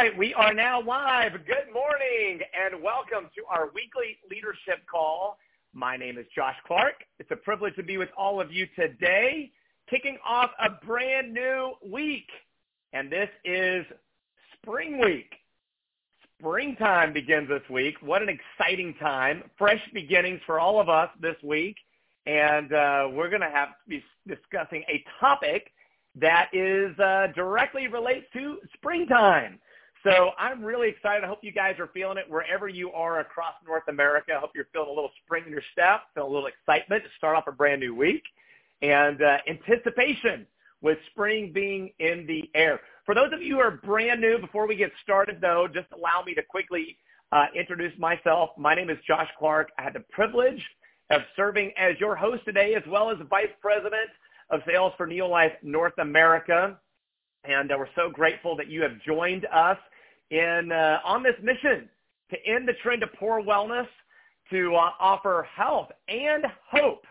right, 0.00 0.16
we 0.16 0.32
are 0.32 0.54
now 0.54 0.80
live. 0.80 1.32
Good 1.46 1.70
morning 1.74 2.40
and 2.58 2.82
welcome 2.82 3.28
to 3.36 3.44
our 3.50 3.66
weekly 3.74 4.16
leadership 4.30 4.86
call. 4.90 5.36
My 5.74 5.98
name 5.98 6.16
is 6.16 6.24
Josh 6.34 6.56
Clark. 6.66 6.94
It's 7.18 7.30
a 7.30 7.36
privilege 7.36 7.76
to 7.76 7.82
be 7.82 7.98
with 7.98 8.08
all 8.16 8.40
of 8.40 8.50
you 8.50 8.66
today, 8.76 9.50
kicking 9.90 10.16
off 10.26 10.52
a 10.58 10.70
brand 10.86 11.34
new 11.34 11.74
week. 11.86 12.28
And 12.94 13.12
this 13.12 13.28
is 13.44 13.84
Spring 14.54 14.98
Week. 15.04 15.30
Springtime 16.38 17.12
begins 17.12 17.50
this 17.50 17.68
week. 17.68 17.96
What 18.00 18.22
an 18.22 18.30
exciting 18.30 18.94
time. 19.02 19.42
Fresh 19.58 19.82
beginnings 19.92 20.40
for 20.46 20.58
all 20.58 20.80
of 20.80 20.88
us 20.88 21.10
this 21.20 21.36
week. 21.42 21.76
And 22.24 22.72
uh, 22.72 23.08
we're 23.12 23.28
going 23.28 23.42
to 23.42 23.50
have 23.50 23.68
to 23.68 23.74
be 23.86 24.02
discussing 24.26 24.82
a 24.88 25.04
topic 25.20 25.70
that 26.18 26.48
is 26.54 26.98
uh, 26.98 27.26
directly 27.34 27.86
relates 27.86 28.24
to 28.32 28.60
springtime. 28.72 29.58
So 30.02 30.30
I'm 30.38 30.64
really 30.64 30.88
excited. 30.88 31.24
I 31.24 31.26
hope 31.26 31.40
you 31.42 31.52
guys 31.52 31.78
are 31.78 31.90
feeling 31.92 32.16
it 32.16 32.24
wherever 32.28 32.68
you 32.68 32.90
are 32.92 33.20
across 33.20 33.52
North 33.66 33.82
America. 33.88 34.32
I 34.34 34.40
hope 34.40 34.52
you're 34.54 34.68
feeling 34.72 34.88
a 34.88 34.92
little 34.92 35.10
spring 35.24 35.44
in 35.44 35.52
your 35.52 35.62
step, 35.72 36.02
feeling 36.14 36.30
a 36.30 36.32
little 36.32 36.48
excitement 36.48 37.04
to 37.04 37.10
start 37.18 37.36
off 37.36 37.46
a 37.48 37.52
brand 37.52 37.80
new 37.80 37.94
week, 37.94 38.22
and 38.80 39.20
uh, 39.22 39.38
anticipation 39.46 40.46
with 40.80 40.96
spring 41.10 41.52
being 41.52 41.90
in 41.98 42.26
the 42.26 42.50
air. 42.54 42.80
For 43.04 43.14
those 43.14 43.30
of 43.34 43.42
you 43.42 43.56
who 43.56 43.60
are 43.60 43.72
brand 43.72 44.22
new, 44.22 44.38
before 44.38 44.66
we 44.66 44.74
get 44.74 44.90
started, 45.02 45.38
though, 45.38 45.68
just 45.72 45.88
allow 45.92 46.22
me 46.24 46.32
to 46.34 46.42
quickly 46.42 46.96
uh, 47.32 47.46
introduce 47.54 47.96
myself. 47.98 48.50
My 48.56 48.74
name 48.74 48.88
is 48.88 48.96
Josh 49.06 49.28
Clark. 49.38 49.70
I 49.78 49.82
had 49.82 49.92
the 49.92 50.04
privilege 50.10 50.64
of 51.10 51.20
serving 51.36 51.72
as 51.76 51.98
your 52.00 52.16
host 52.16 52.44
today, 52.46 52.74
as 52.74 52.82
well 52.88 53.10
as 53.10 53.18
Vice 53.28 53.52
President 53.60 54.08
of 54.48 54.60
sales 54.66 54.94
for 54.96 55.06
Neolife 55.06 55.52
North 55.62 55.98
America. 55.98 56.78
And 57.44 57.72
uh, 57.72 57.76
we're 57.78 57.88
so 57.94 58.10
grateful 58.10 58.56
that 58.56 58.68
you 58.68 58.82
have 58.82 59.00
joined 59.06 59.46
us 59.46 59.78
in 60.30 60.70
uh, 60.72 60.98
on 61.04 61.22
this 61.22 61.36
mission 61.42 61.88
to 62.30 62.36
end 62.46 62.68
the 62.68 62.74
trend 62.82 63.02
of 63.02 63.12
poor 63.18 63.42
wellness, 63.42 63.86
to 64.50 64.74
uh, 64.74 64.90
offer 65.00 65.46
health 65.54 65.88
and 66.08 66.44
hope 66.68 67.04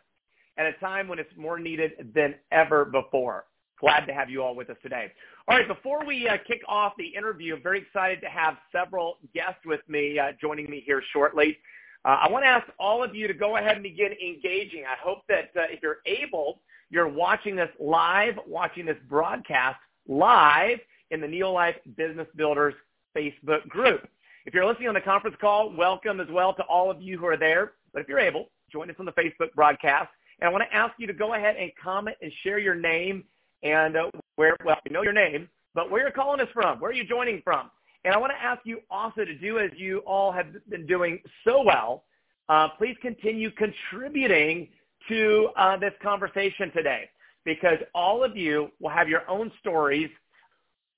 at 0.58 0.66
a 0.66 0.74
time 0.74 1.08
when 1.08 1.20
it's 1.20 1.32
more 1.38 1.58
needed 1.58 2.12
than 2.14 2.36
ever 2.52 2.86
before. 2.86 3.46
Glad 3.80 4.06
to 4.08 4.14
have 4.14 4.30
you 4.30 4.44
all 4.44 4.56
with 4.56 4.70
us 4.70 4.78
today. 4.84 5.12
All 5.48 5.58
right, 5.58 5.68
before 5.68 6.06
we 6.06 6.28
uh, 6.28 6.38
kick 6.46 6.62
off 6.68 6.94
the 6.98 7.08
interview, 7.08 7.56
I'm 7.56 7.64
very 7.64 7.80
excited 7.80 8.20
to 8.22 8.28
have 8.28 8.58
several 8.74 9.18
guests 9.34 9.62
with 9.66 9.80
me 9.88 10.20
uh, 10.20 10.34
joining 10.40 10.70
me 10.70 10.84
here 10.86 11.02
shortly. 11.14 11.58
Uh, 12.04 12.18
I 12.22 12.30
want 12.30 12.44
to 12.44 12.48
ask 12.48 12.68
all 12.78 13.04
of 13.04 13.16
you 13.16 13.28
to 13.28 13.34
go 13.34 13.58
ahead 13.58 13.74
and 13.74 13.84
begin 13.84 14.12
engaging. 14.12 14.84
I 14.84 14.96
hope 15.02 15.20
that 15.30 15.52
uh, 15.56 15.64
if 15.70 15.82
you're 15.82 16.00
able, 16.06 16.60
you're 16.90 17.08
watching 17.08 17.56
this 17.56 17.70
live, 17.80 18.38
watching 18.46 18.86
this 18.86 18.98
broadcast 19.08 19.80
live 20.10 20.80
in 21.12 21.22
the 21.22 21.28
Neolife 21.28 21.76
Business 21.96 22.28
Builders 22.36 22.74
Facebook 23.16 23.68
group. 23.70 24.08
If 24.46 24.54
you're 24.54 24.66
listening 24.66 24.88
on 24.88 24.96
the 24.96 25.02
conference 25.02 25.38
call, 25.40 25.72
welcome 25.76 26.20
as 26.20 26.28
well 26.32 26.54
to 26.56 26.64
all 26.64 26.90
of 26.90 27.02
you 27.02 27.18
who 27.18 27.28
are 27.28 27.38
there. 27.38 27.74
But 27.94 28.02
if 28.02 28.10
you're 28.10 28.20
able, 28.20 28.50
join 28.72 28.90
us 28.90 28.96
on 29.00 29.06
the 29.06 29.12
Facebook 29.12 29.54
broadcast. 29.56 30.10
And 30.40 30.50
I 30.50 30.52
want 30.52 30.64
to 30.70 30.76
ask 30.76 30.94
you 30.98 31.06
to 31.08 31.14
go 31.14 31.36
ahead 31.36 31.56
and 31.58 31.72
comment 31.82 32.18
and 32.22 32.32
share 32.44 32.58
your 32.58 32.76
name 32.76 33.24
and 33.62 33.96
uh, 33.96 34.10
where, 34.36 34.58
well, 34.66 34.78
you 34.86 34.92
know 34.92 35.04
your 35.04 35.14
name, 35.14 35.48
but 35.76 35.92
where 35.92 36.02
you're 36.02 36.12
calling 36.12 36.42
us 36.42 36.48
from. 36.54 36.80
Where 36.80 36.90
are 36.90 36.94
you 36.94 37.06
joining 37.06 37.42
from? 37.44 37.70
And 38.06 38.14
I 38.14 38.18
want 38.18 38.32
to 38.32 38.44
ask 38.44 38.62
you 38.64 38.80
also 38.90 39.26
to 39.26 39.38
do 39.38 39.60
as 39.60 39.70
you 39.78 40.00
all 40.00 40.32
have 40.32 40.48
been 40.70 40.88
doing 40.88 41.20
so 41.46 41.62
well. 41.62 42.06
Uh, 42.48 42.70
please 42.78 42.96
continue 43.02 43.52
contributing 43.52 44.70
to 45.10 45.50
uh, 45.58 45.78
this 45.78 45.94
conversation 46.02 46.72
today 46.72 47.10
because 47.46 47.78
all 47.94 48.24
of 48.24 48.36
you 48.36 48.70
will 48.80 48.90
have 48.90 49.10
your 49.10 49.30
own 49.30 49.52
stories. 49.60 50.10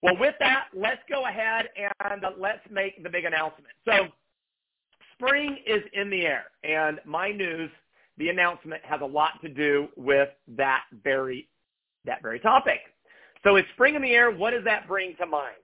Well, 0.02 0.18
with 0.20 0.36
that, 0.40 0.66
let's 0.74 1.02
go 1.10 1.26
ahead 1.28 1.70
and 1.76 2.26
let's 2.38 2.62
make 2.72 3.02
the 3.04 3.10
big 3.10 3.26
announcement. 3.26 3.68
So 3.86 4.08
spring 5.14 5.58
is 5.68 5.84
in 5.94 6.10
the 6.10 6.26
air, 6.26 6.46
and 6.64 7.00
my 7.06 7.32
news, 7.32 7.70
the 8.18 8.30
announcement 8.30 8.84
has 8.84 9.02
a 9.02 9.06
lot 9.06 9.42
to 9.42 9.50
do 9.50 9.88
with 9.96 10.30
that 10.48 10.84
very, 11.04 11.48
that 12.06 12.22
very 12.22 12.40
topic. 12.40 12.80
So 13.44 13.56
it's 13.56 13.68
spring 13.74 13.96
in 13.96 14.02
the 14.02 14.12
air. 14.12 14.32
What 14.32 14.52
does 14.52 14.64
that 14.66 14.88
bring 14.88 15.16
to 15.18 15.26
mind? 15.26 15.56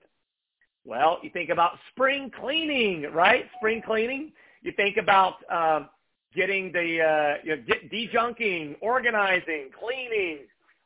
Well, 0.84 1.18
you 1.22 1.30
think 1.30 1.50
about 1.50 1.72
spring 1.90 2.30
cleaning, 2.40 3.12
right? 3.12 3.44
Spring 3.58 3.82
cleaning. 3.84 4.32
You 4.62 4.72
think 4.72 4.96
about 4.96 5.34
um, 5.50 5.88
getting 6.34 6.72
the 6.72 7.02
uh, 7.02 7.34
you 7.44 7.56
know, 7.56 7.62
get 7.66 7.90
dejunking, 7.90 8.76
organizing, 8.80 9.70
cleaning. 9.78 10.38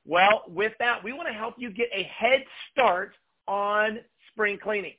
Well, 0.04 0.42
with 0.48 0.72
that, 0.78 1.02
we 1.02 1.12
want 1.12 1.28
to 1.28 1.34
help 1.34 1.54
you 1.58 1.70
get 1.70 1.88
a 1.94 2.02
head 2.04 2.44
start 2.70 3.12
on 3.46 4.00
spring 4.30 4.58
cleaning. 4.62 4.94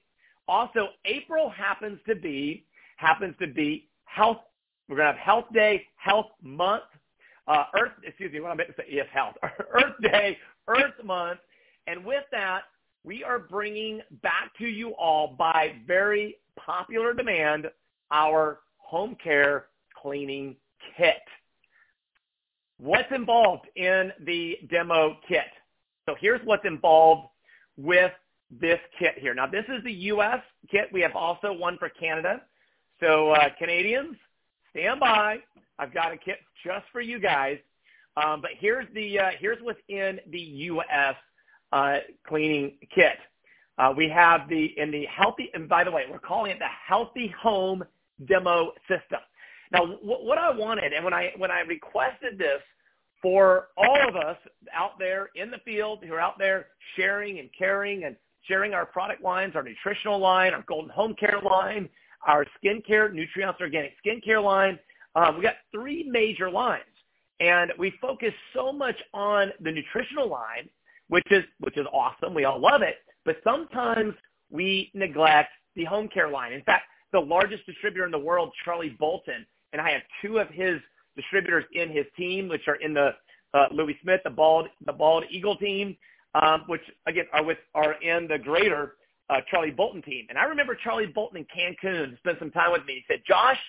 Also, 0.47 0.89
April 1.05 1.49
happens 1.49 1.99
to 2.07 2.15
be 2.15 2.65
happens 2.97 3.35
to 3.39 3.47
be 3.47 3.89
health. 4.05 4.37
We're 4.87 4.97
going 4.97 5.07
to 5.07 5.13
have 5.13 5.21
Health 5.21 5.45
Day, 5.53 5.85
Health 5.95 6.27
Month, 6.41 6.83
uh, 7.47 7.65
Earth. 7.79 7.93
Excuse 8.05 8.31
me, 8.31 8.39
what 8.39 8.51
I 8.51 8.55
meant 8.55 8.69
to 8.69 8.75
say 8.77 8.89
is 8.89 9.07
Health 9.11 9.35
Earth 9.43 9.95
Day, 10.01 10.37
Earth 10.67 11.03
Month, 11.03 11.39
and 11.87 12.03
with 12.05 12.23
that, 12.31 12.63
we 13.03 13.23
are 13.23 13.39
bringing 13.39 14.01
back 14.21 14.51
to 14.57 14.65
you 14.65 14.91
all 14.91 15.35
by 15.37 15.75
very 15.85 16.37
popular 16.57 17.13
demand 17.13 17.67
our 18.11 18.59
home 18.77 19.17
care 19.21 19.65
cleaning 20.01 20.55
kit. 20.95 21.15
What's 22.83 23.09
involved 23.15 23.69
in 23.77 24.11
the 24.25 24.57
demo 24.69 25.15
kit? 25.25 25.45
So 26.05 26.17
here's 26.19 26.41
what's 26.43 26.65
involved 26.65 27.29
with 27.77 28.11
this 28.51 28.79
kit 28.99 29.13
here. 29.17 29.33
Now 29.33 29.47
this 29.47 29.63
is 29.69 29.81
the 29.85 29.93
U.S. 30.11 30.41
kit. 30.69 30.89
We 30.91 30.99
have 30.99 31.15
also 31.15 31.53
one 31.53 31.77
for 31.77 31.87
Canada. 31.87 32.41
So 32.99 33.29
uh, 33.31 33.47
Canadians, 33.57 34.17
stand 34.71 34.99
by. 34.99 35.37
I've 35.79 35.93
got 35.93 36.11
a 36.11 36.17
kit 36.17 36.39
just 36.61 36.83
for 36.91 36.99
you 36.99 37.19
guys. 37.19 37.57
Um, 38.17 38.41
but 38.41 38.51
here's 38.59 38.93
the 38.93 39.17
uh, 39.17 39.29
here's 39.39 39.59
what's 39.61 39.79
in 39.87 40.19
the 40.29 40.41
U.S. 40.41 41.15
Uh, 41.71 41.99
cleaning 42.27 42.73
kit. 42.93 43.15
Uh, 43.77 43.93
we 43.95 44.09
have 44.09 44.49
the 44.49 44.77
in 44.77 44.91
the 44.91 45.05
healthy, 45.05 45.49
and 45.53 45.69
by 45.69 45.85
the 45.85 45.91
way, 45.91 46.03
we're 46.11 46.19
calling 46.19 46.51
it 46.51 46.59
the 46.59 46.65
Healthy 46.85 47.33
Home 47.41 47.81
Demo 48.25 48.73
System. 48.89 49.21
Now, 49.73 49.85
what 50.03 50.37
I 50.37 50.51
wanted, 50.51 50.93
and 50.93 51.03
when 51.03 51.13
I 51.13 51.31
when 51.37 51.49
I 51.49 51.61
requested 51.61 52.37
this 52.37 52.61
for 53.21 53.69
all 53.75 54.07
of 54.07 54.15
us 54.15 54.37
out 54.71 54.99
there 54.99 55.29
in 55.35 55.49
the 55.49 55.57
field 55.65 56.03
who 56.05 56.13
are 56.13 56.19
out 56.19 56.37
there 56.37 56.67
sharing 56.95 57.39
and 57.39 57.49
caring 57.57 58.03
and 58.03 58.15
sharing 58.47 58.75
our 58.75 58.85
product 58.85 59.23
lines, 59.23 59.55
our 59.55 59.63
nutritional 59.63 60.19
line, 60.19 60.53
our 60.53 60.63
golden 60.67 60.91
home 60.91 61.15
care 61.19 61.39
line, 61.43 61.89
our 62.27 62.45
skincare, 62.63 63.11
Nutriance 63.11 63.57
Organic 63.59 63.93
skincare 64.05 64.43
line. 64.43 64.77
Um, 65.15 65.37
we 65.37 65.41
got 65.43 65.55
three 65.71 66.07
major 66.07 66.51
lines, 66.51 66.83
and 67.39 67.71
we 67.79 67.93
focus 67.99 68.33
so 68.53 68.71
much 68.71 68.95
on 69.13 69.51
the 69.61 69.71
nutritional 69.71 70.29
line, 70.29 70.69
which 71.07 71.25
is 71.31 71.43
which 71.61 71.77
is 71.77 71.87
awesome. 71.91 72.35
We 72.35 72.45
all 72.45 72.59
love 72.59 72.83
it, 72.83 72.97
but 73.25 73.37
sometimes 73.43 74.13
we 74.51 74.91
neglect 74.93 75.49
the 75.75 75.85
home 75.85 76.09
care 76.13 76.29
line. 76.29 76.53
In 76.53 76.61
fact, 76.61 76.83
the 77.11 77.19
largest 77.19 77.65
distributor 77.65 78.05
in 78.05 78.11
the 78.11 78.19
world, 78.19 78.51
Charlie 78.63 78.95
Bolton, 78.99 79.45
and 79.73 79.81
I 79.81 79.91
have 79.91 80.01
two 80.21 80.39
of 80.39 80.47
his 80.49 80.79
distributors 81.15 81.65
in 81.73 81.89
his 81.89 82.05
team, 82.15 82.47
which 82.47 82.67
are 82.67 82.75
in 82.75 82.93
the 82.93 83.09
uh, 83.53 83.65
Louis 83.71 83.97
Smith, 84.01 84.21
the 84.23 84.29
bald 84.29 84.67
the 84.85 84.93
bald 84.93 85.25
eagle 85.29 85.57
team, 85.57 85.97
um, 86.35 86.63
which 86.67 86.81
again 87.07 87.25
are 87.33 87.43
with 87.43 87.57
are 87.75 87.93
in 88.01 88.27
the 88.27 88.37
greater 88.37 88.95
uh, 89.29 89.41
Charlie 89.49 89.71
Bolton 89.71 90.01
team. 90.01 90.27
And 90.29 90.37
I 90.37 90.45
remember 90.45 90.75
Charlie 90.81 91.07
Bolton 91.07 91.37
in 91.37 91.45
Cancun 91.45 92.17
spent 92.19 92.39
some 92.39 92.51
time 92.51 92.71
with 92.71 92.85
me. 92.85 92.95
He 92.95 93.03
said, 93.07 93.21
"Josh, 93.27 93.59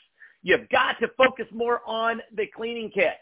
you've 0.42 0.68
got 0.68 0.98
to 1.00 1.08
focus 1.16 1.46
more 1.52 1.80
on 1.86 2.20
the 2.36 2.46
cleaning 2.54 2.90
kit." 2.90 3.16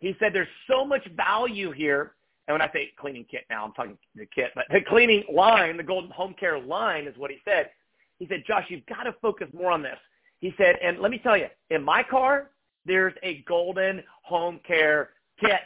He 0.00 0.16
said, 0.18 0.32
"There's 0.32 0.48
so 0.68 0.84
much 0.84 1.06
value 1.16 1.70
here." 1.70 2.14
And 2.48 2.54
when 2.56 2.60
I 2.60 2.72
say 2.72 2.90
cleaning 2.98 3.24
kit 3.30 3.44
now, 3.48 3.64
I'm 3.64 3.72
talking 3.72 3.96
the 4.16 4.26
kit, 4.26 4.50
but 4.56 4.64
the 4.68 4.80
cleaning 4.80 5.22
line, 5.32 5.76
the 5.76 5.82
Golden 5.84 6.10
Home 6.10 6.34
Care 6.38 6.58
line 6.58 7.06
is 7.06 7.16
what 7.16 7.30
he 7.30 7.36
said. 7.44 7.70
He 8.18 8.26
said, 8.28 8.44
Josh, 8.46 8.66
you've 8.68 8.86
got 8.86 9.04
to 9.04 9.14
focus 9.22 9.48
more 9.52 9.70
on 9.70 9.82
this. 9.82 9.98
He 10.42 10.52
said, 10.58 10.74
and 10.82 10.98
let 10.98 11.12
me 11.12 11.20
tell 11.22 11.36
you, 11.36 11.46
in 11.70 11.82
my 11.82 12.02
car, 12.02 12.50
there's 12.84 13.14
a 13.22 13.44
golden 13.48 14.02
home 14.24 14.60
care 14.66 15.10
kit. 15.40 15.60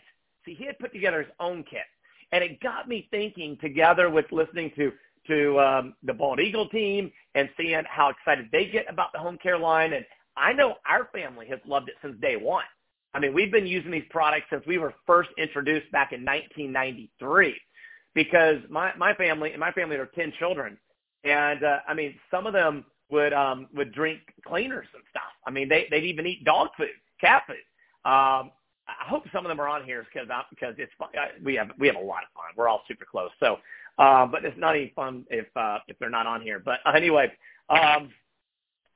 See, 0.44 0.54
he 0.54 0.66
had 0.66 0.78
put 0.78 0.92
together 0.92 1.22
his 1.22 1.32
own 1.40 1.64
kit. 1.68 1.86
And 2.30 2.44
it 2.44 2.60
got 2.60 2.86
me 2.86 3.08
thinking 3.10 3.56
together 3.60 4.10
with 4.10 4.26
listening 4.30 4.70
to, 4.76 4.92
to 5.28 5.58
um, 5.60 5.94
the 6.02 6.12
Bald 6.12 6.40
Eagle 6.40 6.68
team 6.68 7.10
and 7.34 7.48
seeing 7.56 7.82
how 7.88 8.10
excited 8.10 8.48
they 8.52 8.66
get 8.66 8.84
about 8.90 9.12
the 9.14 9.18
home 9.18 9.38
care 9.42 9.58
line. 9.58 9.94
And 9.94 10.04
I 10.36 10.52
know 10.52 10.74
our 10.86 11.08
family 11.10 11.46
has 11.48 11.58
loved 11.66 11.88
it 11.88 11.94
since 12.02 12.20
day 12.20 12.36
one. 12.36 12.64
I 13.14 13.18
mean, 13.18 13.32
we've 13.32 13.50
been 13.50 13.66
using 13.66 13.90
these 13.90 14.04
products 14.10 14.46
since 14.50 14.62
we 14.66 14.76
were 14.76 14.92
first 15.06 15.30
introduced 15.38 15.90
back 15.90 16.12
in 16.12 16.22
1993 16.22 17.54
because 18.14 18.56
my, 18.68 18.94
my 18.98 19.14
family 19.14 19.52
and 19.52 19.60
my 19.60 19.72
family 19.72 19.96
are 19.96 20.10
10 20.14 20.34
children. 20.38 20.76
And 21.24 21.64
uh, 21.64 21.78
I 21.88 21.94
mean, 21.94 22.14
some 22.30 22.46
of 22.46 22.52
them 22.52 22.84
would 23.10 23.32
um 23.32 23.68
would 23.74 23.92
drink 23.92 24.20
cleaners 24.46 24.86
and 24.94 25.02
stuff. 25.10 25.32
I 25.46 25.50
mean, 25.50 25.68
they 25.68 25.86
they'd 25.90 26.04
even 26.04 26.26
eat 26.26 26.44
dog 26.44 26.68
food, 26.76 26.88
cat 27.20 27.42
food. 27.46 27.56
Um, 28.04 28.50
I 28.88 29.04
hope 29.08 29.24
some 29.32 29.44
of 29.44 29.48
them 29.48 29.60
are 29.60 29.68
on 29.68 29.84
here 29.84 30.06
because 30.12 30.28
because 30.50 30.74
it's 30.78 30.92
fun. 30.98 31.08
We 31.42 31.54
have 31.54 31.70
we 31.78 31.86
have 31.86 31.96
a 31.96 32.00
lot 32.00 32.22
of 32.22 32.30
fun. 32.34 32.44
We're 32.56 32.68
all 32.68 32.82
super 32.88 33.04
close. 33.04 33.30
So 33.40 33.58
Uh, 33.98 34.26
but 34.26 34.44
it's 34.44 34.58
not 34.58 34.74
any 34.74 34.92
fun 34.94 35.24
if 35.30 35.46
uh, 35.56 35.78
if 35.88 35.98
they're 35.98 36.10
not 36.10 36.26
on 36.26 36.42
here. 36.42 36.60
But 36.60 36.80
anyway, 36.94 37.32
um, 37.70 38.10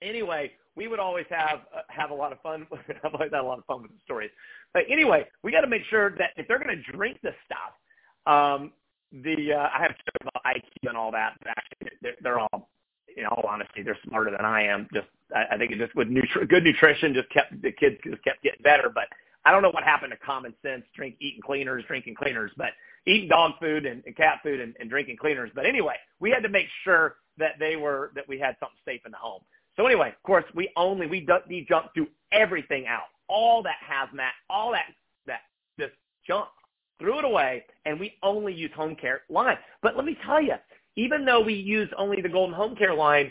anyway, 0.02 0.52
we 0.76 0.88
would 0.88 0.98
always 0.98 1.26
have 1.30 1.60
uh, 1.74 1.82
have 1.88 2.10
a 2.10 2.14
lot 2.14 2.32
of 2.32 2.40
fun. 2.40 2.66
I've 3.04 3.14
always 3.14 3.30
had 3.32 3.40
a 3.40 3.42
lot 3.42 3.58
of 3.58 3.64
fun 3.64 3.82
with 3.82 3.90
the 3.92 3.98
stories. 4.04 4.30
But 4.74 4.84
anyway, 4.90 5.26
we 5.42 5.52
got 5.52 5.62
to 5.62 5.66
make 5.66 5.84
sure 5.88 6.10
that 6.18 6.30
if 6.36 6.46
they're 6.46 6.62
going 6.62 6.76
to 6.76 6.92
drink 6.92 7.18
this 7.22 7.34
stuff, 7.46 8.32
um, 8.32 8.72
the 9.12 9.54
uh, 9.54 9.68
I 9.74 9.82
have 9.82 9.96
to 9.96 10.04
about 10.20 10.44
IQ 10.44 10.88
and 10.88 10.96
all 10.96 11.10
that. 11.12 11.34
But 11.40 11.50
actually, 11.56 11.96
they're, 12.02 12.16
they're 12.22 12.38
all, 12.38 12.68
in 13.16 13.26
all 13.26 13.44
honesty, 13.48 13.82
they're 13.82 13.98
smarter 14.06 14.30
than 14.30 14.44
I 14.44 14.62
am. 14.62 14.88
Just 14.92 15.08
I, 15.34 15.54
I 15.54 15.58
think 15.58 15.72
it 15.72 15.78
just 15.78 15.94
with 15.94 16.08
nutri- 16.08 16.48
good 16.48 16.64
nutrition 16.64 17.14
just 17.14 17.30
kept 17.30 17.60
the 17.62 17.72
kids 17.72 17.96
just 18.04 18.22
kept 18.24 18.42
getting 18.42 18.62
better. 18.62 18.90
But 18.92 19.04
I 19.44 19.50
don't 19.50 19.62
know 19.62 19.70
what 19.70 19.84
happened 19.84 20.12
to 20.12 20.18
common 20.18 20.54
sense, 20.62 20.84
drink 20.94 21.16
eating 21.20 21.40
cleaners, 21.40 21.84
drinking 21.86 22.14
cleaners, 22.14 22.50
but 22.56 22.70
eating 23.06 23.28
dog 23.28 23.52
food 23.60 23.86
and, 23.86 24.02
and 24.06 24.16
cat 24.16 24.40
food 24.42 24.60
and, 24.60 24.74
and 24.80 24.90
drinking 24.90 25.16
cleaners. 25.16 25.50
But 25.54 25.66
anyway, 25.66 25.96
we 26.20 26.30
had 26.30 26.42
to 26.42 26.48
make 26.48 26.66
sure 26.84 27.16
that 27.38 27.52
they 27.58 27.76
were 27.76 28.12
that 28.14 28.28
we 28.28 28.38
had 28.38 28.56
something 28.60 28.78
safe 28.84 29.00
in 29.04 29.12
the 29.12 29.18
home. 29.18 29.42
So 29.76 29.86
anyway, 29.86 30.08
of 30.08 30.22
course, 30.22 30.44
we 30.54 30.70
only 30.76 31.06
we 31.06 31.26
we 31.48 31.66
jump 31.68 31.94
through 31.94 32.08
everything 32.32 32.86
out, 32.86 33.04
all 33.28 33.62
that 33.62 33.76
hazmat, 33.88 34.30
all 34.48 34.72
that 34.72 34.86
that 35.26 35.40
just 35.78 35.92
junk, 36.26 36.48
threw 36.98 37.18
it 37.18 37.24
away, 37.24 37.64
and 37.86 37.98
we 37.98 38.14
only 38.22 38.52
use 38.52 38.70
home 38.74 38.94
care 38.94 39.22
line. 39.30 39.56
But 39.82 39.96
let 39.96 40.04
me 40.04 40.16
tell 40.26 40.42
you, 40.42 40.54
even 40.96 41.24
though 41.24 41.40
we 41.40 41.54
use 41.54 41.88
only 41.96 42.20
the 42.20 42.28
Golden 42.28 42.54
Home 42.54 42.76
Care 42.76 42.94
line, 42.94 43.30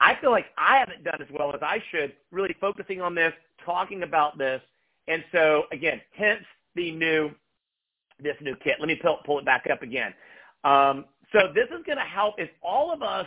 I 0.00 0.14
feel 0.20 0.30
like 0.30 0.46
I 0.56 0.78
haven't 0.78 1.04
done 1.04 1.20
as 1.20 1.28
well 1.32 1.52
as 1.54 1.60
I 1.62 1.82
should, 1.90 2.12
really 2.30 2.54
focusing 2.60 3.00
on 3.00 3.14
this, 3.14 3.32
talking 3.64 4.02
about 4.02 4.38
this, 4.38 4.60
and 5.08 5.24
so 5.32 5.64
again, 5.72 6.00
hence 6.12 6.44
the 6.74 6.92
new 6.92 7.30
this 8.22 8.36
new 8.40 8.56
kit. 8.56 8.76
Let 8.78 8.88
me 8.88 8.96
pull, 8.96 9.18
pull 9.24 9.38
it 9.38 9.44
back 9.44 9.66
up 9.70 9.82
again. 9.82 10.12
Um, 10.64 11.04
so 11.32 11.52
this 11.54 11.66
is 11.66 11.84
going 11.86 11.98
to 11.98 12.04
help 12.04 12.34
if 12.38 12.50
all 12.62 12.92
of 12.92 13.02
us 13.02 13.26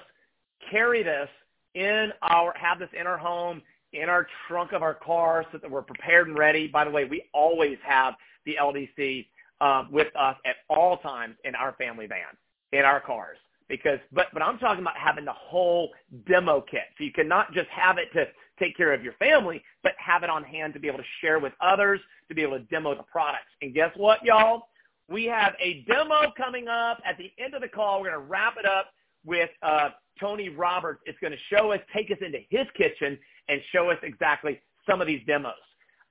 carry 0.70 1.04
this 1.04 1.30
in 1.76 2.12
our 2.22 2.54
have 2.58 2.80
this 2.80 2.90
in 3.00 3.08
our 3.08 3.18
home, 3.18 3.62
in 3.94 4.10
our 4.10 4.28
trunk 4.48 4.74
of 4.74 4.82
our 4.82 4.94
car, 4.94 5.46
so 5.52 5.58
that 5.58 5.70
we're 5.70 5.82
prepared 5.82 6.28
and 6.28 6.38
ready. 6.38 6.68
By 6.68 6.84
the 6.86 6.92
way, 6.92 7.06
we 7.06 7.24
always 7.34 7.78
have 7.84 8.16
the 8.46 8.58
LDC 8.62 9.28
um, 9.62 9.90
with 9.92 10.14
us 10.16 10.36
at 10.46 10.58
all 10.70 10.98
times 10.98 11.36
in 11.46 11.56
our 11.56 11.74
family 11.74 12.08
van, 12.08 12.38
in 12.72 12.82
our 12.86 13.00
cars. 13.00 13.38
Because, 13.72 14.00
but 14.12 14.28
but 14.34 14.42
I'm 14.42 14.58
talking 14.58 14.82
about 14.82 14.98
having 14.98 15.24
the 15.24 15.34
whole 15.34 15.92
demo 16.28 16.62
kit. 16.62 16.84
So 16.98 17.06
you 17.06 17.14
cannot 17.14 17.54
just 17.54 17.70
have 17.70 17.98
it 17.98 18.12
to 18.14 18.26
take 18.60 18.76
care 18.76 18.94
of 18.94 19.04
your 19.04 19.14
family, 19.14 19.64
but 19.82 19.94
have 19.98 20.24
it 20.24 20.30
on 20.30 20.44
hand 20.44 20.74
to 20.74 20.80
be 20.80 20.88
able 20.88 21.00
to 21.00 21.06
share 21.22 21.40
with 21.40 21.54
others, 21.62 22.00
to 22.28 22.36
be 22.36 22.42
able 22.42 22.60
to 22.60 22.66
demo 22.66 22.94
the 22.96 23.04
products. 23.04 23.50
And 23.62 23.74
guess 23.74 23.92
what, 23.96 24.24
y'all? 24.24 24.68
We 25.10 25.26
have 25.26 25.54
a 25.62 25.84
demo 25.88 26.32
coming 26.38 26.68
up 26.68 27.02
at 27.06 27.18
the 27.18 27.32
end 27.44 27.54
of 27.54 27.62
the 27.62 27.68
call. 27.68 28.02
We're 28.02 28.12
going 28.12 28.22
to 28.22 28.30
wrap 28.30 28.56
it 28.60 28.66
up 28.66 28.88
with 29.26 29.50
uh, 29.64 29.90
Tony 30.20 30.50
Roberts. 30.50 31.02
It's 31.06 31.20
going 31.20 31.34
to 31.34 31.40
show 31.50 31.72
us, 31.72 31.80
take 31.96 32.12
us 32.12 32.18
into 32.22 32.40
his 32.50 32.68
kitchen 32.78 33.18
and 33.50 33.62
show 33.72 33.90
us 33.90 33.98
exactly 34.04 34.62
some 34.88 35.02
of 35.02 35.08
these 35.08 35.22
demos. 35.26 35.54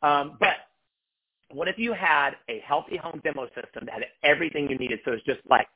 Um, 0.02 0.36
but 0.40 0.56
what 1.50 1.68
if 1.68 1.78
you 1.78 1.92
had 1.92 2.32
a 2.48 2.60
healthy 2.66 2.96
home 2.96 3.20
demo 3.24 3.46
system 3.48 3.84
that 3.86 3.94
had 3.94 4.04
everything 4.22 4.68
you 4.68 4.76
needed? 4.76 5.00
So 5.04 5.12
it's 5.12 5.24
just 5.24 5.40
like, 5.48 5.68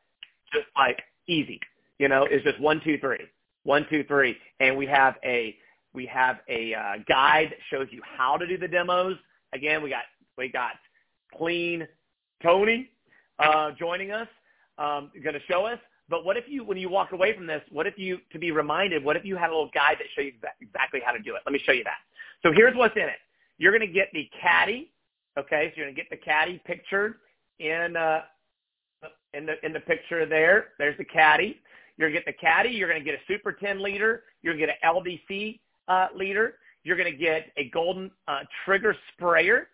just 0.52 0.66
like 0.76 1.02
easy. 1.26 1.60
You 1.98 2.08
know, 2.08 2.26
it's 2.30 2.44
just 2.44 2.60
one, 2.60 2.80
two, 2.84 2.98
three, 2.98 3.20
one, 3.62 3.86
two, 3.90 4.04
three, 4.04 4.36
and 4.60 4.76
we 4.76 4.86
have 4.86 5.14
a 5.24 5.56
we 5.92 6.06
have 6.06 6.40
a 6.48 6.74
uh, 6.74 6.92
guide 7.08 7.50
that 7.50 7.58
shows 7.70 7.86
you 7.90 8.02
how 8.04 8.36
to 8.36 8.46
do 8.46 8.58
the 8.58 8.66
demos. 8.66 9.16
Again, 9.52 9.82
we 9.82 9.90
got 9.90 10.04
we 10.36 10.48
got 10.48 10.72
clean 11.36 11.86
Tony 12.42 12.90
uh, 13.38 13.70
joining 13.78 14.10
us, 14.10 14.28
um, 14.78 15.10
going 15.22 15.34
to 15.34 15.42
show 15.48 15.66
us. 15.66 15.78
But 16.08 16.24
what 16.24 16.36
if 16.36 16.44
you, 16.46 16.64
when 16.64 16.76
you 16.76 16.90
walk 16.90 17.12
away 17.12 17.34
from 17.34 17.46
this, 17.46 17.62
what 17.70 17.86
if 17.86 17.94
you, 17.96 18.18
to 18.32 18.38
be 18.38 18.50
reminded, 18.50 19.02
what 19.02 19.16
if 19.16 19.24
you 19.24 19.36
had 19.36 19.48
a 19.48 19.52
little 19.52 19.70
guide 19.72 19.96
that 19.98 20.06
show 20.14 20.20
you 20.20 20.32
exactly 20.60 21.00
how 21.04 21.12
to 21.12 21.18
do 21.18 21.34
it? 21.34 21.42
Let 21.46 21.52
me 21.52 21.60
show 21.64 21.72
you 21.72 21.84
that. 21.84 21.98
So 22.42 22.52
here's 22.52 22.76
what's 22.76 22.96
in 22.96 23.04
it. 23.04 23.18
You're 23.56 23.72
going 23.72 23.86
to 23.86 23.92
get 23.92 24.08
the 24.12 24.28
caddy. 24.40 24.90
Okay, 25.38 25.70
so 25.70 25.78
you're 25.78 25.86
going 25.86 25.94
to 25.94 26.00
get 26.00 26.10
the 26.10 26.16
caddy 26.16 26.60
pictured 26.66 27.14
in 27.58 27.96
uh, 27.96 28.22
in 29.32 29.46
the 29.46 29.54
in 29.64 29.72
the 29.72 29.80
picture 29.80 30.26
there. 30.26 30.68
There's 30.78 30.96
the 30.98 31.04
caddy. 31.04 31.60
You're 31.96 32.10
going 32.10 32.20
to 32.20 32.24
get 32.24 32.26
the 32.26 32.40
caddy. 32.40 32.70
You're 32.70 32.88
going 32.88 33.00
to 33.00 33.04
get 33.04 33.14
a 33.14 33.22
Super 33.26 33.52
10 33.52 33.82
liter. 33.82 34.24
You're 34.42 34.54
going 34.54 34.66
to 34.66 34.72
get 34.72 34.78
an 34.82 34.94
LDC 35.28 35.60
uh, 35.88 36.08
liter. 36.14 36.58
You're 36.82 36.96
going 36.96 37.10
to 37.10 37.16
get 37.18 37.52
a 37.56 37.68
golden 37.70 38.10
uh, 38.28 38.40
trigger 38.64 38.96
sprayer. 39.12 39.68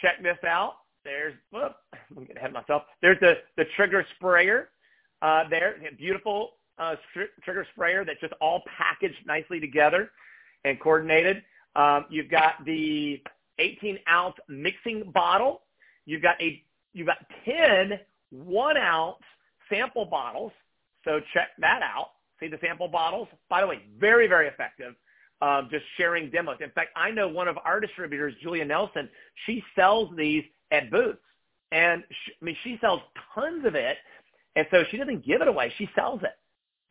Check 0.00 0.22
this 0.22 0.38
out. 0.46 0.74
There's, 1.04 1.34
whoop, 1.52 1.74
I'm 2.16 2.24
getting 2.24 2.36
ahead 2.36 2.50
of 2.50 2.54
myself. 2.54 2.82
There's 3.00 3.18
the, 3.20 3.34
the 3.56 3.64
trigger 3.76 4.06
sprayer 4.16 4.68
uh, 5.22 5.48
there. 5.48 5.76
Beautiful 5.98 6.52
uh, 6.78 6.96
trigger 7.42 7.66
sprayer 7.72 8.04
that's 8.04 8.20
just 8.20 8.32
all 8.40 8.62
packaged 8.76 9.26
nicely 9.26 9.60
together 9.60 10.10
and 10.64 10.78
coordinated. 10.80 11.42
Um, 11.76 12.06
you've 12.10 12.30
got 12.30 12.64
the 12.64 13.22
18 13.58 13.98
ounce 14.08 14.36
mixing 14.48 15.10
bottle. 15.12 15.62
You've 16.04 16.22
got 16.22 16.40
a 16.40 16.62
you've 16.92 17.06
got 17.06 17.18
10 17.44 17.98
one 18.30 18.76
ounce 18.76 19.16
sample 19.68 20.04
bottles. 20.04 20.52
So 21.04 21.20
check 21.34 21.48
that 21.58 21.82
out. 21.82 22.10
See 22.40 22.48
the 22.48 22.58
sample 22.60 22.88
bottles. 22.88 23.28
By 23.48 23.60
the 23.60 23.66
way, 23.66 23.82
very 23.98 24.26
very 24.26 24.48
effective. 24.48 24.94
Um, 25.40 25.68
just 25.70 25.84
sharing 25.96 26.30
demos. 26.30 26.58
In 26.60 26.70
fact, 26.70 26.90
I 26.94 27.10
know 27.10 27.26
one 27.26 27.48
of 27.48 27.58
our 27.64 27.80
distributors, 27.80 28.32
Julia 28.40 28.64
Nelson. 28.64 29.08
She 29.44 29.62
sells 29.74 30.14
these 30.16 30.44
at 30.70 30.90
booths. 30.90 31.18
And 31.72 32.04
she, 32.10 32.32
I 32.40 32.44
mean, 32.44 32.56
she 32.62 32.78
sells 32.80 33.00
tons 33.34 33.66
of 33.66 33.74
it. 33.74 33.96
And 34.54 34.66
so 34.70 34.84
she 34.90 34.98
doesn't 34.98 35.26
give 35.26 35.40
it 35.40 35.48
away. 35.48 35.72
She 35.78 35.88
sells 35.96 36.22
it. 36.22 36.36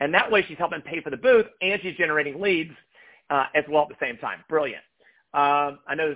And 0.02 0.14
that 0.14 0.30
way 0.30 0.44
she's 0.48 0.58
helping 0.58 0.82
pay 0.82 1.00
for 1.00 1.12
the 1.12 1.18
booth 1.18 1.46
and 1.62 1.80
she's 1.82 1.96
generating 1.96 2.42
leads 2.42 2.72
uh, 3.30 3.46
as 3.54 3.64
well 3.70 3.84
at 3.84 3.90
the 3.90 4.06
same 4.06 4.18
time. 4.18 4.40
Brilliant. 4.50 4.84
Um, 5.34 5.80
I 5.88 5.96
know 5.96 6.16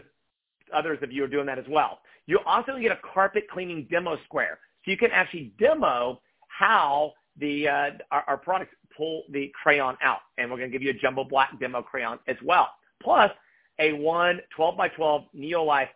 others 0.73 0.99
of 1.03 1.11
you 1.11 1.23
are 1.23 1.27
doing 1.27 1.45
that 1.45 1.59
as 1.59 1.65
well. 1.69 1.99
You 2.25 2.39
also 2.47 2.77
get 2.79 2.91
a 2.91 2.99
carpet 3.13 3.47
cleaning 3.49 3.87
demo 3.89 4.17
square. 4.25 4.59
So 4.83 4.91
you 4.91 4.97
can 4.97 5.11
actually 5.11 5.53
demo 5.59 6.19
how 6.47 7.13
the 7.39 7.67
uh, 7.67 7.89
our, 8.11 8.23
our 8.27 8.37
products 8.37 8.73
pull 8.95 9.23
the 9.31 9.51
crayon 9.61 9.97
out. 10.01 10.19
And 10.37 10.49
we're 10.49 10.57
going 10.57 10.71
to 10.71 10.77
give 10.77 10.83
you 10.83 10.91
a 10.91 10.93
jumbo 10.93 11.23
black 11.23 11.59
demo 11.59 11.81
crayon 11.81 12.19
as 12.27 12.37
well. 12.43 12.69
Plus 13.01 13.31
a 13.79 13.93
one 13.93 14.39
12 14.55 14.77
by 14.77 14.87
12 14.89 15.23
Neolife 15.35 15.89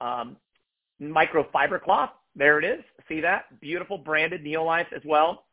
um, 0.00 0.36
microfiber 1.00 1.80
cloth. 1.82 2.10
There 2.36 2.58
it 2.58 2.64
is. 2.64 2.84
See 3.08 3.20
that? 3.20 3.60
Beautiful 3.60 3.98
branded 3.98 4.44
Neolife 4.44 4.92
as 4.94 5.02
well. 5.04 5.44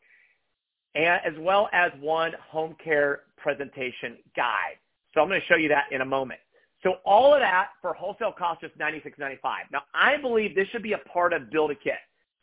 And 0.96 1.20
as 1.26 1.34
well 1.40 1.70
as 1.74 1.92
one 2.00 2.32
home 2.50 2.76
care 2.84 3.22
presentation 3.38 4.18
guide. 4.36 4.78
So 5.14 5.22
I'm 5.22 5.28
going 5.28 5.42
to 5.42 5.48
show 5.48 5.56
you 5.56 5.70
that 5.70 5.86
in 5.92 6.02
a 6.02 6.06
moment. 6.06 6.40
So 6.84 6.96
all 7.06 7.34
of 7.34 7.40
that 7.40 7.70
for 7.82 7.94
wholesale 7.94 8.32
cost 8.32 8.64
is 8.64 8.72
$96.95. 8.80 9.38
Now 9.72 9.82
I 9.94 10.18
believe 10.18 10.56
this 10.56 10.68
should 10.70 10.84
be 10.84 10.94
a 10.94 11.00
part 11.00 11.34
of 11.34 11.50
Build 11.50 11.72
a 11.72 11.76
Kit. 11.76 11.96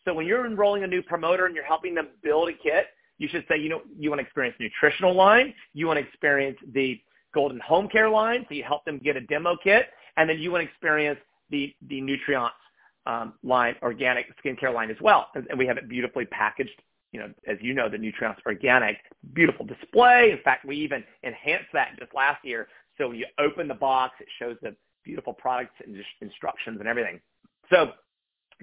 So 0.04 0.14
when 0.14 0.26
you're 0.26 0.46
enrolling 0.46 0.84
a 0.84 0.86
new 0.86 1.02
promoter 1.02 1.46
and 1.46 1.54
you're 1.54 1.64
helping 1.64 1.94
them 1.94 2.08
build 2.22 2.48
a 2.48 2.52
kit, 2.52 2.86
you 3.18 3.28
should 3.28 3.44
say, 3.48 3.58
you 3.58 3.68
know, 3.68 3.82
you 3.96 4.10
want 4.10 4.20
to 4.20 4.24
experience 4.24 4.56
the 4.58 4.64
nutritional 4.64 5.14
line, 5.14 5.54
you 5.72 5.86
want 5.86 5.98
to 5.98 6.06
experience 6.06 6.58
the 6.72 7.00
golden 7.32 7.60
home 7.60 7.88
care 7.88 8.08
line, 8.08 8.44
so 8.48 8.54
you 8.54 8.62
help 8.62 8.84
them 8.84 8.98
get 8.98 9.16
a 9.16 9.20
demo 9.22 9.56
kit, 9.62 9.86
and 10.16 10.28
then 10.28 10.38
you 10.38 10.50
want 10.50 10.62
to 10.62 10.68
experience 10.68 11.18
the, 11.50 11.74
the 11.88 12.00
Nutriance 12.00 12.52
um, 13.06 13.34
line, 13.42 13.74
organic 13.82 14.26
skincare 14.42 14.72
line 14.72 14.90
as 14.90 14.96
well. 15.00 15.28
And, 15.34 15.58
we 15.58 15.66
have 15.66 15.76
it 15.76 15.88
beautifully 15.88 16.26
packaged. 16.26 16.82
You 17.12 17.20
know, 17.20 17.32
as 17.46 17.58
you 17.60 17.74
know, 17.74 17.88
the 17.88 17.98
Nutriance 17.98 18.40
Organic, 18.44 18.96
beautiful 19.34 19.64
display. 19.64 20.32
In 20.32 20.38
fact, 20.42 20.64
we 20.64 20.76
even 20.76 21.04
enhanced 21.22 21.68
that 21.72 21.90
just 21.98 22.12
last 22.12 22.44
year. 22.44 22.66
So 22.98 23.08
when 23.08 23.18
you 23.18 23.26
open 23.38 23.68
the 23.68 23.74
box, 23.74 24.14
it 24.20 24.26
shows 24.38 24.56
the 24.62 24.74
beautiful 25.04 25.32
products 25.32 25.74
and 25.84 25.94
just 25.94 26.08
instructions 26.20 26.78
and 26.80 26.88
everything. 26.88 27.20
So 27.70 27.92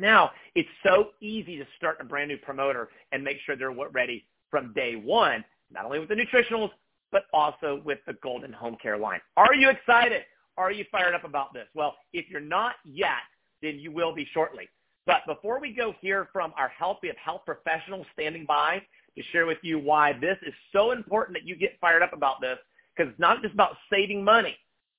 now 0.01 0.31
it's 0.55 0.69
so 0.83 1.09
easy 1.21 1.57
to 1.57 1.65
start 1.77 1.97
a 2.01 2.03
brand 2.03 2.29
new 2.29 2.37
promoter 2.37 2.89
and 3.11 3.23
make 3.23 3.37
sure 3.45 3.55
they're 3.55 3.71
ready 3.71 4.25
from 4.49 4.73
day 4.73 4.95
one, 4.95 5.45
not 5.71 5.85
only 5.85 5.99
with 5.99 6.09
the 6.09 6.15
nutritionals, 6.15 6.71
but 7.11 7.23
also 7.33 7.81
with 7.85 7.99
the 8.07 8.13
Golden 8.21 8.51
Home 8.53 8.77
Care 8.81 8.97
line. 8.97 9.21
Are 9.37 9.53
you 9.53 9.69
excited? 9.69 10.23
Are 10.57 10.71
you 10.71 10.85
fired 10.91 11.15
up 11.15 11.23
about 11.23 11.53
this? 11.53 11.67
Well, 11.73 11.95
if 12.13 12.29
you're 12.29 12.41
not 12.41 12.75
yet, 12.85 13.23
then 13.61 13.79
you 13.79 13.91
will 13.91 14.13
be 14.13 14.27
shortly. 14.33 14.67
But 15.05 15.21
before 15.25 15.59
we 15.59 15.73
go 15.73 15.93
here 15.99 16.29
from 16.31 16.53
our 16.57 16.69
health, 16.69 16.97
we 17.01 17.07
have 17.07 17.17
health 17.17 17.41
professionals 17.45 18.05
standing 18.13 18.45
by 18.45 18.81
to 19.17 19.23
share 19.31 19.45
with 19.45 19.57
you 19.61 19.79
why 19.79 20.13
this 20.13 20.37
is 20.45 20.53
so 20.71 20.91
important 20.91 21.37
that 21.37 21.47
you 21.47 21.55
get 21.55 21.77
fired 21.81 22.03
up 22.03 22.13
about 22.13 22.39
this 22.41 22.57
because 22.95 23.11
it's 23.11 23.19
not 23.19 23.41
just 23.41 23.53
about 23.53 23.75
saving 23.91 24.23
money, 24.23 24.55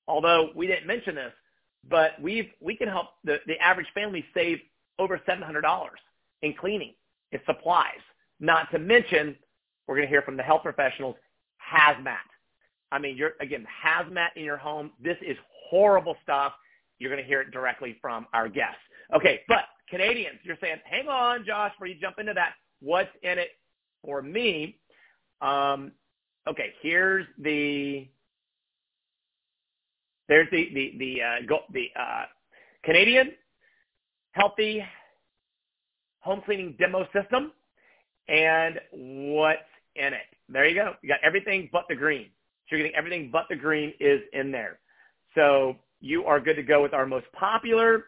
although 0.08 0.50
we 0.54 0.66
didn't 0.66 0.86
mention 0.86 1.14
this, 1.14 1.32
but 1.88 2.20
we've, 2.20 2.50
we 2.60 2.76
can 2.76 2.88
help 2.88 3.08
the, 3.24 3.38
the 3.46 3.58
average 3.60 3.86
family 3.94 4.24
save 4.34 4.58
over 4.98 5.20
$700 5.28 5.62
in 6.42 6.54
cleaning, 6.54 6.94
in 7.32 7.40
supplies. 7.46 8.00
Not 8.40 8.70
to 8.72 8.78
mention, 8.78 9.36
we're 9.86 9.96
going 9.96 10.06
to 10.06 10.10
hear 10.10 10.22
from 10.22 10.36
the 10.36 10.42
health 10.42 10.62
professionals, 10.62 11.16
hazmat. 11.72 12.16
I 12.90 12.98
mean, 12.98 13.16
you're, 13.16 13.32
again, 13.40 13.66
hazmat 13.84 14.28
in 14.36 14.44
your 14.44 14.56
home, 14.56 14.90
this 15.02 15.16
is 15.22 15.36
horrible 15.70 16.16
stuff. 16.22 16.52
You're 16.98 17.10
going 17.10 17.22
to 17.22 17.28
hear 17.28 17.40
it 17.40 17.50
directly 17.50 17.96
from 18.00 18.26
our 18.32 18.48
guests. 18.48 18.76
Okay, 19.14 19.40
but 19.48 19.64
Canadians, 19.88 20.38
you're 20.42 20.56
saying, 20.60 20.76
hang 20.84 21.08
on, 21.08 21.44
Josh, 21.44 21.72
before 21.72 21.86
you 21.86 21.96
jump 22.00 22.18
into 22.18 22.32
that. 22.34 22.54
What's 22.80 23.10
in 23.22 23.38
it 23.38 23.50
for 24.04 24.22
me. 24.22 24.78
Um, 25.40 25.92
okay, 26.48 26.72
here's 26.82 27.26
the 27.38 28.08
there's 30.28 30.48
the 30.50 30.70
the 30.72 30.94
the 30.98 31.22
uh, 31.22 31.46
go, 31.48 31.60
the 31.72 31.88
uh, 31.98 32.24
Canadian 32.84 33.32
healthy 34.32 34.84
home 36.20 36.42
cleaning 36.44 36.74
demo 36.78 37.06
system 37.12 37.52
and 38.28 38.80
what's 38.92 39.60
in 39.96 40.12
it. 40.12 40.26
There 40.48 40.66
you 40.66 40.74
go. 40.74 40.94
You 41.02 41.08
got 41.08 41.20
everything 41.22 41.68
but 41.72 41.84
the 41.88 41.96
green. 41.96 42.26
So 42.68 42.76
you're 42.76 42.86
getting 42.86 42.96
everything 42.96 43.30
but 43.30 43.46
the 43.48 43.56
green 43.56 43.92
is 44.00 44.20
in 44.32 44.50
there. 44.50 44.78
So 45.34 45.76
you 46.00 46.24
are 46.24 46.40
good 46.40 46.56
to 46.56 46.62
go 46.62 46.82
with 46.82 46.94
our 46.94 47.06
most 47.06 47.26
popular 47.32 48.04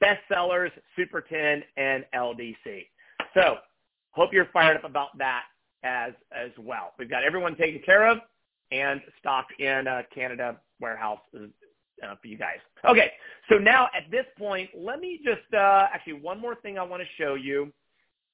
bestsellers, 0.00 0.70
Super 0.96 1.20
10 1.20 1.62
and 1.76 2.04
LDC. 2.14 2.86
So 3.34 3.56
hope 4.10 4.32
you're 4.32 4.48
fired 4.52 4.76
up 4.76 4.84
about 4.84 5.16
that 5.18 5.44
as 5.82 6.12
as 6.32 6.50
well. 6.58 6.94
We've 6.98 7.10
got 7.10 7.24
everyone 7.24 7.56
taken 7.56 7.80
care 7.82 8.08
of 8.08 8.18
and 8.70 9.00
stocked 9.18 9.58
in 9.60 9.86
uh, 9.86 10.02
Canada 10.14 10.58
warehouse 10.80 11.20
uh, 12.06 12.14
for 12.20 12.28
you 12.28 12.38
guys. 12.38 12.58
Okay, 12.88 13.12
so 13.48 13.58
now 13.58 13.88
at 13.96 14.10
this 14.10 14.24
point, 14.38 14.70
let 14.76 15.00
me 15.00 15.20
just 15.24 15.52
uh, 15.54 15.86
actually 15.92 16.14
one 16.14 16.40
more 16.40 16.54
thing 16.54 16.78
I 16.78 16.82
want 16.82 17.02
to 17.02 17.08
show 17.22 17.34
you. 17.34 17.72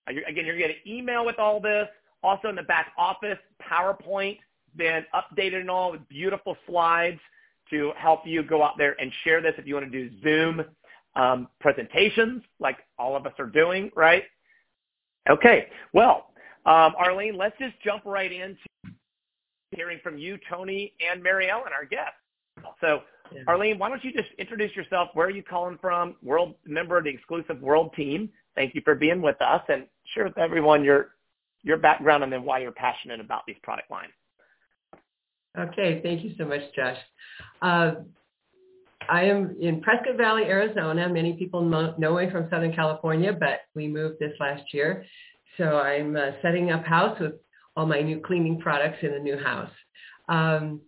Uh, 0.09 0.12
again, 0.28 0.44
you're 0.47 0.56
going 0.56 0.68
to 0.68 0.68
get 0.68 0.71
an 0.71 0.92
email 0.92 1.25
with 1.25 1.38
all 1.38 1.61
this. 1.61 1.88
Also 2.23 2.49
in 2.49 2.56
the 2.56 2.62
back 2.62 2.92
office, 2.97 3.38
PowerPoint 3.62 4.38
been 4.76 5.04
updated 5.14 5.61
and 5.61 5.71
all 5.71 5.92
with 5.92 6.09
beautiful 6.09 6.56
slides 6.66 7.21
to 7.71 7.92
help 7.97 8.21
you 8.26 8.42
go 8.42 8.62
out 8.62 8.76
there 8.76 8.97
and 9.00 9.11
share 9.25 9.40
this 9.40 9.54
if 9.56 9.66
you 9.66 9.75
want 9.75 9.90
to 9.90 10.09
do 10.09 10.11
Zoom 10.23 10.64
um, 11.16 11.49
presentations 11.61 12.42
like 12.61 12.78
all 12.99 13.16
of 13.16 13.26
us 13.26 13.33
are 13.38 13.47
doing, 13.47 13.90
right? 13.94 14.25
Okay, 15.28 15.68
well, 15.92 16.26
um, 16.66 16.94
Arlene, 16.99 17.37
let's 17.37 17.56
just 17.59 17.75
jump 17.83 18.04
right 18.04 18.30
into 18.30 18.59
hearing 19.71 19.99
from 20.02 20.18
you, 20.18 20.38
Tony, 20.50 20.92
and 21.11 21.23
Mary 21.23 21.50
Ellen, 21.50 21.73
our 21.76 21.85
guest. 21.85 22.12
So, 22.80 23.00
Arlene, 23.47 23.78
why 23.78 23.88
don't 23.88 24.04
you 24.04 24.12
just 24.12 24.28
introduce 24.38 24.75
yourself? 24.76 25.09
Where 25.14 25.26
are 25.26 25.31
you 25.31 25.43
calling 25.43 25.78
from? 25.81 26.16
World 26.23 26.54
member 26.66 26.99
of 26.99 27.04
the 27.04 27.11
exclusive 27.11 27.61
World 27.61 27.93
Team. 27.97 28.31
Thank 28.54 28.75
you 28.75 28.83
for 28.85 28.95
being 28.95 29.23
with 29.23 29.40
us, 29.40 29.62
and 29.69 29.87
share 30.14 30.25
with 30.25 30.38
everyone 30.38 30.85
your 30.85 31.14
your 31.62 31.78
background 31.78 32.23
and 32.23 32.33
then 32.33 32.45
why 32.45 32.59
you're 32.61 32.73
passionate 32.73 33.21
about 33.21 33.43
these 33.47 33.57
product 33.62 33.90
lines. 33.90 34.12
Okay, 35.59 36.00
thank 36.02 36.23
you 36.23 36.35
so 36.37 36.45
much, 36.45 36.61
Josh. 36.76 36.99
Uh, 37.62 37.93
I 39.09 39.25
am 39.25 39.57
in 39.61 39.81
Prescott 39.81 40.16
Valley, 40.16 40.45
Arizona. 40.45 41.09
Many 41.09 41.35
people 41.35 41.62
know, 41.62 41.95
know 41.97 42.16
me 42.16 42.31
from 42.31 42.49
Southern 42.50 42.73
California, 42.75 43.33
but 43.33 43.61
we 43.75 43.87
moved 43.88 44.19
this 44.19 44.33
last 44.40 44.73
year. 44.73 45.04
So 45.57 45.78
I'm 45.78 46.16
uh, 46.16 46.33
setting 46.43 46.71
up 46.71 46.85
house 46.85 47.19
with 47.21 47.35
all 47.76 47.87
my 47.87 48.00
new 48.00 48.21
cleaning 48.21 48.61
products 48.61 48.99
in 49.02 49.12
the 49.12 49.19
new 49.19 49.38
house. 49.38 49.71
Um, 50.28 50.81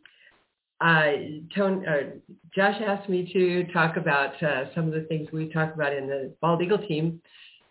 uh, 0.81 1.13
Tone, 1.55 1.87
uh, 1.87 2.19
Josh 2.55 2.81
asked 2.85 3.09
me 3.09 3.31
to 3.33 3.73
talk 3.73 3.97
about 3.97 4.41
uh, 4.43 4.75
some 4.75 4.87
of 4.87 4.93
the 4.93 5.07
things 5.09 5.29
we 5.33 5.49
talk 5.51 5.75
about 5.75 5.93
in 5.93 6.07
the 6.07 6.35
Bald 6.41 6.63
Eagle 6.63 6.79
team. 6.79 7.21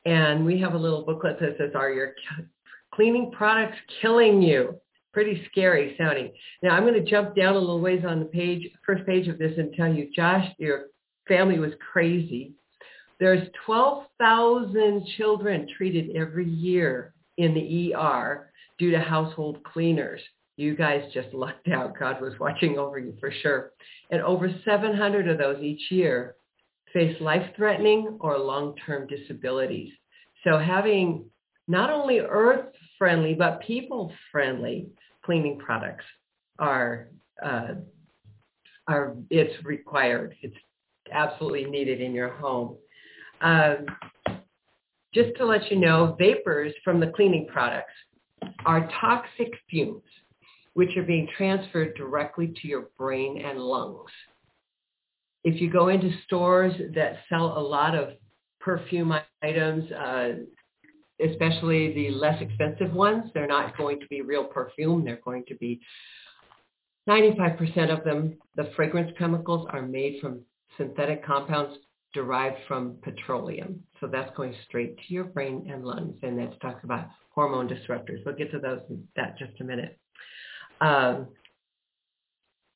And 0.05 0.45
we 0.45 0.59
have 0.59 0.74
a 0.74 0.77
little 0.77 1.03
booklet 1.03 1.39
that 1.39 1.55
says, 1.57 1.71
are 1.75 1.91
your 1.91 2.13
cleaning 2.93 3.31
products 3.31 3.77
killing 4.01 4.41
you? 4.41 4.79
Pretty 5.13 5.45
scary 5.51 5.95
sounding. 5.97 6.31
Now 6.62 6.75
I'm 6.75 6.83
going 6.83 6.93
to 6.93 7.09
jump 7.09 7.35
down 7.35 7.55
a 7.55 7.59
little 7.59 7.79
ways 7.79 8.03
on 8.07 8.19
the 8.19 8.25
page, 8.25 8.69
first 8.85 9.05
page 9.05 9.27
of 9.27 9.38
this 9.38 9.53
and 9.57 9.74
tell 9.74 9.91
you, 9.91 10.09
Josh, 10.15 10.45
your 10.57 10.88
family 11.27 11.57
was 11.57 11.71
crazy. 11.91 12.53
There's 13.19 13.47
12,000 13.65 15.07
children 15.17 15.67
treated 15.77 16.15
every 16.15 16.50
year 16.50 17.13
in 17.38 17.53
the 17.53 17.95
ER 17.95 18.51
due 18.77 18.91
to 18.91 19.00
household 19.00 19.63
cleaners. 19.63 20.21
You 20.57 20.75
guys 20.75 21.03
just 21.13 21.33
lucked 21.33 21.67
out. 21.67 21.97
God 21.97 22.21
was 22.21 22.33
watching 22.39 22.77
over 22.77 22.97
you 22.97 23.15
for 23.19 23.31
sure. 23.41 23.71
And 24.09 24.21
over 24.21 24.50
700 24.63 25.27
of 25.27 25.38
those 25.38 25.62
each 25.62 25.91
year 25.91 26.35
face 26.93 27.19
life-threatening 27.19 28.17
or 28.21 28.38
long-term 28.38 29.07
disabilities. 29.07 29.91
So 30.45 30.57
having 30.57 31.25
not 31.67 31.89
only 31.89 32.19
earth-friendly, 32.19 33.33
but 33.33 33.62
people-friendly 33.62 34.88
cleaning 35.25 35.59
products 35.59 36.05
are, 36.57 37.09
uh, 37.43 37.74
are, 38.88 39.15
it's 39.29 39.65
required. 39.65 40.35
It's 40.41 40.55
absolutely 41.12 41.65
needed 41.65 42.00
in 42.00 42.13
your 42.13 42.29
home. 42.29 42.77
Um, 43.41 43.85
just 45.13 45.35
to 45.38 45.45
let 45.45 45.69
you 45.71 45.79
know, 45.79 46.15
vapors 46.19 46.74
from 46.83 47.00
the 47.00 47.07
cleaning 47.07 47.47
products 47.47 47.93
are 48.65 48.89
toxic 49.01 49.53
fumes, 49.69 50.03
which 50.75 50.96
are 50.98 51.03
being 51.03 51.27
transferred 51.38 51.96
directly 51.96 52.53
to 52.62 52.67
your 52.67 52.89
brain 52.98 53.41
and 53.44 53.60
lungs. 53.60 54.12
If 55.44 55.62
you 55.62 55.72
go 55.72 55.88
into 55.88 56.12
stores 56.25 56.74
that 56.96 57.17
sell 57.29 57.58
a 57.58 57.60
lot 57.60 57.96
of 57.96 58.10
perfume 58.60 59.13
items, 59.41 59.91
uh, 59.91 60.29
especially 61.25 61.94
the 61.94 62.12
less 62.12 62.41
expensive 62.41 62.94
ones, 62.94 63.32
they're 63.34 63.48
not 63.48 63.77
going 63.77 64.00
to 64.00 64.08
be 64.08 64.22
real 64.22 64.44
perfume. 64.44 65.05
They're 65.05 65.22
going 65.24 65.46
to 65.48 65.55
be 65.55 65.79
95% 67.08 67.98
of 67.98 68.03
them, 68.03 68.38
the 68.55 68.72
fragrance 68.75 69.12
chemicals 69.17 69.67
are 69.70 69.82
made 69.82 70.20
from 70.22 70.41
synthetic 70.77 71.24
compounds 71.24 71.77
derived 72.13 72.58
from 72.67 72.98
petroleum. 73.03 73.82
So 74.00 74.08
that's 74.08 74.36
going 74.36 74.55
straight 74.67 74.98
to 74.98 75.13
your 75.13 75.25
brain 75.25 75.70
and 75.72 75.86
lungs. 75.86 76.17
And 76.24 76.39
that's 76.39 76.58
talks 76.60 76.84
about 76.84 77.08
hormone 77.29 77.67
disruptors. 77.67 78.25
We'll 78.25 78.36
get 78.36 78.51
to 78.51 78.60
those 78.60 78.79
in 78.89 79.08
that 79.15 79.38
just 79.38 79.60
a 79.62 79.63
minute. 79.63 80.00
Um, 80.82 81.27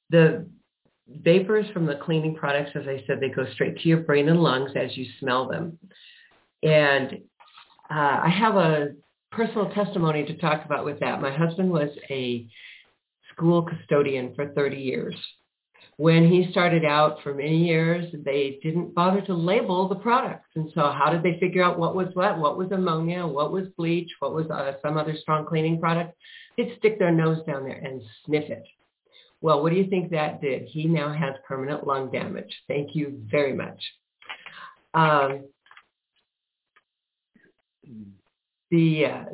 the 0.10 0.48
vapors 1.08 1.66
from 1.74 1.86
the 1.86 1.96
cleaning 1.96 2.36
products, 2.36 2.72
as 2.76 2.88
I 2.88 3.04
said, 3.06 3.20
they 3.20 3.30
go 3.30 3.46
straight 3.54 3.78
to 3.80 3.88
your 3.88 4.00
brain 4.00 4.30
and 4.30 4.42
lungs 4.42 4.72
as 4.76 4.96
you 4.98 5.06
smell 5.20 5.48
them. 5.48 5.78
And 6.64 7.22
uh, 7.90 8.22
I 8.24 8.30
have 8.30 8.56
a 8.56 8.90
personal 9.32 9.72
testimony 9.72 10.26
to 10.26 10.38
talk 10.38 10.66
about 10.66 10.86
with 10.86 11.00
that. 11.00 11.22
My 11.22 11.36
husband 11.36 11.72
was 11.72 11.90
a 12.10 12.48
school 13.32 13.64
custodian 13.64 14.34
for 14.36 14.50
30 14.50 14.78
years 14.78 15.16
when 16.00 16.32
he 16.32 16.50
started 16.50 16.86
out 16.86 17.22
for 17.22 17.34
many 17.34 17.58
years, 17.58 18.06
they 18.24 18.58
didn't 18.64 18.96
bother 18.96 19.20
to 19.20 19.34
label 19.34 19.90
the 19.90 19.96
products. 19.96 20.48
And 20.56 20.72
so 20.74 20.94
how 20.98 21.12
did 21.12 21.24
they 21.24 21.38
figure 21.42 21.62
out 21.62 21.78
what 21.78 21.94
was 21.94 22.08
what? 22.14 22.40
What 22.40 22.58
was 22.58 22.72
ammonia? 22.72 23.28
What 23.28 23.52
was 23.52 23.68
bleach? 23.76 24.10
What 24.20 24.34
was 24.34 24.50
uh, 24.50 24.76
some 24.82 24.96
other 24.96 25.14
strong 25.22 25.46
cleaning 25.46 25.78
product? 25.78 26.16
They'd 26.56 26.74
stick 26.78 27.00
their 27.00 27.12
nose 27.12 27.46
down 27.46 27.66
there 27.66 27.82
and 27.84 28.02
sniff 28.26 28.50
it. 28.50 28.64
Well, 29.42 29.62
what 29.62 29.74
do 29.74 29.76
you 29.76 29.90
think 29.90 30.12
that 30.12 30.40
did? 30.40 30.70
He 30.70 30.86
now 30.86 31.12
has 31.12 31.36
permanent 31.46 31.86
lung 31.86 32.10
damage. 32.10 32.56
Thank 32.70 32.96
you 32.96 33.22
very 33.30 33.52
much. 33.52 33.84
Um, 34.94 35.50
the 38.72 39.06
uh, 39.06 39.26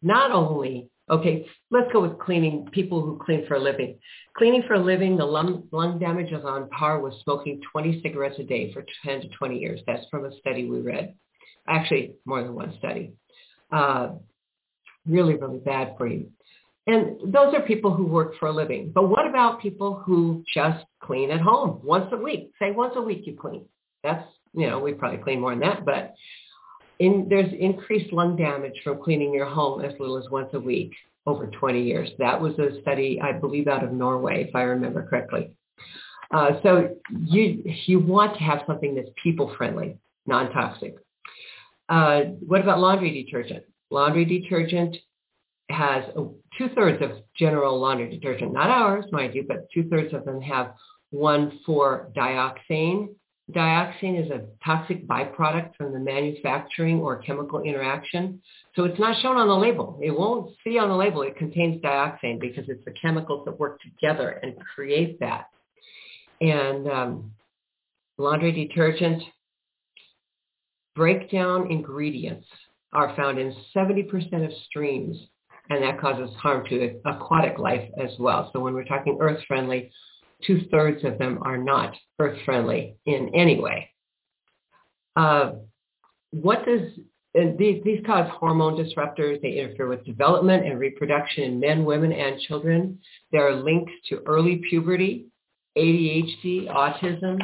not 0.00 0.30
only 0.30 0.89
Okay, 1.10 1.46
let's 1.72 1.92
go 1.92 2.00
with 2.02 2.18
cleaning, 2.20 2.68
people 2.70 3.02
who 3.02 3.18
clean 3.24 3.44
for 3.48 3.54
a 3.54 3.58
living. 3.58 3.98
Cleaning 4.36 4.62
for 4.68 4.74
a 4.74 4.80
living, 4.80 5.16
the 5.16 5.24
lung, 5.24 5.64
lung 5.72 5.98
damage 5.98 6.30
is 6.30 6.44
on 6.44 6.68
par 6.68 7.00
with 7.00 7.14
smoking 7.24 7.60
20 7.72 8.00
cigarettes 8.00 8.36
a 8.38 8.44
day 8.44 8.72
for 8.72 8.84
10 9.04 9.22
to 9.22 9.28
20 9.28 9.58
years. 9.58 9.80
That's 9.88 10.06
from 10.08 10.24
a 10.24 10.38
study 10.38 10.70
we 10.70 10.80
read. 10.80 11.14
Actually, 11.66 12.14
more 12.24 12.42
than 12.42 12.54
one 12.54 12.74
study. 12.78 13.12
Uh, 13.72 14.10
really, 15.04 15.34
really 15.34 15.58
bad 15.58 15.94
for 15.98 16.06
you. 16.06 16.30
And 16.86 17.32
those 17.32 17.54
are 17.54 17.62
people 17.62 17.92
who 17.92 18.06
work 18.06 18.34
for 18.38 18.46
a 18.46 18.52
living. 18.52 18.92
But 18.94 19.08
what 19.08 19.26
about 19.26 19.60
people 19.60 20.02
who 20.06 20.44
just 20.54 20.84
clean 21.02 21.30
at 21.30 21.40
home 21.40 21.80
once 21.82 22.06
a 22.12 22.16
week? 22.16 22.52
Say 22.60 22.70
once 22.70 22.94
a 22.96 23.02
week 23.02 23.26
you 23.26 23.36
clean. 23.36 23.66
That's, 24.04 24.24
you 24.54 24.68
know, 24.68 24.78
we 24.78 24.94
probably 24.94 25.18
clean 25.18 25.40
more 25.40 25.50
than 25.50 25.60
that, 25.60 25.84
but 25.84 26.14
in, 27.00 27.26
there's 27.28 27.52
increased 27.58 28.12
lung 28.12 28.36
damage 28.36 28.74
from 28.84 29.02
cleaning 29.02 29.34
your 29.34 29.46
home 29.46 29.82
as 29.84 29.92
little 29.98 30.18
as 30.18 30.30
once 30.30 30.50
a 30.52 30.60
week 30.60 30.92
over 31.26 31.46
20 31.46 31.82
years. 31.82 32.10
That 32.18 32.40
was 32.40 32.56
a 32.58 32.80
study, 32.82 33.20
I 33.20 33.32
believe, 33.32 33.66
out 33.66 33.82
of 33.82 33.92
Norway, 33.92 34.44
if 34.48 34.54
I 34.54 34.62
remember 34.62 35.04
correctly. 35.08 35.52
Uh, 36.30 36.60
so 36.62 36.96
you 37.26 37.64
you 37.86 37.98
want 37.98 38.34
to 38.34 38.44
have 38.44 38.60
something 38.66 38.94
that's 38.94 39.08
people 39.20 39.52
friendly, 39.56 39.98
non-toxic. 40.26 40.94
Uh, 41.88 42.20
what 42.46 42.60
about 42.60 42.78
laundry 42.78 43.24
detergent? 43.24 43.64
Laundry 43.90 44.24
detergent 44.24 44.96
has 45.70 46.04
two 46.56 46.68
thirds 46.76 47.02
of 47.02 47.10
general 47.36 47.80
laundry 47.80 48.10
detergent, 48.10 48.52
not 48.52 48.70
ours, 48.70 49.06
mind 49.10 49.34
you, 49.34 49.44
but 49.48 49.66
two 49.74 49.88
thirds 49.88 50.14
of 50.14 50.24
them 50.24 50.40
have 50.40 50.74
1,4-dioxane 51.12 53.08
Dioxin 53.52 54.22
is 54.24 54.30
a 54.30 54.42
toxic 54.64 55.06
byproduct 55.06 55.76
from 55.76 55.92
the 55.92 55.98
manufacturing 55.98 57.00
or 57.00 57.22
chemical 57.22 57.62
interaction. 57.62 58.40
So 58.76 58.84
it's 58.84 58.98
not 58.98 59.20
shown 59.22 59.36
on 59.36 59.48
the 59.48 59.54
label. 59.54 59.98
It 60.02 60.10
won't 60.10 60.52
see 60.62 60.78
on 60.78 60.88
the 60.88 60.96
label 60.96 61.22
it 61.22 61.36
contains 61.36 61.82
dioxin 61.82 62.40
because 62.40 62.64
it's 62.68 62.84
the 62.84 62.92
chemicals 62.92 63.44
that 63.44 63.58
work 63.58 63.80
together 63.80 64.40
and 64.42 64.54
create 64.74 65.18
that. 65.20 65.48
And 66.40 66.88
um, 66.88 67.32
laundry 68.18 68.52
detergent, 68.52 69.22
breakdown 70.94 71.70
ingredients 71.70 72.46
are 72.92 73.14
found 73.16 73.38
in 73.38 73.54
70% 73.74 74.44
of 74.44 74.52
streams, 74.68 75.16
and 75.68 75.82
that 75.82 76.00
causes 76.00 76.34
harm 76.36 76.66
to 76.68 77.00
aquatic 77.04 77.58
life 77.58 77.88
as 78.02 78.10
well. 78.18 78.50
So 78.52 78.60
when 78.60 78.74
we're 78.74 78.84
talking 78.84 79.18
earth-friendly, 79.20 79.90
two-thirds 80.46 81.04
of 81.04 81.18
them 81.18 81.38
are 81.42 81.58
not 81.58 81.94
earth-friendly 82.18 82.96
in 83.06 83.34
any 83.34 83.60
way. 83.60 83.90
Uh, 85.16 85.52
what 86.30 86.64
does 86.64 86.92
these, 87.34 87.82
these 87.84 88.04
cause 88.04 88.28
hormone 88.32 88.76
disruptors. 88.76 89.40
They 89.40 89.58
interfere 89.58 89.88
with 89.88 90.04
development 90.04 90.66
and 90.66 90.78
reproduction 90.78 91.44
in 91.44 91.60
men, 91.60 91.84
women, 91.84 92.12
and 92.12 92.40
children. 92.40 92.98
There 93.30 93.46
are 93.46 93.54
links 93.54 93.92
to 94.08 94.22
early 94.26 94.60
puberty, 94.68 95.26
ADHD, 95.78 96.68
autism. 96.68 97.38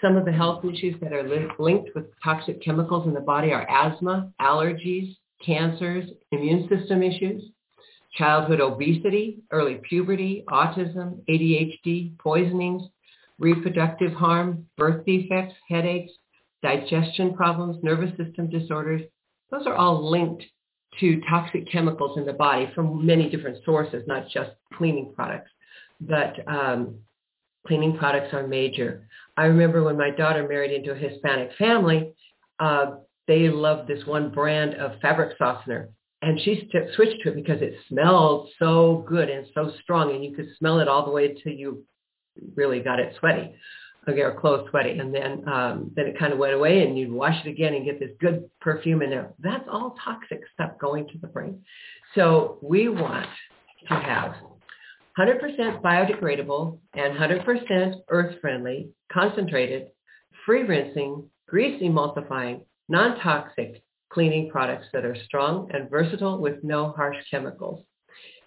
Some 0.00 0.16
of 0.16 0.24
the 0.24 0.32
health 0.32 0.64
issues 0.64 0.94
that 1.00 1.12
are 1.12 1.28
li- 1.28 1.48
linked 1.58 1.90
with 1.94 2.06
toxic 2.22 2.62
chemicals 2.62 3.06
in 3.06 3.14
the 3.14 3.20
body 3.20 3.52
are 3.52 3.68
asthma, 3.68 4.32
allergies, 4.40 5.16
cancers, 5.44 6.08
immune 6.32 6.68
system 6.68 7.02
issues, 7.02 7.42
childhood 8.16 8.60
obesity, 8.60 9.38
early 9.50 9.80
puberty, 9.88 10.44
autism, 10.48 11.24
ADHD, 11.28 12.18
poisonings, 12.18 12.82
reproductive 13.38 14.12
harm, 14.12 14.66
birth 14.76 15.04
defects, 15.04 15.54
headaches, 15.68 16.12
digestion 16.62 17.34
problems, 17.34 17.76
nervous 17.82 18.10
system 18.16 18.48
disorders. 18.48 19.02
Those 19.50 19.66
are 19.66 19.74
all 19.74 20.10
linked 20.10 20.44
to 21.00 21.20
toxic 21.28 21.70
chemicals 21.70 22.16
in 22.16 22.24
the 22.24 22.32
body 22.32 22.70
from 22.74 23.04
many 23.04 23.28
different 23.28 23.62
sources, 23.64 24.02
not 24.06 24.28
just 24.28 24.50
cleaning 24.74 25.12
products. 25.14 25.50
But 26.00 26.36
um, 26.48 26.96
cleaning 27.66 27.96
products 27.98 28.32
are 28.32 28.46
major. 28.46 29.06
I 29.36 29.44
remember 29.44 29.82
when 29.82 29.98
my 29.98 30.10
daughter 30.10 30.46
married 30.48 30.72
into 30.72 30.92
a 30.92 30.94
Hispanic 30.94 31.50
family, 31.58 32.14
uh, 32.58 32.96
they 33.28 33.48
loved 33.48 33.88
this 33.88 34.06
one 34.06 34.30
brand 34.30 34.74
of 34.74 35.00
fabric 35.00 35.36
softener. 35.36 35.90
And 36.26 36.40
she 36.40 36.68
switched 36.96 37.22
to 37.22 37.28
it 37.28 37.36
because 37.36 37.62
it 37.62 37.76
smelled 37.88 38.48
so 38.58 39.04
good 39.06 39.30
and 39.30 39.46
so 39.54 39.70
strong, 39.84 40.12
and 40.12 40.24
you 40.24 40.34
could 40.34 40.48
smell 40.58 40.80
it 40.80 40.88
all 40.88 41.04
the 41.04 41.12
way 41.12 41.34
till 41.34 41.52
you 41.52 41.84
really 42.56 42.80
got 42.80 42.98
it 42.98 43.14
sweaty, 43.20 43.54
okay, 44.08 44.22
or 44.22 44.34
clothes 44.34 44.68
sweaty. 44.70 44.98
And 44.98 45.14
then 45.14 45.48
um, 45.48 45.92
then 45.94 46.06
it 46.06 46.18
kind 46.18 46.32
of 46.32 46.40
went 46.40 46.52
away, 46.52 46.82
and 46.82 46.98
you'd 46.98 47.12
wash 47.12 47.46
it 47.46 47.48
again 47.48 47.74
and 47.74 47.84
get 47.84 48.00
this 48.00 48.10
good 48.20 48.50
perfume 48.60 49.02
in 49.02 49.10
there. 49.10 49.34
That's 49.38 49.68
all 49.70 49.94
toxic 50.04 50.40
stuff 50.52 50.72
going 50.80 51.06
to 51.12 51.18
the 51.18 51.28
brain. 51.28 51.62
So 52.16 52.58
we 52.60 52.88
want 52.88 53.28
to 53.88 53.94
have 53.94 54.34
100% 55.16 55.80
biodegradable 55.80 56.80
and 56.94 57.16
100% 57.16 57.94
earth-friendly, 58.08 58.88
concentrated, 59.12 59.90
free 60.44 60.64
rinsing, 60.64 61.30
grease 61.46 61.80
emulsifying, 61.80 62.62
non-toxic 62.88 63.80
cleaning 64.10 64.50
products 64.50 64.86
that 64.92 65.04
are 65.04 65.16
strong 65.24 65.70
and 65.72 65.90
versatile 65.90 66.38
with 66.38 66.62
no 66.62 66.92
harsh 66.92 67.16
chemicals. 67.30 67.84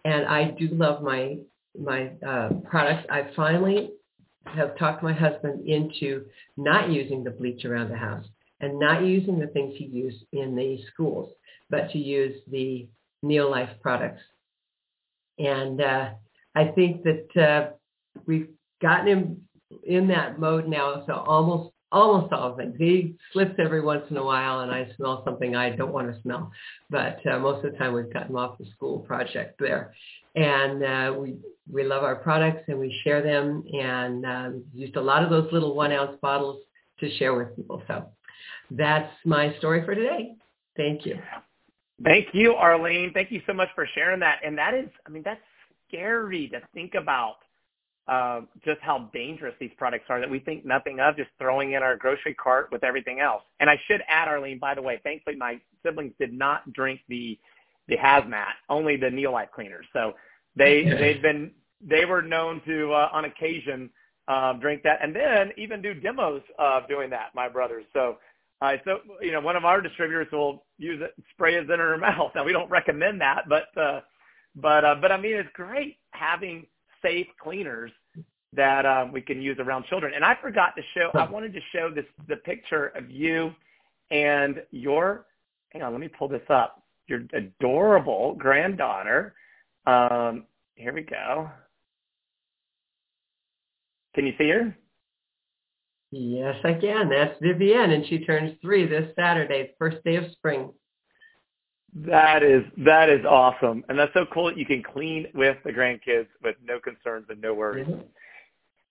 And 0.06 0.26
I 0.26 0.52
do 0.52 0.68
love 0.70 1.04
my 1.04 1.38
my 1.78 2.12
uh, 2.26 2.50
products. 2.70 3.06
I 3.10 3.30
finally 3.36 3.92
have 4.46 4.78
talked 4.78 5.04
my 5.04 5.14
husband 5.14 5.68
into 5.68 6.26
not 6.58 6.90
using 6.90 7.24
the 7.24 7.32
bleach 7.32 7.66
around 7.66 7.90
the 7.90 7.98
house 7.98 8.26
and 8.62 8.80
not 8.80 9.06
using 9.06 9.40
the 9.40 9.48
things 9.48 9.74
he 9.78 9.86
used 9.86 10.24
in 10.32 10.56
the 10.56 10.80
schools, 10.92 11.32
but 11.70 11.92
to 11.92 11.98
use 11.98 12.42
the 12.50 12.88
Neolife 13.24 13.80
products. 13.82 14.22
And 15.38 15.82
uh, 15.82 16.10
I 16.56 16.66
think 16.70 17.04
that 17.04 17.38
uh, 17.42 17.72
we've 18.26 18.50
gotten 18.82 19.08
him 19.08 19.42
in 19.86 20.08
that 20.08 20.40
mode 20.40 20.68
now. 20.68 21.04
So 21.06 21.14
almost 21.14 21.74
almost 21.92 22.34
all 22.34 22.56
things. 22.56 22.76
He 22.78 23.16
slips 23.34 23.56
every 23.60 23.82
once 23.82 24.04
in 24.10 24.18
a 24.18 24.24
while, 24.24 24.62
and 24.62 24.72
I 24.72 24.90
smell 24.96 25.24
something 25.26 25.56
I 25.56 25.72
don't 25.72 25.94
want 25.94 26.14
to 26.14 26.22
smell. 26.22 26.52
But 26.90 27.20
uh, 27.26 27.40
most 27.40 27.66
of 27.66 27.72
the 27.72 27.78
time, 27.78 27.94
we've 27.94 28.12
gotten 28.14 28.36
off 28.36 28.58
the 28.58 28.66
school 28.76 29.00
project 29.00 29.60
there, 29.60 29.94
and 30.36 30.84
uh, 30.84 31.14
we 31.18 31.38
we 31.72 31.84
love 31.84 32.04
our 32.04 32.16
products 32.16 32.64
and 32.68 32.80
we 32.80 33.00
share 33.04 33.22
them, 33.22 33.64
and 33.74 34.26
uh, 34.26 34.50
used 34.74 34.96
a 34.96 35.02
lot 35.02 35.24
of 35.24 35.30
those 35.30 35.52
little 35.52 35.76
one 35.76 35.92
ounce 35.92 36.18
bottles 36.22 36.62
to 37.00 37.10
share 37.18 37.34
with 37.34 37.56
people. 37.56 37.82
So 37.88 38.10
that's 38.72 39.12
my 39.26 39.56
story 39.58 39.84
for 39.86 39.96
today. 39.96 40.36
Thank 40.78 41.06
you. 41.06 41.20
Thank 42.04 42.28
you, 42.34 42.54
Arlene. 42.54 43.12
Thank 43.14 43.32
you 43.32 43.42
so 43.46 43.54
much 43.54 43.68
for 43.76 43.86
sharing 43.94 44.22
that. 44.22 44.40
And 44.46 44.58
that 44.58 44.74
is, 44.74 44.88
I 45.06 45.10
mean, 45.10 45.24
that's 45.26 45.42
scary 45.88 46.48
to 46.50 46.62
think 46.74 46.94
about 46.96 47.36
uh, 48.10 48.42
just 48.66 48.82
how 48.82 49.08
dangerous 49.14 49.54
these 49.60 49.70
products 49.78 50.06
are 50.10 50.20
that 50.20 50.30
we 50.30 50.40
think 50.40 50.66
nothing 50.66 51.00
of, 51.00 51.16
just 51.16 51.30
throwing 51.38 51.74
in 51.74 51.84
our 51.84 51.96
grocery 51.96 52.34
cart 52.34 52.70
with 52.72 52.84
everything 52.84 53.20
else. 53.20 53.44
And 53.60 53.70
I 53.70 53.80
should 53.88 54.02
add, 54.08 54.28
Arlene, 54.28 54.58
by 54.58 54.74
the 54.74 54.82
way, 54.82 55.00
thankfully 55.04 55.36
my 55.36 55.62
siblings 55.86 56.14
did 56.20 56.34
not 56.34 56.74
drink 56.74 57.02
the 57.08 57.38
the 57.88 57.98
hazmat, 57.98 58.54
only 58.70 58.98
the 58.98 59.08
Neolife 59.08 59.52
cleaners. 59.52 59.86
So 59.94 60.14
they 60.56 60.84
they've 60.84 61.22
been 61.22 61.52
they 61.82 62.06
were 62.06 62.24
known 62.24 62.62
to 62.66 62.92
uh, 62.94 63.10
on 63.14 63.26
occasion 63.26 63.92
uh, 64.28 64.54
drink 64.54 64.82
that, 64.84 65.00
and 65.04 65.16
then 65.16 65.52
even 65.56 65.80
do 65.82 65.94
demos 65.94 66.42
of 66.58 66.88
doing 66.88 67.10
that. 67.12 67.30
My 67.36 67.48
brothers. 67.48 67.86
So. 67.94 68.18
Uh, 68.62 68.74
so 68.84 68.98
you 69.22 69.32
know, 69.32 69.40
one 69.40 69.56
of 69.56 69.64
our 69.64 69.80
distributors 69.80 70.28
will 70.34 70.66
use 70.78 71.02
it, 71.02 71.14
spray 71.32 71.56
it 71.56 71.70
in 71.70 71.80
her 71.80 71.98
mouth. 71.98 72.30
Now 72.36 72.44
we 72.44 72.52
don't 72.52 72.70
recommend 72.70 73.22
that, 73.22 73.48
but 73.48 73.68
uh, 73.78 74.02
but 74.54 74.84
uh, 74.84 74.96
but 75.00 75.14
I 75.14 75.18
mean, 75.18 75.36
it's 75.36 75.48
great 75.54 75.96
having 76.12 76.66
safe 77.02 77.28
cleaners 77.42 77.92
that 78.54 78.86
um, 78.86 79.12
we 79.12 79.22
can 79.22 79.42
use 79.42 79.58
around 79.60 79.86
children. 79.86 80.14
And 80.16 80.26
I 80.26 80.36
forgot 80.42 80.76
to 80.76 80.82
show. 80.94 81.12
I 81.14 81.30
wanted 81.30 81.54
to 81.54 81.60
show 81.72 81.92
this 81.94 82.06
the 82.28 82.38
picture 82.38 82.88
of 82.96 83.10
you 83.10 83.54
and 84.12 84.62
your. 84.72 85.26
Hang 85.72 85.84
on, 85.84 85.92
let 85.92 86.02
me 86.02 86.08
pull 86.08 86.28
this 86.28 86.42
up. 86.50 86.84
Your 87.08 87.22
adorable 87.34 88.36
granddaughter. 88.36 89.36
Um, 89.86 90.46
here 90.76 90.94
we 90.94 91.02
go. 91.02 91.50
Can 94.16 94.26
you 94.26 94.34
see 94.38 94.50
her? 94.50 94.76
Yes, 96.12 96.56
I 96.64 96.74
can. 96.74 97.10
That's 97.10 97.40
Vivienne, 97.40 97.92
and 97.92 98.06
she 98.08 98.26
turns 98.26 98.58
three 98.62 98.88
this 98.88 99.14
Saturday, 99.16 99.72
first 99.78 100.04
day 100.04 100.16
of 100.16 100.26
spring. 100.32 100.72
That 101.96 102.44
is 102.44 102.64
that 102.78 103.10
is 103.10 103.26
awesome, 103.26 103.84
and 103.90 103.98
that's 103.98 104.14
so 104.14 104.26
cool 104.32 104.46
that 104.46 104.58
you 104.58 104.66
can 104.66 104.84
clean 104.84 105.28
with 105.34 105.58
the 105.64 105.72
grandkids 105.72 106.28
with 106.44 106.56
no 106.64 106.80
concerns 106.80 107.26
and 107.30 107.42
no 107.42 107.54
worries. 107.54 107.88
Mm-hmm. 107.88 108.02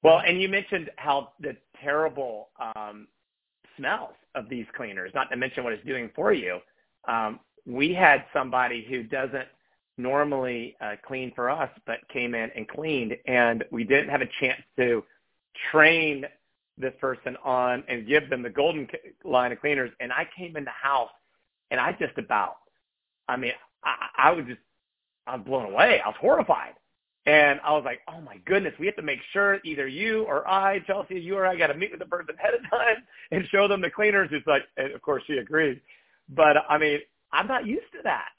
Well, 0.03 0.21
and 0.27 0.41
you 0.41 0.49
mentioned 0.49 0.91
how 0.97 1.33
the 1.41 1.57
terrible 1.81 2.49
um, 2.75 3.07
smells 3.77 4.15
of 4.35 4.49
these 4.49 4.67
cleaners, 4.77 5.13
not 5.15 5.31
to 5.31 5.37
mention 5.37 5.65
what 5.65 5.73
it's 5.73 5.87
doing 5.87 6.11
for 6.15 6.33
you. 6.33 6.59
Um, 7.07 7.41
we 7.67 7.93
had 7.95 8.25
somebody 8.33 8.85
who 8.89 9.03
doesn't 9.03 9.49
normally 9.97 10.77
uh, 10.81 10.95
clean 11.07 11.33
for 11.35 11.51
us, 11.51 11.71
but 11.87 11.97
came 12.13 12.35
in 12.35 12.51
and 12.57 12.67
cleaned, 12.69 13.17
and 13.27 13.65
we 13.71 13.85
didn't 13.85 14.09
have 14.09 14.23
a 14.23 14.29
chance 14.41 14.61
to 14.77 15.05
train 15.71 16.25
this 16.77 16.95
person 17.01 17.37
on 17.45 17.83
and 17.89 18.07
give 18.07 18.31
them 18.31 18.43
the 18.43 18.51
golden 18.51 18.89
line 19.25 19.53
of 19.53 19.61
cleaners. 19.61 19.91
And 20.01 20.13
I 20.13 20.27
came 20.37 20.57
in 20.57 20.65
the 20.65 20.71
house, 20.71 21.11
and 21.71 21.81
I 21.81 21.93
just 21.93 22.17
about 22.19 22.57
I 23.29 23.37
mean, 23.37 23.53
I, 23.85 24.09
I 24.17 24.31
was 24.33 24.47
just, 24.47 24.61
I 25.27 25.37
was 25.37 25.45
blown 25.45 25.67
away. 25.73 26.01
I 26.05 26.09
was 26.09 26.17
horrified. 26.21 26.75
And 27.27 27.61
I 27.63 27.73
was 27.73 27.83
like, 27.85 28.01
oh 28.09 28.23
my 28.23 28.39
goodness, 28.47 28.73
we 28.81 28.87
have 28.87 28.97
to 28.97 29.03
make 29.03 29.19
sure 29.33 29.61
either 29.63 29.87
you 29.87 30.25
or 30.25 30.49
I, 30.49 30.79
Chelsea, 30.87 31.21
you 31.21 31.37
or 31.37 31.45
I 31.45 31.57
got 31.57 31.67
to 31.67 31.75
meet 31.75 31.91
with 31.91 32.01
the 32.01 32.07
person 32.07 32.35
ahead 32.39 32.55
of 32.55 32.71
time 32.71 32.97
and 33.31 33.45
show 33.51 33.69
them 33.69 33.83
the 33.83 33.91
cleaners. 33.91 34.31
It's 34.33 34.47
like, 34.47 34.63
and 34.79 34.93
of 34.93 35.03
course 35.03 35.23
she 35.27 35.35
agreed. 35.35 35.81
But 36.31 36.57
I 36.71 36.79
mean, 36.79 37.01
I'm 37.31 37.47
not 37.47 37.67
used 37.67 37.93
to 37.93 37.99
that. 38.05 38.31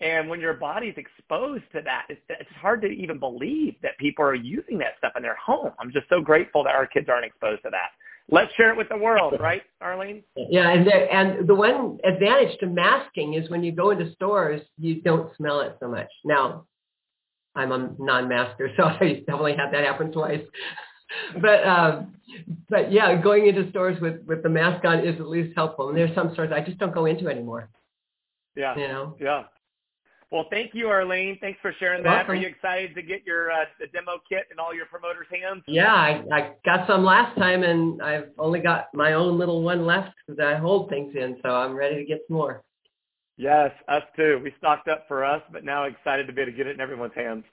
And 0.00 0.28
when 0.28 0.40
your 0.40 0.52
body's 0.52 0.96
exposed 0.98 1.64
to 1.72 1.80
that, 1.82 2.04
it's, 2.10 2.20
it's 2.28 2.50
hard 2.60 2.82
to 2.82 2.88
even 2.88 3.18
believe 3.18 3.76
that 3.82 3.96
people 3.96 4.26
are 4.26 4.34
using 4.34 4.76
that 4.78 4.98
stuff 4.98 5.12
in 5.16 5.22
their 5.22 5.36
home. 5.36 5.72
I'm 5.78 5.90
just 5.90 6.06
so 6.10 6.20
grateful 6.20 6.62
that 6.64 6.74
our 6.74 6.86
kids 6.86 7.08
aren't 7.08 7.24
exposed 7.24 7.62
to 7.62 7.70
that 7.70 7.92
let's 8.28 8.52
share 8.54 8.70
it 8.70 8.76
with 8.76 8.88
the 8.88 8.96
world, 8.96 9.34
right, 9.40 9.62
Arlene? 9.80 10.22
Yeah, 10.36 10.70
and 10.70 10.86
the, 10.86 10.94
and 10.94 11.48
the 11.48 11.54
one 11.54 11.98
advantage 12.04 12.58
to 12.60 12.66
masking 12.66 13.34
is 13.34 13.48
when 13.50 13.62
you 13.62 13.72
go 13.72 13.90
into 13.90 14.12
stores, 14.14 14.60
you 14.78 15.02
don't 15.02 15.34
smell 15.36 15.60
it 15.60 15.76
so 15.80 15.88
much. 15.88 16.08
Now, 16.24 16.66
I'm 17.54 17.72
a 17.72 17.94
non-masker, 17.98 18.70
so 18.76 18.84
I 18.84 19.22
definitely 19.26 19.56
had 19.56 19.72
that 19.72 19.84
happen 19.84 20.12
twice. 20.12 20.42
but 21.40 21.66
um, 21.66 22.14
but 22.68 22.92
yeah, 22.92 23.20
going 23.20 23.46
into 23.46 23.68
stores 23.70 24.00
with 24.00 24.22
with 24.26 24.42
the 24.42 24.48
mask 24.48 24.84
on 24.84 25.06
is 25.06 25.18
at 25.20 25.28
least 25.28 25.54
helpful. 25.56 25.88
And 25.88 25.96
there's 25.96 26.14
some 26.14 26.32
stores 26.32 26.50
I 26.54 26.60
just 26.60 26.78
don't 26.78 26.94
go 26.94 27.06
into 27.06 27.28
anymore. 27.28 27.70
Yeah. 28.56 28.76
You 28.76 28.88
know. 28.88 29.16
Yeah. 29.20 29.44
Well, 30.32 30.46
thank 30.50 30.74
you, 30.74 30.88
Arlene. 30.88 31.38
Thanks 31.40 31.58
for 31.62 31.72
sharing 31.78 32.02
that. 32.02 32.10
Welcome. 32.10 32.32
Are 32.32 32.34
you 32.34 32.48
excited 32.48 32.96
to 32.96 33.02
get 33.02 33.24
your 33.24 33.52
uh, 33.52 33.64
the 33.78 33.86
demo 33.86 34.18
kit 34.28 34.46
in 34.50 34.58
all 34.58 34.74
your 34.74 34.86
promoters' 34.86 35.28
hands? 35.30 35.62
Yeah, 35.68 35.94
I, 35.94 36.24
I 36.32 36.52
got 36.64 36.86
some 36.88 37.04
last 37.04 37.38
time, 37.38 37.62
and 37.62 38.02
I've 38.02 38.30
only 38.38 38.58
got 38.58 38.92
my 38.92 39.12
own 39.12 39.38
little 39.38 39.62
one 39.62 39.86
left 39.86 40.14
that 40.28 40.46
I 40.46 40.56
hold 40.56 40.88
things 40.90 41.14
in, 41.14 41.38
so 41.44 41.50
I'm 41.50 41.74
ready 41.74 41.96
to 41.96 42.04
get 42.04 42.22
some 42.26 42.36
more. 42.36 42.64
Yes, 43.36 43.70
us 43.86 44.02
too. 44.16 44.40
We 44.42 44.52
stocked 44.58 44.88
up 44.88 45.04
for 45.06 45.24
us, 45.24 45.42
but 45.52 45.64
now 45.64 45.84
excited 45.84 46.26
to 46.26 46.32
be 46.32 46.42
able 46.42 46.52
to 46.52 46.56
get 46.56 46.66
it 46.66 46.74
in 46.74 46.80
everyone's 46.80 47.14
hands. 47.14 47.44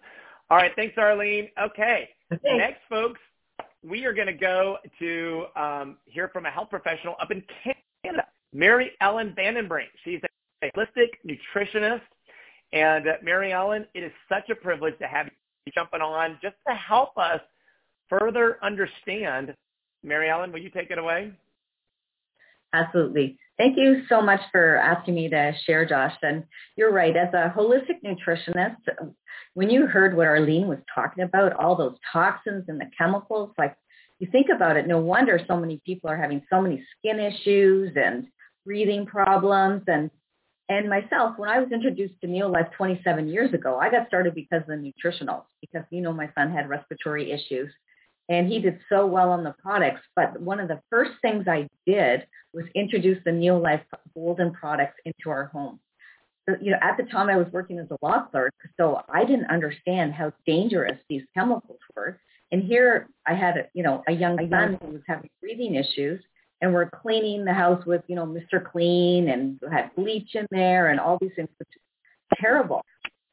All 0.50 0.58
right, 0.58 0.72
thanks, 0.76 0.96
Arlene. 0.98 1.50
Okay, 1.62 2.10
okay. 2.34 2.58
next, 2.58 2.82
folks, 2.90 3.20
we 3.84 4.06
are 4.06 4.14
going 4.14 4.28
to 4.28 4.34
go 4.34 4.78
to 5.00 5.46
um, 5.56 5.98
hear 6.06 6.30
from 6.30 6.46
a 6.46 6.52
health 6.52 6.70
professional 6.70 7.16
up 7.22 7.30
in 7.32 7.44
Canada, 7.64 8.26
Mary 8.52 8.92
Ellen 9.02 9.36
Vandenbrink. 9.38 9.90
She's 10.04 10.22
a 10.24 10.72
holistic 10.72 11.10
nutritionist. 11.28 12.02
And 12.74 13.08
uh, 13.08 13.12
Mary 13.22 13.54
Ellen, 13.54 13.86
it 13.94 14.04
is 14.04 14.12
such 14.28 14.50
a 14.50 14.56
privilege 14.56 14.98
to 15.00 15.08
have 15.08 15.28
you 15.28 15.72
jumping 15.74 16.02
on 16.02 16.40
just 16.42 16.56
to 16.68 16.74
help 16.74 17.18
us 17.18 17.40
further 18.10 18.58
understand. 18.62 19.54
Mary 20.04 20.30
Ellen, 20.30 20.52
will 20.52 20.60
you 20.60 20.72
take 20.72 20.90
it 20.90 20.98
away? 20.98 21.32
Absolutely. 22.74 23.38
Thank 23.58 23.78
you 23.78 24.02
so 24.10 24.20
much 24.20 24.42
for 24.52 24.78
asking 24.78 25.14
me 25.14 25.30
to 25.30 25.54
share, 25.66 25.86
Josh. 25.86 26.16
And 26.24 26.44
you're 26.76 26.92
right. 26.92 27.16
As 27.16 27.32
a 27.34 27.54
holistic 27.56 28.02
nutritionist, 28.04 28.78
when 29.54 29.70
you 29.70 29.86
heard 29.86 30.18
what 30.18 30.26
Arlene 30.26 30.68
was 30.68 30.80
talking 30.94 31.24
about, 31.24 31.54
all 31.54 31.76
those 31.76 31.96
toxins 32.12 32.66
and 32.68 32.82
the 32.82 32.90
chemicals, 32.98 33.52
like 33.60 33.78
you 34.18 34.28
think 34.32 34.48
about 34.54 34.76
it, 34.76 34.88
no 34.88 34.98
wonder 34.98 35.40
so 35.48 35.56
many 35.56 35.80
people 35.86 36.10
are 36.10 36.18
having 36.18 36.42
so 36.50 36.60
many 36.60 36.84
skin 36.98 37.20
issues 37.20 37.92
and 37.96 38.26
breathing 38.66 39.06
problems. 39.06 39.84
And 39.86 40.10
and 40.70 40.90
myself, 40.90 41.38
when 41.38 41.50
I 41.50 41.60
was 41.60 41.72
introduced 41.72 42.14
to 42.22 42.28
Neolife 42.28 42.72
27 42.74 43.28
years 43.28 43.54
ago, 43.54 43.78
I 43.80 43.90
got 43.90 44.08
started 44.08 44.34
because 44.34 44.62
of 44.62 44.68
the 44.68 44.94
nutritionals, 44.94 45.44
because 45.62 45.84
you 45.90 46.02
know 46.02 46.14
my 46.14 46.30
son 46.36 46.52
had 46.52 46.70
respiratory 46.70 47.32
issues 47.32 47.72
and 48.30 48.48
he 48.48 48.60
did 48.60 48.80
so 48.90 49.06
well 49.06 49.30
on 49.32 49.44
the 49.44 49.54
products. 49.62 50.02
But 50.16 50.40
one 50.40 50.60
of 50.60 50.68
the 50.68 50.82
first 50.90 51.12
things 51.22 51.46
I 51.48 51.68
did 51.86 52.26
was 52.54 52.66
introduce 52.76 53.24
the 53.26 53.32
Neolife 53.32 53.84
Golden 54.14 54.54
products 54.54 55.00
into 55.06 55.30
our 55.30 55.46
home. 55.46 55.80
So, 56.48 56.56
you 56.62 56.72
know, 56.72 56.78
at 56.82 56.98
the 56.98 57.04
time 57.04 57.30
I 57.30 57.38
was 57.38 57.48
working 57.52 57.80
as 57.80 57.88
a 57.90 57.98
law 58.02 58.26
clerk, 58.30 58.54
so 58.78 59.02
I 59.10 59.24
didn't 59.26 59.50
understand 59.50 60.14
how 60.14 60.34
dangerous 60.46 61.00
these 61.10 61.24
chemicals 61.34 61.80
were. 61.96 62.20
And 62.52 62.64
here 62.64 63.08
I 63.26 63.34
had, 63.34 63.58
a, 63.58 63.64
you 63.74 63.84
know, 63.84 64.04
a 64.08 64.12
young 64.12 64.38
son 64.50 64.78
who 64.82 64.92
was 64.92 65.02
having 65.08 65.30
breathing 65.42 65.76
issues, 65.76 66.22
and 66.64 66.74
we're 66.74 66.90
cleaning 66.90 67.44
the 67.44 67.54
house 67.54 67.86
with, 67.86 68.04
you 68.08 68.16
know, 68.16 68.26
Mr. 68.26 68.64
Clean, 68.64 69.28
and 69.28 69.60
had 69.70 69.94
bleach 69.98 70.34
in 70.34 70.48
there, 70.50 70.88
and 70.88 71.00
all 71.00 71.18
these 71.20 71.34
things, 71.36 71.50
which 71.58 71.68
is 71.76 72.38
terrible. 72.40 72.82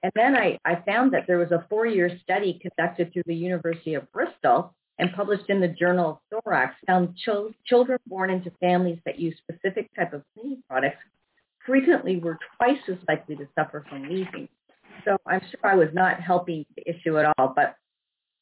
And 0.02 0.10
then 0.16 0.34
I, 0.34 0.58
I 0.64 0.82
found 0.84 1.12
that 1.14 1.28
there 1.28 1.38
was 1.38 1.52
a 1.52 1.64
four-year 1.70 2.18
study 2.24 2.60
conducted 2.60 3.12
through 3.12 3.22
the 3.26 3.34
University 3.34 3.94
of 3.94 4.10
Bristol 4.10 4.74
and 4.98 5.12
published 5.12 5.48
in 5.48 5.60
the 5.60 5.68
Journal 5.68 6.20
of 6.32 6.42
Thorax 6.44 6.74
found 6.88 7.16
ch- 7.16 7.54
children 7.66 8.00
born 8.08 8.30
into 8.30 8.50
families 8.58 8.98
that 9.06 9.20
use 9.20 9.36
specific 9.38 9.88
type 9.94 10.12
of 10.12 10.24
cleaning 10.34 10.64
products 10.68 10.98
frequently 11.64 12.18
were 12.18 12.36
twice 12.56 12.80
as 12.88 12.96
likely 13.06 13.36
to 13.36 13.46
suffer 13.56 13.84
from 13.88 14.08
wheezing. 14.08 14.48
So 15.04 15.16
I'm 15.24 15.40
sure 15.40 15.70
I 15.70 15.76
was 15.76 15.90
not 15.92 16.20
helping 16.20 16.66
the 16.76 16.82
issue 16.90 17.16
at 17.16 17.32
all, 17.38 17.52
but 17.54 17.76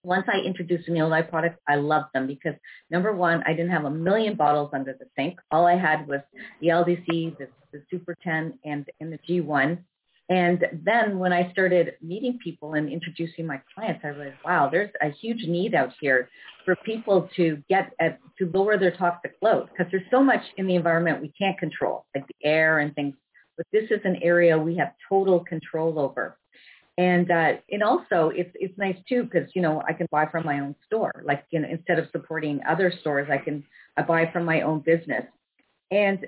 once 0.08 0.26
I 0.26 0.38
introduced 0.38 0.86
the 0.86 0.92
Neolife 0.92 1.28
products, 1.28 1.60
I 1.68 1.76
loved 1.76 2.06
them 2.14 2.26
because 2.26 2.54
number 2.90 3.12
one, 3.12 3.42
I 3.46 3.50
didn't 3.50 3.72
have 3.72 3.84
a 3.84 3.90
million 3.90 4.36
bottles 4.36 4.70
under 4.72 4.94
the 4.94 5.04
sink. 5.14 5.38
All 5.50 5.66
I 5.66 5.76
had 5.76 6.08
was 6.08 6.20
the 6.62 6.68
LDC, 6.68 7.36
the, 7.36 7.48
the 7.72 7.82
Super 7.90 8.16
10, 8.24 8.58
and, 8.64 8.86
and 9.00 9.12
the 9.12 9.18
G1. 9.28 9.78
And 10.30 10.66
then 10.84 11.18
when 11.18 11.34
I 11.34 11.52
started 11.52 11.94
meeting 12.02 12.38
people 12.42 12.72
and 12.72 12.90
introducing 12.90 13.46
my 13.46 13.60
clients, 13.74 14.00
I 14.02 14.08
realized, 14.08 14.36
wow, 14.46 14.70
there's 14.70 14.90
a 15.02 15.10
huge 15.10 15.46
need 15.46 15.74
out 15.74 15.90
here 16.00 16.30
for 16.64 16.74
people 16.76 17.28
to 17.36 17.62
get 17.68 17.92
at, 18.00 18.18
to 18.38 18.50
lower 18.52 18.78
their 18.78 18.96
toxic 18.96 19.36
load 19.42 19.68
because 19.70 19.90
there's 19.90 20.10
so 20.10 20.22
much 20.22 20.42
in 20.56 20.66
the 20.66 20.74
environment 20.74 21.20
we 21.20 21.32
can't 21.38 21.58
control, 21.58 22.06
like 22.14 22.26
the 22.26 22.48
air 22.48 22.78
and 22.78 22.94
things. 22.94 23.14
But 23.58 23.66
this 23.72 23.90
is 23.90 24.00
an 24.04 24.20
area 24.22 24.58
we 24.58 24.76
have 24.76 24.92
total 25.06 25.44
control 25.44 25.98
over. 25.98 26.38
And 26.98 27.30
uh, 27.30 27.52
and 27.70 27.82
also 27.82 28.32
it's 28.34 28.50
it's 28.56 28.76
nice 28.76 28.96
too 29.08 29.22
because 29.22 29.48
you 29.54 29.62
know 29.62 29.82
I 29.86 29.92
can 29.92 30.08
buy 30.10 30.26
from 30.26 30.44
my 30.44 30.58
own 30.58 30.74
store. 30.84 31.22
Like 31.24 31.44
you 31.50 31.60
know 31.60 31.68
instead 31.70 31.98
of 32.00 32.08
supporting 32.10 32.60
other 32.68 32.92
stores, 33.00 33.28
I 33.30 33.38
can 33.38 33.64
I 33.96 34.02
buy 34.02 34.28
from 34.32 34.44
my 34.44 34.62
own 34.62 34.80
business. 34.80 35.24
And 35.92 36.26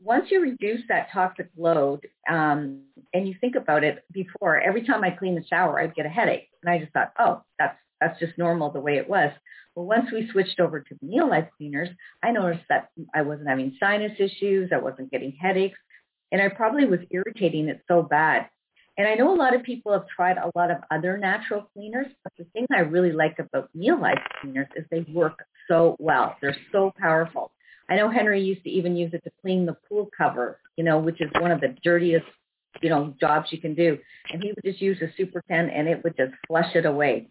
once 0.00 0.26
you 0.30 0.40
reduce 0.40 0.80
that 0.88 1.08
toxic 1.12 1.48
load, 1.56 2.06
um, 2.28 2.82
and 3.12 3.26
you 3.26 3.34
think 3.40 3.56
about 3.56 3.84
it 3.84 4.04
before, 4.12 4.60
every 4.60 4.84
time 4.84 5.04
I 5.04 5.10
clean 5.10 5.34
the 5.34 5.44
shower, 5.44 5.80
I'd 5.80 5.94
get 5.94 6.06
a 6.06 6.08
headache. 6.08 6.48
And 6.62 6.72
I 6.72 6.78
just 6.78 6.92
thought, 6.92 7.12
oh, 7.18 7.42
that's 7.58 7.76
that's 8.00 8.18
just 8.20 8.38
normal 8.38 8.70
the 8.70 8.80
way 8.80 8.98
it 8.98 9.08
was. 9.08 9.32
Well, 9.74 9.86
once 9.86 10.12
we 10.12 10.28
switched 10.30 10.60
over 10.60 10.80
to 10.80 10.94
the 11.00 11.06
Neolife 11.06 11.48
cleaners, 11.56 11.88
I 12.22 12.30
noticed 12.30 12.64
that 12.68 12.90
I 13.12 13.22
wasn't 13.22 13.48
having 13.48 13.76
sinus 13.80 14.12
issues, 14.20 14.70
I 14.72 14.78
wasn't 14.78 15.10
getting 15.10 15.32
headaches, 15.32 15.78
and 16.30 16.40
I 16.40 16.48
probably 16.48 16.84
was 16.84 17.00
irritating 17.10 17.68
it 17.68 17.82
so 17.88 18.02
bad. 18.02 18.48
And 18.98 19.08
I 19.08 19.14
know 19.14 19.34
a 19.34 19.36
lot 19.36 19.54
of 19.54 19.62
people 19.62 19.92
have 19.92 20.06
tried 20.06 20.36
a 20.36 20.50
lot 20.54 20.70
of 20.70 20.78
other 20.90 21.16
natural 21.16 21.66
cleaners, 21.72 22.08
but 22.22 22.32
the 22.36 22.44
thing 22.52 22.66
I 22.70 22.80
really 22.80 23.12
like 23.12 23.38
about 23.38 23.70
Neolife 23.76 24.22
cleaners 24.40 24.68
is 24.76 24.84
they 24.90 25.06
work 25.12 25.44
so 25.66 25.96
well. 25.98 26.36
They're 26.42 26.56
so 26.72 26.92
powerful. 26.98 27.52
I 27.88 27.96
know 27.96 28.10
Henry 28.10 28.42
used 28.42 28.62
to 28.64 28.70
even 28.70 28.96
use 28.96 29.12
it 29.14 29.24
to 29.24 29.30
clean 29.40 29.66
the 29.66 29.76
pool 29.88 30.10
cover, 30.16 30.60
you 30.76 30.84
know, 30.84 30.98
which 30.98 31.20
is 31.20 31.30
one 31.40 31.50
of 31.50 31.60
the 31.60 31.74
dirtiest, 31.82 32.26
you 32.82 32.90
know, 32.90 33.14
jobs 33.18 33.48
you 33.50 33.60
can 33.60 33.74
do. 33.74 33.98
And 34.30 34.42
he 34.42 34.50
would 34.50 34.64
just 34.64 34.80
use 34.80 34.98
a 35.00 35.12
Super 35.16 35.42
10 35.48 35.70
and 35.70 35.88
it 35.88 36.04
would 36.04 36.16
just 36.16 36.32
flush 36.46 36.74
it 36.74 36.84
away. 36.84 37.28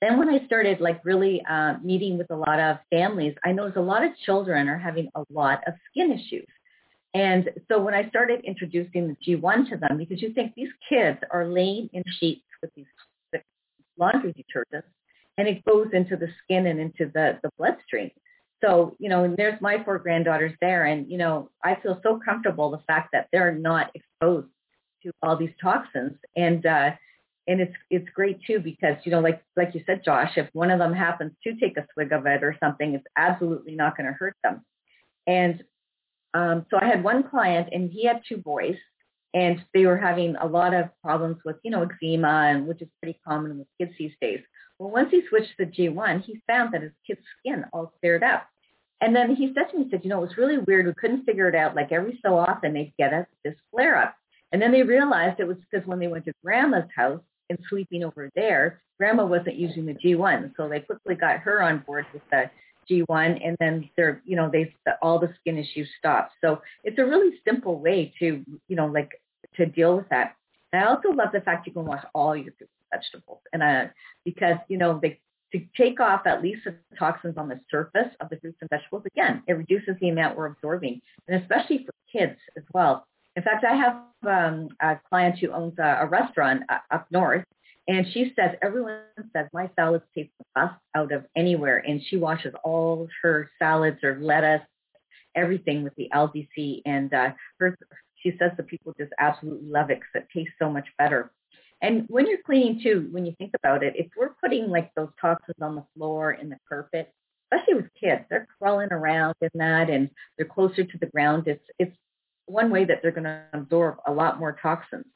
Then 0.00 0.18
when 0.18 0.30
I 0.30 0.44
started 0.46 0.80
like 0.80 1.04
really 1.04 1.42
uh, 1.48 1.74
meeting 1.82 2.16
with 2.16 2.30
a 2.30 2.36
lot 2.36 2.58
of 2.58 2.78
families, 2.88 3.34
I 3.44 3.52
noticed 3.52 3.76
a 3.76 3.82
lot 3.82 4.02
of 4.02 4.12
children 4.24 4.68
are 4.68 4.78
having 4.78 5.10
a 5.14 5.22
lot 5.30 5.62
of 5.66 5.74
skin 5.90 6.10
issues. 6.10 6.46
And 7.14 7.50
so 7.68 7.80
when 7.80 7.94
I 7.94 8.08
started 8.08 8.40
introducing 8.44 9.08
the 9.08 9.36
G1 9.36 9.68
to 9.70 9.76
them, 9.76 9.98
because 9.98 10.22
you 10.22 10.32
think 10.32 10.54
these 10.54 10.70
kids 10.88 11.18
are 11.30 11.46
laying 11.46 11.90
in 11.92 12.04
sheets 12.18 12.44
with 12.62 12.70
these 12.74 12.86
laundry 13.98 14.32
detergents, 14.32 14.84
and 15.36 15.48
it 15.48 15.64
goes 15.64 15.88
into 15.92 16.16
the 16.16 16.28
skin 16.42 16.66
and 16.66 16.78
into 16.78 17.10
the, 17.12 17.38
the 17.42 17.50
bloodstream. 17.58 18.10
So, 18.62 18.96
you 18.98 19.08
know, 19.08 19.34
there's 19.36 19.60
my 19.60 19.82
four 19.84 19.98
granddaughters 19.98 20.52
there. 20.60 20.84
And, 20.84 21.10
you 21.10 21.18
know, 21.18 21.50
I 21.64 21.76
feel 21.82 21.98
so 22.02 22.20
comfortable 22.22 22.70
the 22.70 22.82
fact 22.86 23.10
that 23.12 23.28
they're 23.32 23.54
not 23.54 23.90
exposed 23.94 24.48
to 25.02 25.10
all 25.22 25.36
these 25.36 25.54
toxins. 25.62 26.16
And, 26.36 26.64
uh, 26.66 26.90
and 27.46 27.60
it's, 27.60 27.74
it's 27.88 28.08
great 28.14 28.38
too, 28.46 28.60
because, 28.60 28.96
you 29.04 29.12
know, 29.12 29.20
like, 29.20 29.42
like 29.56 29.74
you 29.74 29.82
said, 29.86 30.02
Josh, 30.04 30.32
if 30.36 30.48
one 30.52 30.70
of 30.70 30.78
them 30.78 30.92
happens 30.92 31.32
to 31.44 31.56
take 31.56 31.78
a 31.78 31.86
swig 31.94 32.12
of 32.12 32.26
it 32.26 32.44
or 32.44 32.54
something, 32.60 32.94
it's 32.94 33.06
absolutely 33.16 33.74
not 33.74 33.96
going 33.96 34.06
to 34.06 34.12
hurt 34.12 34.36
them. 34.44 34.62
And, 35.26 35.64
um, 36.34 36.66
so 36.70 36.78
I 36.80 36.86
had 36.86 37.02
one 37.02 37.28
client 37.28 37.68
and 37.72 37.90
he 37.90 38.06
had 38.06 38.22
two 38.28 38.36
boys 38.36 38.76
and 39.34 39.64
they 39.74 39.86
were 39.86 39.96
having 39.96 40.36
a 40.36 40.46
lot 40.46 40.74
of 40.74 40.88
problems 41.02 41.38
with, 41.44 41.56
you 41.62 41.70
know, 41.70 41.82
eczema 41.82 42.50
and 42.50 42.66
which 42.66 42.82
is 42.82 42.88
pretty 43.02 43.18
common 43.26 43.58
with 43.58 43.68
kids 43.78 43.92
these 43.98 44.12
days. 44.20 44.40
Well, 44.78 44.90
once 44.90 45.10
he 45.10 45.22
switched 45.28 45.56
to 45.58 45.66
G1, 45.66 46.24
he 46.24 46.40
found 46.46 46.72
that 46.72 46.82
his 46.82 46.92
kid's 47.06 47.20
skin 47.38 47.64
all 47.72 47.92
cleared 48.00 48.22
up. 48.22 48.46
And 49.00 49.14
then 49.14 49.34
he 49.34 49.52
said 49.54 49.70
to 49.70 49.78
me, 49.78 49.84
he 49.84 49.90
said, 49.90 50.00
you 50.02 50.10
know, 50.10 50.18
it 50.18 50.28
was 50.28 50.36
really 50.36 50.58
weird. 50.58 50.86
We 50.86 50.94
couldn't 50.94 51.24
figure 51.24 51.48
it 51.48 51.54
out. 51.54 51.76
Like 51.76 51.92
every 51.92 52.18
so 52.24 52.36
often 52.36 52.74
they'd 52.74 52.92
get 52.98 53.12
a, 53.12 53.26
this 53.44 53.54
flare 53.70 53.96
up. 53.96 54.14
And 54.52 54.60
then 54.60 54.72
they 54.72 54.82
realized 54.82 55.38
it 55.38 55.46
was 55.46 55.56
because 55.70 55.86
when 55.86 56.00
they 56.00 56.08
went 56.08 56.24
to 56.26 56.32
grandma's 56.44 56.88
house 56.94 57.22
and 57.48 57.58
sleeping 57.68 58.04
over 58.04 58.30
there, 58.34 58.82
grandma 58.98 59.24
wasn't 59.24 59.56
using 59.56 59.86
the 59.86 59.94
G1. 59.94 60.52
So 60.56 60.68
they 60.68 60.80
quickly 60.80 61.14
got 61.14 61.38
her 61.38 61.62
on 61.62 61.78
board 61.86 62.06
with 62.12 62.22
the 62.30 62.50
G1 62.90 63.40
and 63.44 63.56
then 63.60 63.88
they're, 63.96 64.22
you 64.24 64.36
know, 64.36 64.50
they, 64.50 64.74
all 65.02 65.18
the 65.18 65.32
skin 65.40 65.58
issues 65.58 65.88
stopped. 65.98 66.32
So 66.40 66.60
it's 66.84 66.98
a 66.98 67.04
really 67.04 67.40
simple 67.46 67.78
way 67.78 68.12
to, 68.18 68.44
you 68.68 68.76
know, 68.76 68.86
like 68.86 69.10
to 69.56 69.66
deal 69.66 69.96
with 69.96 70.08
that. 70.08 70.34
And 70.72 70.82
I 70.82 70.88
also 70.88 71.10
love 71.10 71.28
the 71.32 71.40
fact 71.40 71.66
you 71.66 71.72
can 71.72 71.84
wash 71.84 72.04
all 72.14 72.36
your 72.36 72.52
vegetables. 72.92 73.40
And 73.52 73.62
uh, 73.62 73.86
because, 74.24 74.56
you 74.68 74.78
know, 74.78 74.98
they 75.00 75.20
to 75.52 75.60
take 75.76 76.00
off 76.00 76.26
at 76.26 76.42
least 76.42 76.62
the 76.64 76.76
toxins 76.98 77.36
on 77.36 77.48
the 77.48 77.60
surface 77.70 78.14
of 78.20 78.28
the 78.28 78.36
fruits 78.36 78.58
and 78.60 78.70
vegetables, 78.70 79.02
again, 79.06 79.42
it 79.48 79.54
reduces 79.54 79.96
the 80.00 80.08
amount 80.08 80.36
we're 80.36 80.46
absorbing, 80.46 81.00
and 81.28 81.42
especially 81.42 81.84
for 81.84 81.92
kids 82.12 82.38
as 82.56 82.62
well. 82.72 83.04
In 83.36 83.42
fact, 83.42 83.64
I 83.64 83.74
have 83.74 83.96
um, 84.26 84.68
a 84.80 84.98
client 85.08 85.38
who 85.38 85.50
owns 85.50 85.78
a, 85.78 85.98
a 86.02 86.06
restaurant 86.06 86.62
uh, 86.68 86.78
up 86.90 87.06
north, 87.10 87.44
and 87.90 88.06
she 88.14 88.32
says 88.36 88.54
everyone 88.62 89.00
says 89.36 89.48
my 89.52 89.68
salads 89.74 90.04
taste 90.14 90.30
the 90.38 90.44
best 90.54 90.76
out 90.94 91.10
of 91.10 91.24
anywhere, 91.36 91.78
and 91.78 92.00
she 92.00 92.16
washes 92.16 92.54
all 92.62 93.08
her 93.20 93.50
salads 93.58 93.98
or 94.04 94.16
lettuce, 94.20 94.62
everything 95.34 95.82
with 95.82 95.94
the 95.96 96.08
LDC, 96.14 96.82
and 96.86 97.12
uh, 97.12 97.30
her 97.58 97.76
she 98.22 98.30
says 98.38 98.52
the 98.56 98.62
people 98.62 98.94
just 98.96 99.12
absolutely 99.18 99.68
love 99.68 99.90
it 99.90 99.98
because 99.98 100.24
it 100.24 100.38
tastes 100.38 100.54
so 100.60 100.70
much 100.70 100.86
better. 100.98 101.32
And 101.82 102.04
when 102.08 102.28
you're 102.28 102.42
cleaning 102.46 102.80
too, 102.80 103.08
when 103.10 103.26
you 103.26 103.34
think 103.38 103.52
about 103.60 103.82
it, 103.82 103.94
if 103.96 104.06
we're 104.16 104.34
putting 104.40 104.68
like 104.68 104.92
those 104.94 105.08
toxins 105.20 105.56
on 105.60 105.74
the 105.74 105.84
floor 105.96 106.30
and 106.30 106.52
the 106.52 106.58
carpet, 106.68 107.10
especially 107.50 107.74
with 107.74 107.94
kids, 107.98 108.22
they're 108.30 108.46
crawling 108.60 108.92
around 108.92 109.34
in 109.40 109.50
that 109.54 109.90
and 109.90 110.10
they're 110.36 110.46
closer 110.46 110.84
to 110.84 110.98
the 110.98 111.06
ground. 111.06 111.48
It's 111.48 111.64
it's 111.80 111.96
one 112.46 112.70
way 112.70 112.84
that 112.84 113.00
they're 113.02 113.10
going 113.10 113.24
to 113.24 113.42
absorb 113.52 113.96
a 114.06 114.12
lot 114.12 114.38
more 114.38 114.56
toxins. 114.62 115.06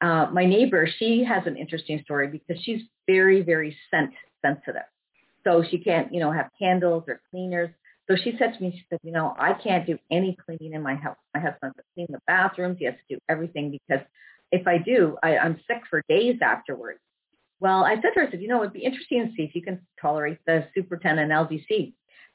Uh, 0.00 0.26
my 0.32 0.46
neighbor, 0.46 0.88
she 0.98 1.24
has 1.24 1.46
an 1.46 1.56
interesting 1.56 2.00
story 2.04 2.28
because 2.28 2.62
she's 2.62 2.82
very, 3.06 3.42
very 3.42 3.76
scent 3.90 4.12
sensitive. 4.42 4.82
So 5.44 5.62
she 5.68 5.78
can't, 5.78 6.12
you 6.12 6.20
know, 6.20 6.32
have 6.32 6.50
candles 6.58 7.04
or 7.08 7.20
cleaners. 7.30 7.70
So 8.08 8.16
she 8.16 8.34
said 8.38 8.54
to 8.54 8.62
me, 8.62 8.72
she 8.72 8.84
said, 8.90 8.98
you 9.02 9.12
know, 9.12 9.34
I 9.38 9.52
can't 9.52 9.86
do 9.86 9.98
any 10.10 10.36
cleaning 10.44 10.74
in 10.74 10.82
my 10.82 10.94
house. 10.94 11.16
My 11.34 11.40
husband 11.40 11.74
has 11.76 11.76
to 11.76 11.82
clean 11.94 12.06
the 12.10 12.18
bathrooms. 12.26 12.78
He 12.78 12.86
has 12.86 12.94
to 12.94 13.14
do 13.14 13.20
everything 13.28 13.70
because 13.70 14.04
if 14.50 14.66
I 14.66 14.78
do, 14.78 15.16
I, 15.22 15.38
I'm 15.38 15.60
sick 15.68 15.82
for 15.88 16.02
days 16.08 16.38
afterwards. 16.42 16.98
Well, 17.60 17.84
I 17.84 17.94
said 17.96 18.10
to 18.14 18.20
her, 18.20 18.26
I 18.26 18.30
said, 18.30 18.40
you 18.40 18.48
know, 18.48 18.62
it'd 18.62 18.72
be 18.72 18.84
interesting 18.84 19.26
to 19.26 19.32
see 19.34 19.42
if 19.42 19.54
you 19.54 19.62
can 19.62 19.80
tolerate 20.00 20.38
the 20.46 20.66
Super 20.74 20.96
10 20.96 21.18
and 21.18 21.30
LDC. 21.30 21.92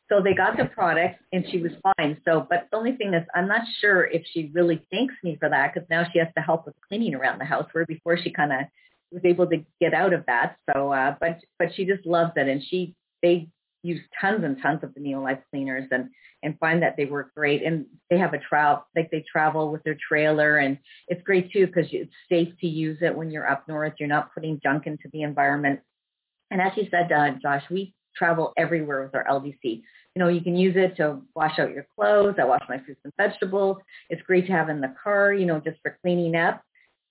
So 0.10 0.22
they 0.22 0.34
got 0.34 0.58
the 0.58 0.66
product 0.66 1.20
and 1.32 1.46
she 1.50 1.60
was 1.60 1.72
fine. 1.82 2.22
So, 2.26 2.46
but 2.48 2.68
the 2.72 2.78
only 2.78 2.96
thing 2.96 3.14
is 3.14 3.24
I'm 3.34 3.48
not 3.48 3.62
sure 3.82 4.06
if 4.06 4.24
she 4.32 4.52
really 4.54 4.86
thanks 4.92 5.16
me 5.24 5.36
for 5.40 5.50
that 5.50 5.74
because 5.74 5.90
now 5.90 6.06
she 6.12 6.20
has 6.20 6.28
to 6.38 6.44
help 6.44 6.66
with 6.66 6.76
cleaning 6.88 7.16
around 7.16 7.40
the 7.40 7.46
house 7.46 7.68
where 7.72 7.86
before 7.86 8.18
she 8.18 8.32
kind 8.32 8.52
of 8.52 8.60
was 9.12 9.24
able 9.26 9.48
to 9.48 9.66
get 9.82 9.94
out 9.94 10.14
of 10.14 10.24
that. 10.28 10.58
So, 10.72 10.92
uh, 10.92 11.16
but, 11.20 11.40
but 11.58 11.70
she 11.76 11.86
just 11.86 12.06
loves 12.06 12.34
it 12.36 12.48
and 12.48 12.62
she, 12.64 12.96
they 13.24 13.50
use 13.82 14.02
tons 14.22 14.44
and 14.44 14.62
tons 14.62 14.84
of 14.84 14.94
the 14.94 15.00
Neolife 15.00 15.42
cleaners 15.50 15.88
and, 15.92 16.10
and 16.44 16.60
find 16.60 16.84
that 16.84 16.98
they 16.98 17.06
work 17.06 17.34
great. 17.34 17.64
And 17.64 17.88
they 18.12 18.20
have 18.20 18.34
a 18.36 18.40
travel, 18.40 18.86
like 18.96 19.10
they 19.10 19.24
travel 19.32 19.72
with 19.72 19.84
their 19.84 19.98
trailer 20.08 20.58
and 20.58 20.78
it's 21.08 21.24
great 21.24 21.52
too 21.52 21.66
because 21.66 21.88
it's 21.92 22.14
safe 22.30 22.50
to 22.62 22.68
use 22.68 23.00
it 23.02 23.16
when 23.16 23.32
you're 23.32 23.50
up 23.50 23.68
north. 23.68 23.94
You're 24.00 24.10
not 24.10 24.34
putting 24.36 24.60
junk 24.62 24.86
into 24.86 25.10
the 25.14 25.24
environment. 25.24 25.80
And 26.52 26.62
as 26.62 26.74
you 26.76 26.88
said, 26.92 27.12
uh, 27.12 27.32
Josh, 27.42 27.64
we 27.72 27.96
travel 28.16 28.54
everywhere 28.58 29.04
with 29.04 29.16
our 29.16 29.26
LDC. 29.26 29.58
You 29.64 29.84
know, 30.20 30.28
you 30.28 30.42
can 30.42 30.56
use 30.56 30.76
it 30.78 30.96
to 30.98 31.22
wash 31.36 31.60
out 31.60 31.72
your 31.72 31.88
clothes. 31.96 32.36
I 32.40 32.46
wash 32.46 32.64
my 32.70 32.80
fruits 32.80 33.02
and 33.04 33.14
vegetables. 33.18 33.78
It's 34.10 34.22
great 34.22 34.48
to 34.48 34.54
have 34.54 34.70
in 34.70 34.82
the 34.82 34.94
car, 35.02 35.34
you 35.34 35.46
know, 35.46 35.60
just 35.60 35.78
for 35.82 35.98
cleaning 36.02 36.36
up. 36.36 36.62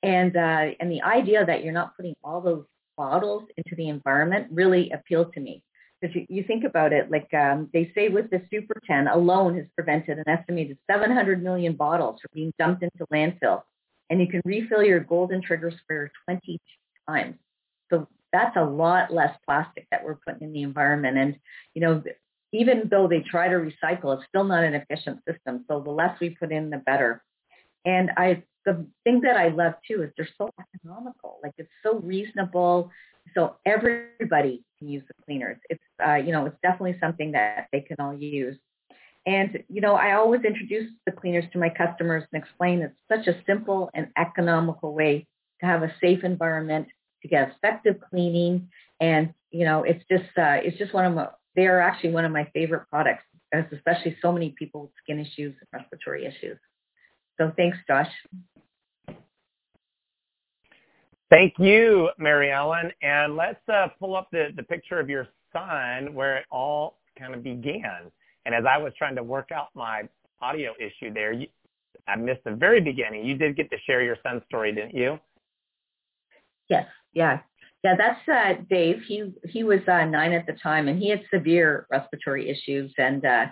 And 0.03 0.37
uh, 0.37 0.75
and 0.81 0.91
the 0.91 1.03
idea 1.03 1.45
that 1.45 1.65
you're 1.65 1.73
not 1.73 1.97
putting 1.97 2.15
all 2.23 2.41
those 2.41 2.65
bottles 2.97 3.45
into 3.57 3.75
the 3.77 3.89
environment 3.89 4.49
really 4.51 4.91
appealed 4.91 5.33
to 5.35 5.41
me. 5.41 5.63
Because 6.01 6.17
you, 6.17 6.27
you 6.29 6.45
think 6.45 6.65
about 6.65 6.93
it, 6.93 7.11
like 7.11 7.33
um, 7.33 7.71
they 7.73 7.91
say 7.95 8.09
with 8.09 8.31
the 8.31 8.43
Super 8.51 8.75
10 8.87 9.09
alone 9.09 9.57
has 9.57 9.67
prevented 9.75 10.19
an 10.19 10.29
estimated 10.29 10.77
700 10.91 11.43
million 11.43 11.75
bottles 11.75 12.21
from 12.21 12.31
being 12.35 12.53
dumped 12.59 12.83
into 12.83 13.07
landfill. 13.13 13.63
And 14.11 14.21
you 14.21 14.27
can 14.27 14.43
refill 14.45 14.83
your 14.83 15.01
golden 15.01 15.41
trigger 15.41 15.73
sprayer 15.83 16.11
20 16.27 16.61
times. 17.09 17.37
That's 18.35 18.57
a 18.57 18.65
lot 18.65 19.13
less 19.13 19.35
plastic 19.47 19.87
that 19.93 20.05
we're 20.05 20.19
putting 20.27 20.43
in 20.49 20.53
the 20.53 20.63
environment. 20.63 21.17
And, 21.17 21.37
you 21.75 21.81
know, 21.83 22.03
even 22.53 22.89
though 22.91 23.07
they 23.07 23.21
try 23.21 23.47
to 23.47 23.55
recycle, 23.55 24.17
it's 24.17 24.27
still 24.29 24.43
not 24.43 24.65
an 24.65 24.75
efficient 24.75 25.21
system. 25.29 25.65
So 25.69 25.81
the 25.81 25.91
less 25.91 26.19
we 26.21 26.31
put 26.31 26.51
in, 26.51 26.71
the 26.71 26.79
better. 26.79 27.23
And 27.85 28.11
I, 28.17 28.43
the 28.67 28.87
thing 29.05 29.21
that 29.21 29.37
I 29.37 29.49
love 29.49 29.75
too 29.87 30.03
is 30.03 30.11
they're 30.17 30.29
so 30.37 30.51
economical. 30.59 31.39
Like 31.45 31.55
it's 31.59 31.71
so 31.85 32.01
reasonable. 32.01 32.91
So 33.35 33.57
everybody 33.65 34.65
can 34.79 34.89
use 34.89 35.05
the 35.07 35.15
cleaners. 35.25 35.59
It's, 35.71 35.83
uh, 36.05 36.17
you 36.17 36.33
know, 36.33 36.47
it's 36.47 36.57
definitely 36.61 36.99
something 37.01 37.33
that 37.33 37.69
they 37.73 37.83
can 37.83 37.97
all 38.01 38.15
use. 38.15 38.59
And, 39.27 39.63
you 39.69 39.81
know, 39.81 39.95
I 39.95 40.15
always 40.15 40.43
introduce 40.43 40.91
the 41.07 41.13
cleaners 41.13 41.45
to 41.53 41.59
my 41.59 41.71
customers 41.71 42.25
and 42.33 42.43
explain 42.43 42.83
it's 42.83 42.95
such 43.09 43.27
a 43.27 43.41
simple 43.47 43.91
and 43.95 44.09
economical 44.19 44.93
way 44.93 45.27
to 45.61 45.67
have 45.67 45.83
a 45.83 45.95
safe 46.01 46.25
environment, 46.25 46.89
to 47.25 47.29
get 47.29 47.51
effective 47.57 47.97
cleaning. 48.11 48.69
And, 49.01 49.33
you 49.51 49.65
know, 49.65 49.83
it's 49.83 50.05
just, 50.11 50.37
uh, 50.37 50.61
it's 50.63 50.77
just 50.77 50.93
one 50.93 51.07
of 51.07 51.15
my, 51.15 51.29
they 51.57 51.67
are 51.67 51.81
actually 51.81 52.11
one 52.11 52.27
of 52.27 52.33
my 52.33 52.49
favorite 52.53 52.87
products, 52.91 53.25
especially 53.53 54.17
so 54.21 54.31
many 54.31 54.55
people 54.59 54.83
with 54.83 54.91
skin 55.03 55.19
issues 55.19 55.55
and 55.59 55.69
respiratory 55.73 56.27
issues. 56.27 56.59
So 57.41 57.51
thanks, 57.57 57.79
Josh. 57.89 58.11
Thank 61.31 61.55
you, 61.59 62.11
Mary 62.19 62.53
Ellen. 62.53 62.93
And 63.01 63.37
let's 63.37 63.67
uh, 63.73 63.89
pull 63.99 64.15
up 64.15 64.29
the, 64.31 64.49
the 64.55 64.63
picture 64.63 65.01
of 65.01 65.09
your 65.09 65.29
son 65.53 66.15
where 66.15 66.37
it 66.37 66.45
all 66.51 66.99
kind 67.19 67.35
of 67.35 67.43
began. 67.43 68.13
And 68.45 68.55
as 68.55 68.65
I 68.69 68.77
was 68.77 68.93
trying 68.99 69.17
to 69.17 69.23
work 69.23 69.51
out 69.51 69.69
my 69.75 70.03
audio 70.43 70.73
issue 70.79 71.15
there, 71.15 71.33
you, 71.33 71.47
I 72.07 72.17
missed 72.17 72.45
the 72.45 72.53
very 72.53 72.83
beginning. 72.83 73.25
You 73.25 73.37
did 73.39 73.57
get 73.57 73.71
to 73.71 73.79
share 73.87 74.03
your 74.03 74.19
son's 74.23 74.43
story, 74.45 74.75
didn't 74.75 74.95
you? 74.95 75.19
Yes. 76.69 76.87
Yeah. 77.15 77.41
Yeah, 77.85 77.97
that's 77.99 78.27
uh, 78.27 78.63
Dave. 78.71 79.03
He 79.07 79.31
he 79.47 79.63
was 79.63 79.81
uh, 79.87 80.07
nine 80.07 80.33
at 80.33 80.47
the 80.47 80.55
time, 80.55 80.89
and 80.89 80.99
he 80.99 81.11
had 81.11 81.23
severe 81.33 81.87
respiratory 81.91 82.49
issues. 82.49 82.95
And 82.97 83.23
uh, 83.27 83.47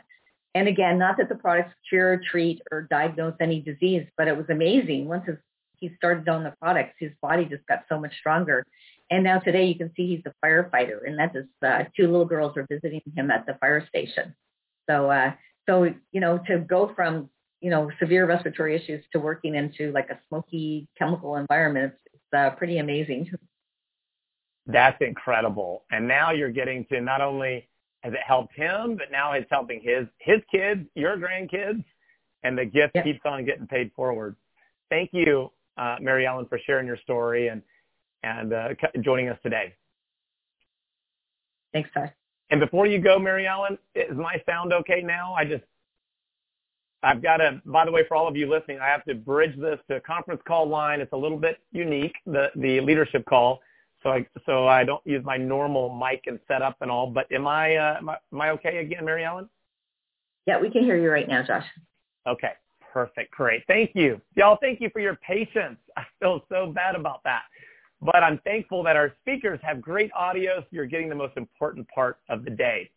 and 0.54 0.68
again, 0.68 0.98
not 0.98 1.18
that 1.18 1.28
the 1.28 1.34
products 1.34 1.74
cure, 1.88 2.18
treat, 2.30 2.62
or 2.70 2.88
diagnose 2.90 3.34
any 3.40 3.60
disease, 3.60 4.06
but 4.16 4.28
it 4.28 4.36
was 4.36 4.46
amazing. 4.48 5.06
Once 5.06 5.26
his, 5.26 5.36
he 5.78 5.90
started 5.96 6.26
on 6.30 6.44
the 6.44 6.54
products, 6.62 6.94
his 6.98 7.12
body 7.20 7.44
just 7.44 7.66
got 7.66 7.80
so 7.90 8.00
much 8.00 8.14
stronger. 8.18 8.64
And 9.10 9.22
now 9.22 9.38
today, 9.38 9.66
you 9.66 9.74
can 9.74 9.92
see 9.94 10.16
he's 10.16 10.24
a 10.24 10.46
firefighter, 10.46 11.06
and 11.06 11.18
that 11.18 11.36
is 11.36 11.44
uh, 11.62 11.84
two 11.94 12.06
little 12.06 12.24
girls 12.24 12.56
are 12.56 12.66
visiting 12.70 13.02
him 13.14 13.30
at 13.30 13.44
the 13.44 13.54
fire 13.60 13.86
station. 13.86 14.34
So 14.88 15.10
uh, 15.10 15.32
so 15.68 15.92
you 16.10 16.20
know 16.20 16.38
to 16.46 16.58
go 16.58 16.90
from 16.96 17.28
you 17.60 17.68
know 17.68 17.90
severe 18.00 18.26
respiratory 18.26 18.76
issues 18.76 19.04
to 19.12 19.20
working 19.20 19.54
into 19.56 19.92
like 19.92 20.08
a 20.08 20.18
smoky 20.28 20.88
chemical 20.98 21.36
environment, 21.36 21.92
it's 22.14 22.22
uh, 22.34 22.50
pretty 22.56 22.78
amazing. 22.78 23.30
That's 24.66 24.96
incredible. 25.00 25.84
And 25.90 26.06
now 26.06 26.30
you're 26.30 26.50
getting 26.50 26.84
to 26.86 27.00
not 27.00 27.20
only 27.20 27.68
has 28.02 28.12
it 28.12 28.20
helped 28.26 28.54
him, 28.54 28.96
but 28.96 29.10
now 29.10 29.32
it's 29.32 29.48
helping 29.50 29.80
his 29.80 30.06
his 30.18 30.40
kids, 30.50 30.86
your 30.94 31.16
grandkids, 31.16 31.84
and 32.42 32.56
the 32.56 32.64
gift 32.64 32.96
keeps 33.04 33.20
on 33.24 33.44
getting 33.44 33.66
paid 33.66 33.90
forward. 33.94 34.36
Thank 34.90 35.10
you, 35.12 35.50
uh, 35.76 35.96
Mary 36.00 36.26
Ellen, 36.26 36.46
for 36.48 36.58
sharing 36.66 36.86
your 36.86 36.98
story 36.98 37.48
and 37.48 37.62
and 38.22 38.52
uh, 38.52 38.68
joining 39.00 39.28
us 39.28 39.38
today. 39.42 39.74
Thanks, 41.72 41.90
Ty. 41.94 42.12
And 42.50 42.60
before 42.60 42.86
you 42.86 43.00
go, 43.00 43.18
Mary 43.18 43.46
Ellen, 43.46 43.78
is 43.94 44.16
my 44.16 44.40
sound 44.46 44.72
okay 44.72 45.00
now? 45.00 45.34
I 45.34 45.44
just 45.44 45.64
I've 47.02 47.22
got 47.22 47.38
to, 47.38 47.60
by 47.66 47.84
the 47.84 47.90
way, 47.90 48.02
for 48.06 48.16
all 48.16 48.28
of 48.28 48.36
you 48.36 48.48
listening, 48.48 48.78
I 48.80 48.86
have 48.86 49.04
to 49.06 49.14
bridge 49.14 49.58
this 49.58 49.78
to 49.88 49.96
a 49.96 50.00
conference 50.00 50.40
call 50.46 50.68
line. 50.68 51.00
It's 51.00 51.12
a 51.12 51.16
little 51.16 51.38
bit 51.38 51.58
unique, 51.72 52.14
the, 52.26 52.50
the 52.54 52.80
leadership 52.80 53.24
call 53.24 53.60
so 54.02 54.10
I 54.10 54.26
so 54.46 54.66
I 54.66 54.84
don't 54.84 55.04
use 55.06 55.24
my 55.24 55.36
normal 55.36 55.94
mic 55.94 56.24
and 56.26 56.38
setup 56.48 56.76
and 56.80 56.90
all. 56.90 57.06
But 57.06 57.30
am 57.32 57.46
I 57.46 57.76
uh, 57.76 57.96
am 57.98 58.08
I, 58.08 58.16
am 58.32 58.40
I 58.40 58.50
okay 58.50 58.78
again, 58.78 59.04
Mary 59.04 59.24
Ellen? 59.24 59.48
Yeah, 60.46 60.60
we 60.60 60.70
can 60.70 60.82
hear 60.82 60.96
you 60.96 61.10
right 61.10 61.28
now, 61.28 61.42
Josh. 61.42 61.64
Okay, 62.26 62.52
perfect, 62.92 63.32
great, 63.32 63.62
thank 63.66 63.92
you, 63.94 64.20
y'all. 64.34 64.58
Thank 64.60 64.80
you 64.80 64.90
for 64.90 65.00
your 65.00 65.16
patience. 65.16 65.78
I 65.96 66.04
feel 66.20 66.42
so 66.48 66.66
bad 66.66 66.94
about 66.94 67.22
that, 67.24 67.42
but 68.00 68.22
I'm 68.22 68.38
thankful 68.44 68.82
that 68.84 68.96
our 68.96 69.12
speakers 69.20 69.60
have 69.62 69.80
great 69.80 70.10
audio. 70.14 70.60
So 70.60 70.66
you're 70.70 70.86
getting 70.86 71.08
the 71.08 71.14
most 71.14 71.36
important 71.36 71.86
part 71.88 72.18
of 72.28 72.44
the 72.44 72.50
day. 72.50 72.90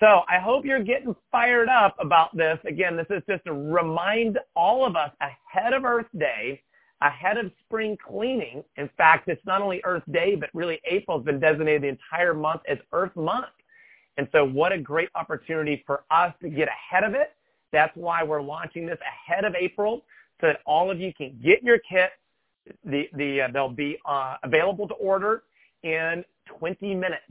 So 0.00 0.22
I 0.28 0.38
hope 0.38 0.66
you're 0.66 0.82
getting 0.82 1.16
fired 1.32 1.70
up 1.70 1.96
about 1.98 2.36
this. 2.36 2.58
Again, 2.66 2.96
this 2.96 3.06
is 3.08 3.22
just 3.26 3.44
to 3.46 3.54
remind 3.54 4.38
all 4.54 4.84
of 4.84 4.94
us 4.94 5.10
ahead 5.22 5.72
of 5.72 5.84
Earth 5.84 6.06
Day 6.18 6.62
ahead 7.02 7.36
of 7.36 7.50
spring 7.64 7.96
cleaning. 8.06 8.64
In 8.76 8.88
fact, 8.96 9.28
it's 9.28 9.44
not 9.44 9.60
only 9.60 9.80
Earth 9.84 10.02
Day, 10.10 10.34
but 10.34 10.50
really 10.54 10.80
April's 10.90 11.24
been 11.24 11.40
designated 11.40 11.82
the 11.82 11.88
entire 11.88 12.34
month 12.34 12.62
as 12.68 12.78
Earth 12.92 13.14
Month. 13.16 13.46
And 14.16 14.28
so 14.32 14.44
what 14.44 14.72
a 14.72 14.78
great 14.78 15.10
opportunity 15.14 15.82
for 15.86 16.04
us 16.10 16.32
to 16.42 16.48
get 16.48 16.68
ahead 16.68 17.04
of 17.04 17.14
it. 17.14 17.34
That's 17.72 17.94
why 17.96 18.22
we're 18.22 18.40
launching 18.40 18.86
this 18.86 18.98
ahead 19.00 19.44
of 19.44 19.54
April 19.54 20.04
so 20.40 20.48
that 20.48 20.60
all 20.64 20.90
of 20.90 21.00
you 21.00 21.12
can 21.12 21.38
get 21.44 21.62
your 21.62 21.78
kit. 21.78 22.10
The, 22.84 23.08
the, 23.14 23.42
uh, 23.42 23.48
they'll 23.52 23.68
be 23.68 23.98
uh, 24.06 24.36
available 24.42 24.88
to 24.88 24.94
order 24.94 25.42
in 25.82 26.24
20 26.58 26.94
minutes. 26.94 27.22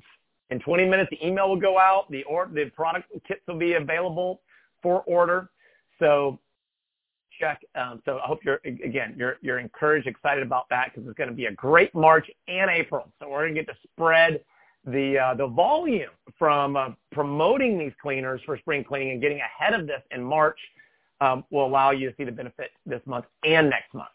In 0.51 0.59
20 0.59 0.85
minutes, 0.85 1.09
the 1.09 1.25
email 1.25 1.49
will 1.49 1.59
go 1.59 1.79
out. 1.79 2.09
The, 2.11 2.23
or, 2.23 2.49
the 2.53 2.65
product 2.75 3.11
kits 3.27 3.41
will 3.47 3.57
be 3.57 3.73
available 3.73 4.41
for 4.83 5.01
order. 5.01 5.49
So 5.99 6.39
check. 7.39 7.61
Um, 7.75 8.01
so 8.05 8.17
I 8.17 8.27
hope 8.27 8.39
you're 8.43 8.59
again 8.65 9.15
you're 9.17 9.37
you're 9.41 9.59
encouraged, 9.59 10.07
excited 10.07 10.43
about 10.43 10.65
that 10.69 10.91
because 10.93 11.07
it's 11.07 11.17
going 11.17 11.29
to 11.29 11.35
be 11.35 11.45
a 11.45 11.51
great 11.51 11.93
March 11.93 12.29
and 12.47 12.69
April. 12.69 13.11
So 13.19 13.29
we're 13.29 13.43
going 13.43 13.55
to 13.55 13.63
get 13.63 13.67
to 13.67 13.77
spread 13.91 14.41
the 14.85 15.17
uh, 15.17 15.33
the 15.35 15.47
volume 15.47 16.09
from 16.37 16.75
uh, 16.75 16.89
promoting 17.11 17.77
these 17.77 17.93
cleaners 18.01 18.41
for 18.45 18.57
spring 18.57 18.83
cleaning 18.83 19.11
and 19.11 19.21
getting 19.21 19.39
ahead 19.39 19.73
of 19.79 19.87
this 19.87 20.01
in 20.11 20.23
March 20.23 20.59
um, 21.21 21.43
will 21.49 21.65
allow 21.65 21.91
you 21.91 22.09
to 22.09 22.15
see 22.17 22.23
the 22.23 22.31
benefit 22.31 22.71
this 22.85 23.01
month 23.05 23.25
and 23.43 23.69
next 23.69 23.93
month. 23.93 24.09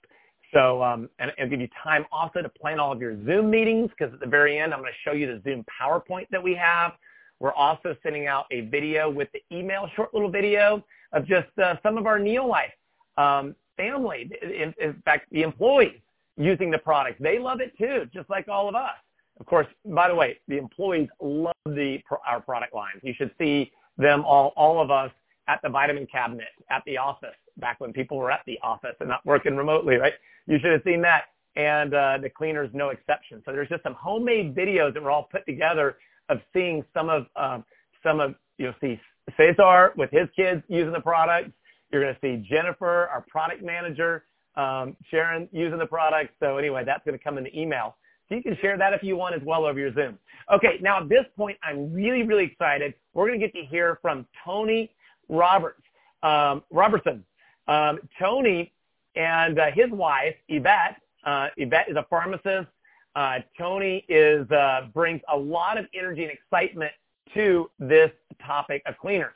So 0.54 0.82
um, 0.82 1.08
and 1.18 1.32
it'll 1.38 1.50
give 1.50 1.60
you 1.60 1.68
time 1.82 2.04
also 2.12 2.42
to 2.42 2.48
plan 2.48 2.80
all 2.80 2.92
of 2.92 3.00
your 3.00 3.16
Zoom 3.24 3.50
meetings 3.50 3.90
because 3.96 4.12
at 4.12 4.20
the 4.20 4.26
very 4.26 4.58
end 4.58 4.72
I'm 4.72 4.80
going 4.80 4.92
to 4.92 5.10
show 5.10 5.14
you 5.14 5.26
the 5.26 5.40
Zoom 5.42 5.64
PowerPoint 5.80 6.26
that 6.30 6.42
we 6.42 6.54
have. 6.54 6.92
We're 7.38 7.54
also 7.54 7.96
sending 8.02 8.26
out 8.26 8.44
a 8.50 8.62
video 8.62 9.08
with 9.08 9.28
the 9.32 9.40
email, 9.56 9.88
short 9.96 10.12
little 10.12 10.30
video 10.30 10.84
of 11.12 11.26
just 11.26 11.48
uh, 11.62 11.76
some 11.82 11.96
of 11.96 12.06
our 12.06 12.18
Neolife 12.18 12.72
um, 13.20 13.54
family, 13.76 14.30
in, 14.42 14.74
in 14.80 15.02
fact, 15.04 15.26
the 15.32 15.42
employees 15.42 16.00
using 16.36 16.70
the 16.70 16.78
product. 16.78 17.22
They 17.22 17.38
love 17.38 17.60
it 17.60 17.76
too, 17.76 18.08
just 18.12 18.28
like 18.30 18.48
all 18.48 18.68
of 18.68 18.74
us. 18.74 18.98
Of 19.38 19.46
course, 19.46 19.66
by 19.84 20.08
the 20.08 20.14
way, 20.14 20.38
the 20.48 20.58
employees 20.58 21.08
love 21.20 21.54
the 21.66 21.98
our 22.26 22.40
product 22.40 22.74
lines. 22.74 23.00
You 23.02 23.14
should 23.16 23.30
see 23.38 23.72
them 23.96 24.24
all, 24.24 24.52
all 24.56 24.80
of 24.80 24.90
us 24.90 25.10
at 25.48 25.60
the 25.62 25.68
vitamin 25.68 26.06
cabinet 26.06 26.48
at 26.70 26.82
the 26.86 26.96
office 26.98 27.36
back 27.58 27.80
when 27.80 27.92
people 27.92 28.16
were 28.16 28.30
at 28.30 28.40
the 28.46 28.58
office 28.62 28.94
and 29.00 29.08
not 29.08 29.24
working 29.24 29.56
remotely, 29.56 29.96
right? 29.96 30.14
You 30.46 30.58
should 30.60 30.72
have 30.72 30.82
seen 30.84 31.02
that. 31.02 31.24
And 31.56 31.94
uh, 31.94 32.18
the 32.22 32.30
cleaners, 32.30 32.70
no 32.72 32.90
exception. 32.90 33.42
So 33.44 33.52
there's 33.52 33.68
just 33.68 33.82
some 33.82 33.94
homemade 33.94 34.54
videos 34.54 34.94
that 34.94 35.02
were 35.02 35.10
all 35.10 35.28
put 35.30 35.44
together 35.46 35.96
of 36.28 36.38
seeing 36.52 36.84
some 36.94 37.08
of 37.08 37.26
um, 37.36 37.64
some 38.02 38.20
of 38.20 38.34
you'll 38.56 38.74
see 38.80 39.00
Cesar 39.36 39.92
with 39.96 40.10
his 40.10 40.28
kids 40.36 40.62
using 40.68 40.92
the 40.92 41.00
products. 41.00 41.50
You're 41.90 42.02
going 42.02 42.14
to 42.14 42.20
see 42.20 42.48
Jennifer, 42.48 43.08
our 43.08 43.24
product 43.28 43.62
manager, 43.62 44.24
um, 44.56 44.96
Sharon 45.10 45.48
using 45.52 45.78
the 45.78 45.86
product. 45.86 46.34
So 46.40 46.56
anyway, 46.56 46.84
that's 46.84 47.04
going 47.04 47.16
to 47.18 47.22
come 47.22 47.38
in 47.38 47.44
the 47.44 47.58
email. 47.58 47.96
So 48.28 48.36
you 48.36 48.42
can 48.42 48.56
share 48.60 48.78
that 48.78 48.92
if 48.92 49.02
you 49.02 49.16
want 49.16 49.34
as 49.34 49.42
well 49.42 49.64
over 49.64 49.78
your 49.78 49.92
Zoom. 49.92 50.18
Okay, 50.52 50.78
now 50.80 51.00
at 51.00 51.08
this 51.08 51.24
point, 51.36 51.58
I'm 51.62 51.92
really, 51.92 52.22
really 52.22 52.44
excited. 52.44 52.94
We're 53.12 53.26
going 53.26 53.40
to 53.40 53.46
get 53.46 53.54
to 53.54 53.64
hear 53.66 53.98
from 54.00 54.26
Tony 54.44 54.90
Roberts, 55.28 55.82
um, 56.22 56.62
Robertson. 56.70 57.24
Um, 57.66 57.98
Tony 58.18 58.72
and 59.16 59.58
uh, 59.58 59.70
his 59.72 59.90
wife, 59.90 60.34
Yvette, 60.48 61.00
uh, 61.24 61.48
Yvette 61.56 61.88
is 61.88 61.96
a 61.96 62.06
pharmacist. 62.08 62.68
Uh, 63.16 63.38
Tony 63.58 64.04
is 64.08 64.48
uh, 64.52 64.86
brings 64.94 65.20
a 65.32 65.36
lot 65.36 65.76
of 65.76 65.86
energy 65.94 66.22
and 66.22 66.32
excitement 66.32 66.92
to 67.34 67.68
this 67.78 68.10
topic 68.44 68.82
of 68.86 68.96
cleaners. 68.98 69.34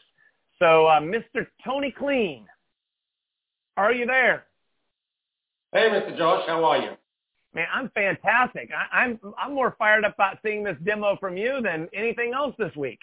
So, 0.59 0.87
uh, 0.87 1.01
Mr. 1.01 1.47
Tony 1.65 1.93
Clean, 1.97 2.47
are 3.77 3.93
you 3.93 4.07
there? 4.07 4.45
Hey, 5.73 5.89
Mr. 5.91 6.17
Josh, 6.17 6.45
how 6.47 6.65
are 6.65 6.79
you? 6.79 6.91
Man, 7.55 7.67
I'm 7.73 7.91
fantastic. 7.95 8.71
I, 8.73 9.03
I'm 9.03 9.21
I'm 9.39 9.55
more 9.55 9.77
fired 9.79 10.05
up 10.05 10.15
about 10.15 10.39
seeing 10.45 10.65
this 10.65 10.77
demo 10.85 11.17
from 11.21 11.37
you 11.37 11.61
than 11.63 11.89
anything 11.95 12.33
else 12.35 12.55
this 12.59 12.75
week. 12.75 12.99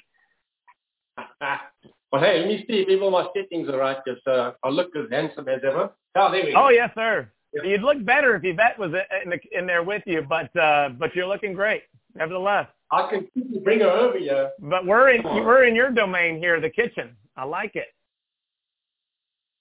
well, 1.18 2.22
hey, 2.22 2.40
let 2.40 2.48
me 2.48 2.66
see 2.68 2.86
if 2.88 3.02
all 3.02 3.12
my 3.12 3.28
settings 3.36 3.70
are 3.70 3.78
right, 3.78 3.98
because 4.04 4.22
uh, 4.28 4.52
I 4.64 4.70
look 4.70 4.96
as 4.96 5.10
handsome 5.10 5.48
as 5.48 5.62
ever. 5.66 5.92
Oh, 6.16 6.32
there 6.32 6.46
we 6.46 6.52
go. 6.52 6.66
Oh, 6.66 6.70
yes, 6.70 6.90
sir. 6.96 7.30
Yeah. 7.54 7.64
You'd 7.64 7.82
look 7.82 8.04
better 8.06 8.36
if 8.36 8.44
Yvette 8.44 8.80
was 8.80 8.92
in, 9.24 9.30
the, 9.30 9.40
in 9.58 9.66
there 9.66 9.84
with 9.84 10.04
you, 10.06 10.22
but 10.28 10.56
uh, 10.58 10.90
but 10.90 11.16
you're 11.16 11.28
looking 11.28 11.54
great, 11.54 11.84
nevertheless. 12.16 12.68
I 12.92 13.10
can 13.10 13.28
bring 13.64 13.80
her 13.80 13.90
over 13.90 14.18
here. 14.18 14.52
But 14.60 14.86
we're 14.86 15.12
in 15.12 15.24
we're 15.24 15.66
in 15.66 15.76
your 15.76 15.92
domain 15.92 16.40
here, 16.40 16.60
the 16.60 16.70
kitchen. 16.70 17.16
I 17.42 17.46
like 17.46 17.76
it. 17.76 17.88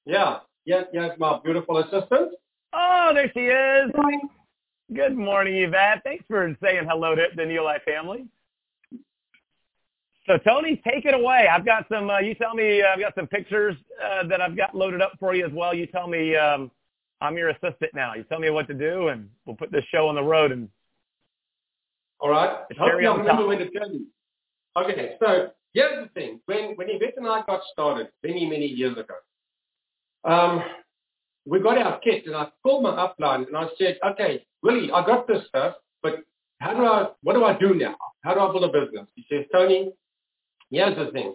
Yeah, 0.05 0.41
yes, 0.67 0.85
yes, 0.93 1.13
my 1.19 1.39
beautiful 1.43 1.79
assistant. 1.79 2.33
Oh, 2.75 3.13
there 3.15 3.31
she 3.33 3.41
is. 3.41 3.91
Good 4.95 5.17
morning, 5.17 5.55
Yvette. 5.55 6.03
Thanks 6.05 6.23
for 6.29 6.55
saying 6.63 6.87
hello 6.87 7.15
to 7.15 7.23
the 7.35 7.43
Neolife 7.43 7.83
family. 7.85 8.27
So 10.27 10.37
Tony, 10.37 10.83
take 10.87 11.07
it 11.07 11.15
away. 11.15 11.49
I've 11.51 11.65
got 11.65 11.87
some. 11.91 12.11
Uh, 12.11 12.19
you 12.19 12.35
tell 12.35 12.55
me. 12.55 12.83
Uh, 12.83 12.89
I've 12.89 13.01
got 13.01 13.15
some 13.15 13.27
pictures 13.27 13.77
uh, 14.05 14.27
that 14.27 14.43
I've 14.43 14.59
got 14.59 14.75
loaded 14.75 15.01
up 15.01 15.13
for 15.19 15.35
you 15.35 15.47
as 15.47 15.53
well. 15.53 15.73
You 15.73 15.87
tell 15.87 16.07
me. 16.07 16.37
Um, 16.37 16.71
I'm 17.23 17.39
your 17.39 17.49
assistant 17.49 17.95
now. 17.95 18.13
You 18.13 18.25
tell 18.25 18.41
me 18.41 18.51
what 18.51 18.69
to 18.69 18.75
do, 18.75 19.09
and 19.09 19.27
we'll 19.47 19.57
put 19.57 19.73
this 19.73 19.85
show 19.91 20.07
on 20.07 20.17
the 20.17 20.23
road. 20.23 20.53
And 20.53 20.69
all 22.19 22.29
right. 22.29 22.59
Hopefully, 22.79 23.07
I 23.07 23.15
remember 23.15 23.47
when 23.47 23.59
to 23.59 23.71
tell 23.71 23.91
you. 23.91 24.05
Okay, 24.77 25.17
so 25.19 25.51
here's 25.75 26.05
the 26.05 26.09
thing. 26.15 26.41
When 26.47 26.75
when 26.77 26.89
Yvette 26.91 27.15
and 27.17 27.27
I 27.27 27.43
got 27.47 27.61
started 27.73 28.09
many 28.23 28.49
many 28.49 28.67
years 28.67 28.97
ago, 28.97 29.15
um, 30.25 30.63
we 31.47 31.61
got 31.61 31.79
our 31.79 31.99
kit, 32.01 32.27
and 32.27 32.37
I 32.37 32.49
called 32.63 32.83
my 32.83 32.91
upline 32.91 33.47
and 33.47 33.57
I 33.57 33.67
said, 33.79 33.99
okay, 34.05 34.45
Willie, 34.63 34.91
I 34.93 35.05
got 35.05 35.27
this 35.27 35.47
stuff, 35.49 35.77
but 36.03 36.21
how 36.61 36.75
do 36.75 36.85
I, 36.85 37.09
what 37.23 37.35
do 37.35 37.45
I 37.45 37.59
do 37.59 37.75
now? 37.75 37.97
How 38.23 38.35
do 38.35 38.41
I 38.41 38.53
build 38.53 38.65
a 38.65 38.81
business? 38.81 39.07
He 39.15 39.25
says, 39.31 39.47
Tony, 39.53 39.93
here's 40.71 40.97
the 40.97 41.11
thing. 41.13 41.35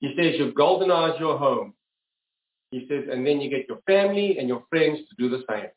He 0.00 0.14
says, 0.16 0.34
you 0.38 0.52
goldenize 0.52 1.18
your 1.18 1.38
home. 1.38 1.74
He 2.70 2.86
says, 2.88 3.04
and 3.10 3.26
then 3.26 3.40
you 3.40 3.48
get 3.48 3.66
your 3.68 3.80
family 3.86 4.38
and 4.38 4.46
your 4.46 4.64
friends 4.68 4.98
to 5.08 5.16
do 5.16 5.30
the 5.30 5.42
same. 5.50 5.68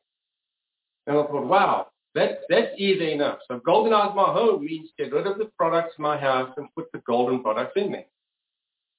And 1.08 1.18
I 1.18 1.24
thought, 1.24 1.46
wow, 1.46 1.88
that, 2.16 2.40
that's 2.50 2.72
easy 2.78 3.14
enough. 3.14 3.40
So 3.48 3.60
goldenize 3.60 4.16
my 4.16 4.32
home 4.34 4.66
means 4.66 4.90
get 4.98 5.14
rid 5.14 5.28
of 5.28 5.38
the 5.38 5.46
products 5.58 5.96
in 5.98 6.04
my 6.04 6.18
house 6.18 6.52
and 6.58 6.68
put 6.76 6.92
the 6.92 7.00
golden 7.08 7.42
products 7.42 7.74
in 7.76 7.92
there. 7.92 8.06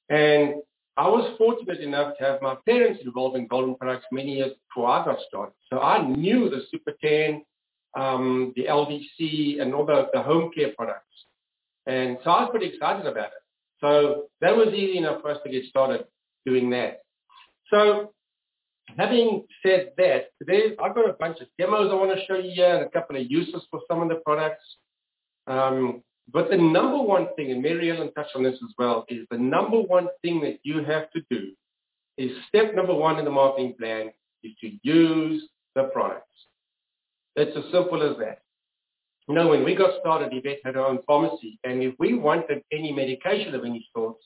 And 0.08 0.62
I 0.96 1.08
was 1.08 1.34
fortunate 1.38 1.80
enough 1.80 2.16
to 2.18 2.24
have 2.24 2.42
my 2.42 2.56
parents 2.66 3.00
involved 3.04 3.36
in 3.36 3.46
golden 3.46 3.76
products 3.76 4.06
many 4.12 4.36
years 4.36 4.52
before 4.68 4.90
I 4.90 5.04
got 5.04 5.18
started. 5.26 5.54
So 5.70 5.80
I 5.80 6.06
knew 6.06 6.50
the 6.50 6.62
Super 6.70 6.92
10, 7.02 7.44
um, 7.98 8.52
the 8.56 8.64
LDC, 8.64 9.60
and 9.60 9.74
all 9.74 9.86
the, 9.86 10.08
the 10.12 10.22
home 10.22 10.50
care 10.54 10.72
products. 10.76 11.06
And 11.86 12.18
so 12.22 12.30
I 12.30 12.42
was 12.42 12.50
pretty 12.50 12.66
excited 12.66 13.06
about 13.06 13.26
it. 13.26 13.42
So 13.80 14.28
that 14.40 14.56
was 14.56 14.68
easy 14.68 14.98
enough 14.98 15.22
for 15.22 15.30
us 15.30 15.38
to 15.44 15.50
get 15.50 15.64
started 15.64 16.04
doing 16.46 16.70
that. 16.70 17.00
So 17.70 18.12
having 18.96 19.46
said 19.64 19.92
that, 19.96 20.26
today 20.38 20.76
I've 20.82 20.94
got 20.94 21.08
a 21.08 21.14
bunch 21.14 21.40
of 21.40 21.48
demos 21.58 21.90
I 21.90 21.94
want 21.94 22.16
to 22.18 22.24
show 22.26 22.38
you 22.38 22.52
here 22.54 22.76
and 22.76 22.84
a 22.84 22.90
couple 22.90 23.16
of 23.16 23.30
uses 23.30 23.62
for 23.70 23.80
some 23.88 24.02
of 24.02 24.08
the 24.08 24.16
products. 24.16 24.64
Um, 25.46 26.02
but 26.32 26.50
the 26.50 26.56
number 26.56 26.98
one 26.98 27.28
thing, 27.36 27.50
and 27.50 27.62
Mary 27.62 27.90
Ellen 27.90 28.12
touched 28.14 28.36
on 28.36 28.42
this 28.42 28.54
as 28.54 28.74
well, 28.78 29.04
is 29.08 29.26
the 29.30 29.38
number 29.38 29.80
one 29.80 30.08
thing 30.22 30.40
that 30.42 30.60
you 30.62 30.84
have 30.84 31.10
to 31.12 31.20
do 31.30 31.52
is 32.16 32.30
step 32.48 32.74
number 32.74 32.94
one 32.94 33.18
in 33.18 33.24
the 33.24 33.30
marketing 33.30 33.74
plan 33.78 34.10
is 34.42 34.52
to 34.60 34.70
use 34.82 35.48
the 35.74 35.84
products. 35.84 36.26
It's 37.36 37.56
as 37.56 37.64
simple 37.72 38.02
as 38.08 38.18
that. 38.18 38.42
You 39.28 39.34
know, 39.34 39.48
when 39.48 39.64
we 39.64 39.74
got 39.74 40.00
started, 40.00 40.32
Yvette 40.32 40.58
had 40.64 40.74
her 40.74 40.86
own 40.86 40.98
pharmacy, 41.06 41.58
and 41.64 41.82
if 41.82 41.94
we 41.98 42.14
wanted 42.14 42.62
any 42.72 42.92
medication 42.92 43.54
of 43.54 43.64
any 43.64 43.88
sort, 43.94 44.16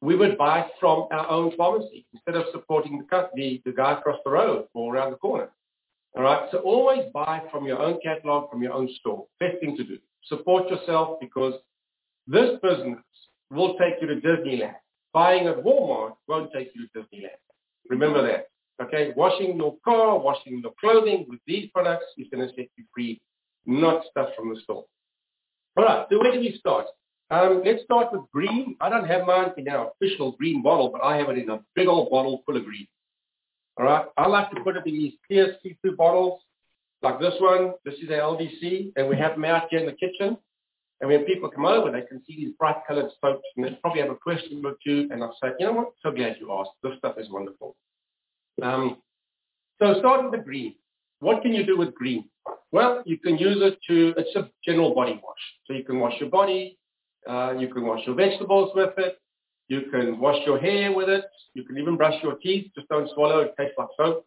we 0.00 0.16
would 0.16 0.38
buy 0.38 0.66
from 0.78 1.08
our 1.10 1.28
own 1.28 1.54
pharmacy 1.56 2.06
instead 2.12 2.36
of 2.36 2.46
supporting 2.52 2.98
the, 2.98 3.28
the, 3.34 3.62
the 3.64 3.72
guy 3.72 3.92
across 3.92 4.18
the 4.24 4.30
road 4.30 4.66
or 4.74 4.94
around 4.94 5.10
the 5.10 5.16
corner. 5.16 5.50
All 6.16 6.22
right, 6.22 6.48
so 6.50 6.58
always 6.58 7.04
buy 7.12 7.42
from 7.52 7.66
your 7.66 7.80
own 7.80 8.00
catalog, 8.02 8.50
from 8.50 8.62
your 8.62 8.72
own 8.72 8.88
store. 8.98 9.26
Best 9.38 9.60
thing 9.60 9.76
to 9.76 9.84
do 9.84 9.98
support 10.26 10.68
yourself 10.68 11.18
because 11.20 11.54
this 12.26 12.50
business 12.62 12.98
will 13.50 13.76
take 13.78 13.94
you 14.00 14.06
to 14.08 14.16
Disneyland. 14.16 14.74
Buying 15.12 15.46
at 15.48 15.64
Walmart 15.64 16.12
won't 16.28 16.52
take 16.52 16.70
you 16.74 16.86
to 16.86 17.00
Disneyland. 17.00 17.40
Remember 17.88 18.22
that. 18.22 18.46
Okay, 18.82 19.12
washing 19.16 19.56
your 19.56 19.76
car, 19.84 20.18
washing 20.18 20.60
your 20.62 20.72
clothing 20.80 21.26
with 21.28 21.40
these 21.46 21.68
products 21.70 22.06
is 22.16 22.28
going 22.32 22.46
to 22.46 22.54
set 22.54 22.68
you 22.76 22.84
free, 22.94 23.20
not 23.66 24.04
stuff 24.10 24.30
from 24.36 24.54
the 24.54 24.60
store. 24.62 24.86
All 25.76 25.84
right, 25.84 26.06
so 26.10 26.18
where 26.18 26.32
do 26.32 26.40
we 26.40 26.56
start? 26.58 26.86
Um, 27.30 27.62
let's 27.64 27.84
start 27.84 28.12
with 28.12 28.22
green. 28.32 28.76
I 28.80 28.88
don't 28.88 29.06
have 29.06 29.26
mine 29.26 29.52
in 29.56 29.68
our 29.68 29.90
official 29.90 30.32
green 30.32 30.62
bottle, 30.62 30.88
but 30.90 31.04
I 31.04 31.16
have 31.16 31.28
it 31.28 31.38
in 31.38 31.50
a 31.50 31.60
big 31.74 31.86
old 31.86 32.10
bottle 32.10 32.42
full 32.44 32.56
of 32.56 32.64
green. 32.64 32.88
All 33.78 33.86
right, 33.86 34.06
I 34.16 34.26
like 34.26 34.50
to 34.50 34.60
put 34.62 34.76
it 34.76 34.86
in 34.86 34.94
these 34.94 35.14
clear 35.26 35.56
see-through 35.62 35.96
bottles 35.96 36.40
like 37.02 37.18
this 37.18 37.34
one, 37.40 37.72
this 37.84 37.94
is 37.94 38.10
our 38.10 38.36
LDC, 38.36 38.92
and 38.96 39.08
we 39.08 39.16
have 39.16 39.32
them 39.32 39.44
out 39.44 39.68
here 39.70 39.80
in 39.80 39.86
the 39.86 39.92
kitchen. 39.92 40.36
And 41.00 41.08
when 41.08 41.24
people 41.24 41.48
come 41.48 41.64
over, 41.64 41.90
they 41.90 42.02
can 42.02 42.22
see 42.26 42.36
these 42.36 42.54
bright 42.58 42.76
colored 42.86 43.10
soaps, 43.22 43.42
and 43.56 43.64
they 43.64 43.70
probably 43.80 44.02
have 44.02 44.10
a 44.10 44.16
question 44.16 44.62
or 44.64 44.74
two, 44.84 45.08
and 45.10 45.22
I'll 45.22 45.36
say, 45.42 45.52
you 45.58 45.66
know 45.66 45.72
what, 45.72 45.92
so 46.02 46.10
glad 46.10 46.36
you 46.38 46.52
asked. 46.52 46.72
This 46.82 46.92
stuff 46.98 47.14
is 47.18 47.30
wonderful. 47.30 47.74
Um, 48.62 48.98
so 49.80 49.98
start 49.98 50.22
with 50.22 50.32
the 50.32 50.44
green. 50.44 50.74
What 51.20 51.40
can 51.40 51.54
you 51.54 51.64
do 51.64 51.78
with 51.78 51.94
green? 51.94 52.28
Well, 52.70 53.02
you 53.06 53.18
can 53.18 53.38
use 53.38 53.58
it 53.60 53.78
to, 53.88 54.12
it's 54.18 54.36
a 54.36 54.50
general 54.62 54.94
body 54.94 55.12
wash. 55.12 55.38
So 55.66 55.72
you 55.72 55.84
can 55.84 55.98
wash 56.00 56.14
your 56.20 56.28
body, 56.28 56.78
uh, 57.28 57.54
you 57.58 57.68
can 57.68 57.84
wash 57.86 58.06
your 58.06 58.14
vegetables 58.14 58.72
with 58.74 58.92
it, 58.98 59.18
you 59.68 59.82
can 59.90 60.18
wash 60.18 60.38
your 60.46 60.58
hair 60.58 60.92
with 60.92 61.08
it, 61.08 61.24
you 61.54 61.64
can 61.64 61.78
even 61.78 61.96
brush 61.96 62.14
your 62.22 62.34
teeth, 62.36 62.70
just 62.74 62.88
don't 62.88 63.10
swallow, 63.14 63.40
it 63.40 63.54
tastes 63.58 63.74
like 63.78 63.88
soap, 63.96 64.26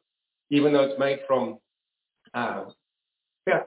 even 0.50 0.74
though 0.74 0.84
it's 0.84 1.00
made 1.00 1.20
from 1.28 1.58
uh, 2.34 2.66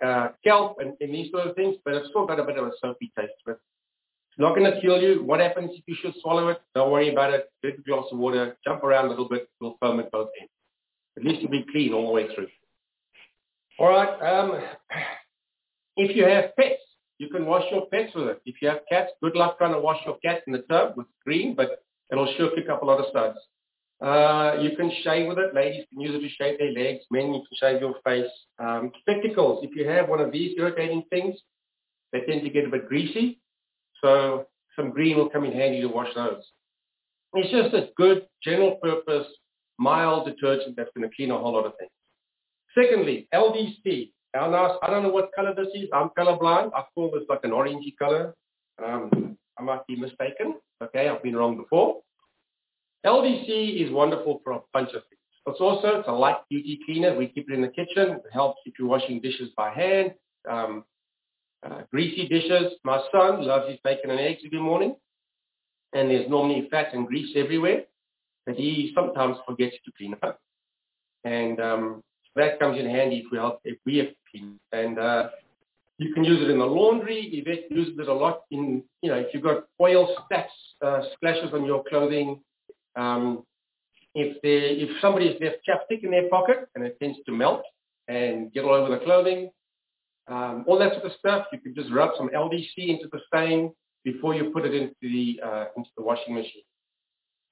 uh, 0.05 0.29
kelp 0.45 0.79
and, 0.81 0.95
and 1.01 1.15
these 1.15 1.31
sort 1.31 1.47
of 1.47 1.55
things, 1.57 1.77
but 1.85 1.95
it's 1.95 2.09
still 2.09 2.27
got 2.27 2.41
a 2.41 2.45
bit 2.45 2.57
of 2.57 2.67
a 2.67 2.73
soapy 2.81 3.13
taste 3.19 3.33
to 3.45 3.53
it. 3.53 3.59
It's 4.31 4.39
not 4.39 4.55
going 4.55 4.71
to 4.71 4.81
kill 4.81 5.01
you. 5.01 5.23
What 5.23 5.41
happens 5.41 5.71
if 5.75 5.83
you 5.87 5.97
should 6.01 6.15
swallow 6.21 6.49
it? 6.49 6.61
Don't 6.75 6.91
worry 6.91 7.11
about 7.11 7.33
it. 7.33 7.51
Get 7.63 7.79
a 7.79 7.83
glass 7.83 8.05
of 8.13 8.19
water, 8.19 8.57
jump 8.65 8.85
around 8.85 9.07
a 9.07 9.09
little 9.09 9.29
bit, 9.29 9.49
you'll 9.61 9.77
foam 9.81 10.01
at 10.01 10.11
both 10.11 10.29
ends. 10.41 10.53
At 11.17 11.25
least 11.25 11.41
you'll 11.43 11.51
be 11.51 11.65
clean 11.73 11.93
all 11.93 12.07
the 12.07 12.13
way 12.13 12.35
through. 12.35 12.49
All 13.79 13.89
right. 13.89 14.09
Um, 14.09 14.61
if 15.97 16.17
you 16.17 16.25
have 16.25 16.57
pets, 16.57 16.83
you 17.19 17.29
can 17.29 17.47
wash 17.47 17.65
your 17.71 17.87
pets 17.87 18.13
with 18.15 18.29
it. 18.29 18.41
If 18.45 18.57
you 18.61 18.69
have 18.69 18.81
cats, 18.91 19.11
good 19.23 19.35
luck 19.35 19.59
trying 19.59 19.73
to 19.73 19.81
wash 19.81 20.01
your 20.05 20.19
cat 20.19 20.43
in 20.47 20.53
the 20.53 20.61
tub 20.71 20.95
with 20.97 21.07
green, 21.25 21.55
but 21.55 21.83
it'll 22.11 22.33
sure 22.37 22.51
pick 22.51 22.69
up 22.69 22.83
a 22.83 22.85
lot 22.85 23.01
of 23.01 23.07
suds. 23.13 23.39
Uh, 24.01 24.61
you 24.61 24.77
can 24.77 24.93
shave 25.03 25.27
with 25.27 25.39
it. 25.39 25.55
Ladies 25.55 25.87
can 25.91 26.01
use 26.01 26.15
it 26.15 26.21
to 26.21 26.29
shave 26.29 26.59
their 26.59 26.73
legs. 26.73 27.05
Men, 27.11 27.33
you 27.33 27.43
can 27.49 27.57
shave 27.59 27.81
your 27.81 27.95
face. 28.05 28.31
Um, 28.59 28.93
spectacles, 29.01 29.65
if 29.65 29.75
you 29.75 29.89
have 29.89 30.09
one 30.09 30.21
of 30.21 30.33
these 30.33 30.55
irritating 30.59 31.05
things, 31.09 31.35
they 32.13 32.21
tend 32.21 32.43
to 32.43 32.51
get 32.51 32.67
a 32.67 32.71
bit 32.71 32.89
greasy. 32.89 33.41
So 34.03 34.47
some 34.77 34.91
green 34.91 35.17
will 35.17 35.31
come 35.31 35.45
in 35.45 35.53
handy 35.53 35.81
to 35.81 35.89
wash 35.89 36.15
those. 36.15 36.43
It's 37.33 37.51
just 37.51 37.75
a 37.75 37.89
good 37.97 38.27
general 38.43 38.77
purpose, 38.83 39.27
mild 39.79 40.27
detergent 40.27 40.77
that's 40.77 40.91
going 40.95 41.09
to 41.09 41.15
clean 41.17 41.31
a 41.31 41.39
whole 41.39 41.55
lot 41.55 41.67
of 41.67 41.73
things. 41.79 41.91
Secondly, 42.75 43.29
LDC. 43.35 44.13
Now, 44.37 44.79
I 44.83 44.91
don't 44.91 45.03
know 45.03 45.09
what 45.09 45.31
color 45.35 45.55
this 45.55 45.69
is. 45.75 45.89
I'm 45.95 46.11
colorblind. 46.11 46.71
I 46.75 46.85
call 46.95 47.11
this 47.11 47.23
like 47.29 47.41
an 47.45 47.53
orangey 47.53 47.97
color. 47.99 48.35
Um, 48.85 49.39
I 49.59 49.63
might 49.63 49.87
be 49.87 49.97
mistaken. 49.97 50.57
Okay, 50.83 51.09
I've 51.09 51.23
been 51.23 51.35
wrong 51.35 51.57
before. 51.57 52.03
LDC 53.07 53.87
is 53.87 53.91
wonderful 53.93 54.41
for 54.45 54.53
a 54.53 54.61
bunch 54.75 54.89
of 54.89 55.03
things. 55.09 55.21
It's 55.47 55.61
also 55.61 56.01
it's 56.01 56.09
a 56.09 56.13
light 56.13 56.37
duty 56.51 56.81
cleaner. 56.85 57.17
We 57.17 57.29
keep 57.29 57.49
it 57.49 57.55
in 57.55 57.63
the 57.63 57.69
kitchen. 57.69 58.17
It 58.17 58.23
helps 58.33 58.61
if 58.67 58.75
you're 58.79 58.89
washing 58.89 59.21
dishes 59.21 59.49
by 59.57 59.71
hand, 59.73 60.13
um, 60.51 60.85
uh, 61.65 61.83
greasy 61.91 62.29
dishes. 62.29 62.75
My 62.85 63.01
son 63.13 63.47
loves 63.47 63.71
his 63.71 63.79
bacon 63.85 64.11
and 64.11 64.21
eggs 64.21 64.43
every 64.45 64.61
morning, 64.61 64.97
and 65.95 66.11
there's 66.11 66.29
normally 66.29 66.69
fat 66.71 66.93
and 66.93 67.07
grease 67.07 67.35
everywhere 67.37 67.85
that 68.47 68.57
he 68.57 68.93
sometimes 68.95 69.37
forgets 69.47 69.77
to 69.85 69.93
clean 69.97 70.15
up. 70.23 70.41
And 71.25 71.61
um, 71.61 72.03
that 72.37 72.59
comes 72.61 72.79
in 72.79 72.87
handy 72.87 73.19
if 73.25 73.27
we 73.33 73.39
help 73.39 73.61
if 73.65 73.79
we 73.85 73.99
have 73.99 74.09
clean. 74.31 74.59
And 74.73 74.99
uh, 74.99 75.31
You 75.99 76.13
can 76.13 76.25
use 76.25 76.43
it 76.43 76.51
in 76.51 76.59
the 76.59 76.67
laundry. 76.67 77.21
Yvette 77.33 77.71
uses 77.71 77.99
it 77.99 78.09
a 78.09 78.13
lot 78.13 78.43
in, 78.51 78.83
you 79.01 79.11
know, 79.11 79.17
if 79.17 79.33
you've 79.33 79.43
got 79.43 79.65
oil 79.81 80.15
stats, 80.31 80.49
uh, 80.85 81.03
splashes 81.15 81.53
on 81.55 81.65
your 81.65 81.83
clothing. 81.89 82.41
Um, 82.97 83.45
if 84.15 84.41
they, 84.43 84.83
if 84.83 84.91
somebody's 85.01 85.41
left 85.41 85.57
chapstick 85.67 86.05
in 86.05 86.11
their 86.11 86.29
pocket 86.29 86.69
and 86.75 86.85
it 86.85 86.99
tends 87.01 87.19
to 87.27 87.33
melt 87.33 87.63
and 88.09 88.53
get 88.53 88.65
all 88.65 88.75
over 88.75 88.91
the 88.91 89.05
clothing, 89.05 89.51
um, 90.29 90.65
all 90.67 90.79
that 90.79 90.93
sort 90.93 91.05
of 91.07 91.13
stuff, 91.19 91.47
you 91.53 91.61
can 91.61 91.75
just 91.75 91.91
rub 91.91 92.11
some 92.19 92.29
LDC 92.29 92.77
into 92.77 93.09
the 93.13 93.21
stain 93.29 93.73
before 94.05 94.35
you 94.35 94.51
put 94.51 94.65
it 94.65 94.75
into 94.75 94.95
the 95.03 95.41
uh, 95.45 95.65
into 95.77 95.91
the 95.97 96.03
washing 96.03 96.35
machine. 96.35 96.63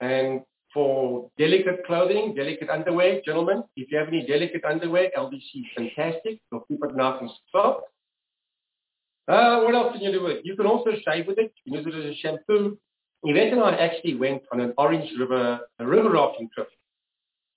And 0.01 0.41
for 0.75 1.31
delicate 1.39 1.87
clothing, 1.87 2.35
delicate 2.35 2.68
underwear, 2.68 3.20
gentlemen, 3.25 3.62
if 3.77 3.91
you 3.91 3.99
have 3.99 4.09
any 4.09 4.27
delicate 4.27 4.64
underwear, 4.64 5.11
LDC 5.16 5.39
is 5.55 5.66
fantastic. 5.77 6.41
It'll 6.51 6.64
keep 6.66 6.83
it 6.83 6.97
nice 6.97 7.18
and 7.20 7.31
soft. 7.53 7.85
Uh, 9.27 9.61
what 9.61 9.75
else 9.75 9.93
can 9.93 10.03
you 10.03 10.12
do 10.12 10.22
with 10.25 10.39
it? 10.39 10.41
You 10.45 10.57
can 10.57 10.66
also 10.66 10.91
shave 11.07 11.27
with 11.27 11.39
it. 11.39 11.53
You 11.64 11.72
can 11.72 11.85
use 11.85 11.95
it 11.95 11.99
as 11.99 12.14
a 12.14 12.18
shampoo. 12.20 12.77
Yvette 13.22 13.53
and 13.53 13.62
I 13.62 13.77
actually 13.77 14.16
went 14.16 14.43
on 14.53 14.61
an 14.61 14.75
Orange 14.77 15.11
River, 15.18 15.61
a 15.79 15.87
river 15.87 16.11
rafting 16.11 16.51
trip. 16.53 16.68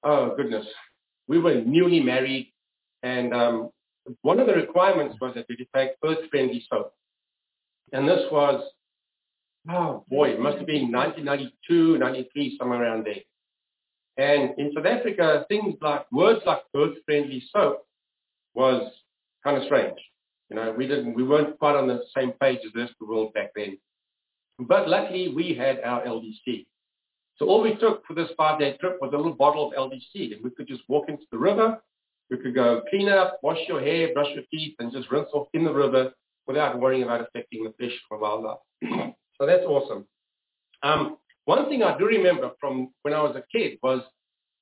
Oh, 0.03 0.33
goodness. 0.37 0.65
We 1.27 1.39
were 1.39 1.55
newly 1.55 1.99
married, 1.99 2.53
and 3.03 3.33
um, 3.33 3.71
one 4.21 4.39
of 4.39 4.47
the 4.47 4.53
requirements 4.53 5.17
was 5.19 5.33
that 5.35 5.45
we 5.49 5.57
take 5.75 5.91
earth-friendly 6.05 6.65
soap. 6.69 6.93
And 7.91 8.07
this 8.07 8.21
was, 8.31 8.63
oh 9.69 10.05
boy, 10.09 10.29
it 10.29 10.39
must 10.39 10.57
have 10.57 10.67
been 10.67 10.91
1992, 10.91 11.97
93, 11.97 12.57
somewhere 12.57 12.83
around 12.83 13.05
there. 13.05 13.21
And 14.17 14.57
in 14.57 14.71
South 14.73 14.85
Africa, 14.85 15.45
things 15.47 15.75
like, 15.81 16.11
words 16.11 16.41
like 16.45 16.61
earth-friendly 16.75 17.43
soap 17.51 17.85
was 18.53 18.91
kind 19.43 19.57
of 19.57 19.63
strange. 19.65 19.99
You 20.49 20.55
know, 20.55 20.73
we 20.75 20.87
didn't, 20.87 21.13
we 21.13 21.23
weren't 21.23 21.59
quite 21.59 21.75
on 21.75 21.87
the 21.87 22.01
same 22.15 22.31
page 22.41 22.59
as 22.65 22.73
the 22.73 22.81
rest 22.81 22.93
of 22.99 23.07
the 23.07 23.13
world 23.13 23.33
back 23.33 23.51
then. 23.55 23.77
But 24.59 24.89
luckily, 24.89 25.27
we 25.35 25.53
had 25.53 25.81
our 25.81 26.03
LDC. 26.03 26.65
So 27.37 27.45
all 27.45 27.61
we 27.61 27.75
took 27.75 28.03
for 28.07 28.15
this 28.15 28.29
five-day 28.35 28.77
trip 28.77 28.97
was 28.99 29.11
a 29.13 29.17
little 29.17 29.33
bottle 29.33 29.67
of 29.67 29.77
LDC, 29.77 30.33
and 30.33 30.43
we 30.43 30.49
could 30.49 30.67
just 30.67 30.81
walk 30.87 31.09
into 31.09 31.25
the 31.31 31.37
river. 31.37 31.79
We 32.31 32.37
could 32.37 32.55
go 32.55 32.81
clean 32.89 33.09
up, 33.09 33.39
wash 33.43 33.59
your 33.67 33.79
hair, 33.79 34.13
brush 34.13 34.33
your 34.33 34.43
teeth, 34.51 34.75
and 34.79 34.91
just 34.91 35.11
rinse 35.11 35.29
off 35.33 35.47
in 35.53 35.63
the 35.63 35.73
river 35.73 36.11
without 36.47 36.79
worrying 36.79 37.03
about 37.03 37.21
affecting 37.21 37.63
the 37.63 37.73
fish 37.77 37.93
or 38.09 38.17
wildlife. 38.17 38.57
So 39.39 39.45
that's 39.45 39.65
awesome. 39.65 40.05
Um, 40.83 41.17
one 41.45 41.69
thing 41.69 41.83
I 41.83 41.97
do 41.97 42.05
remember 42.05 42.51
from 42.59 42.89
when 43.03 43.13
I 43.13 43.21
was 43.21 43.35
a 43.35 43.43
kid 43.55 43.79
was 43.81 44.01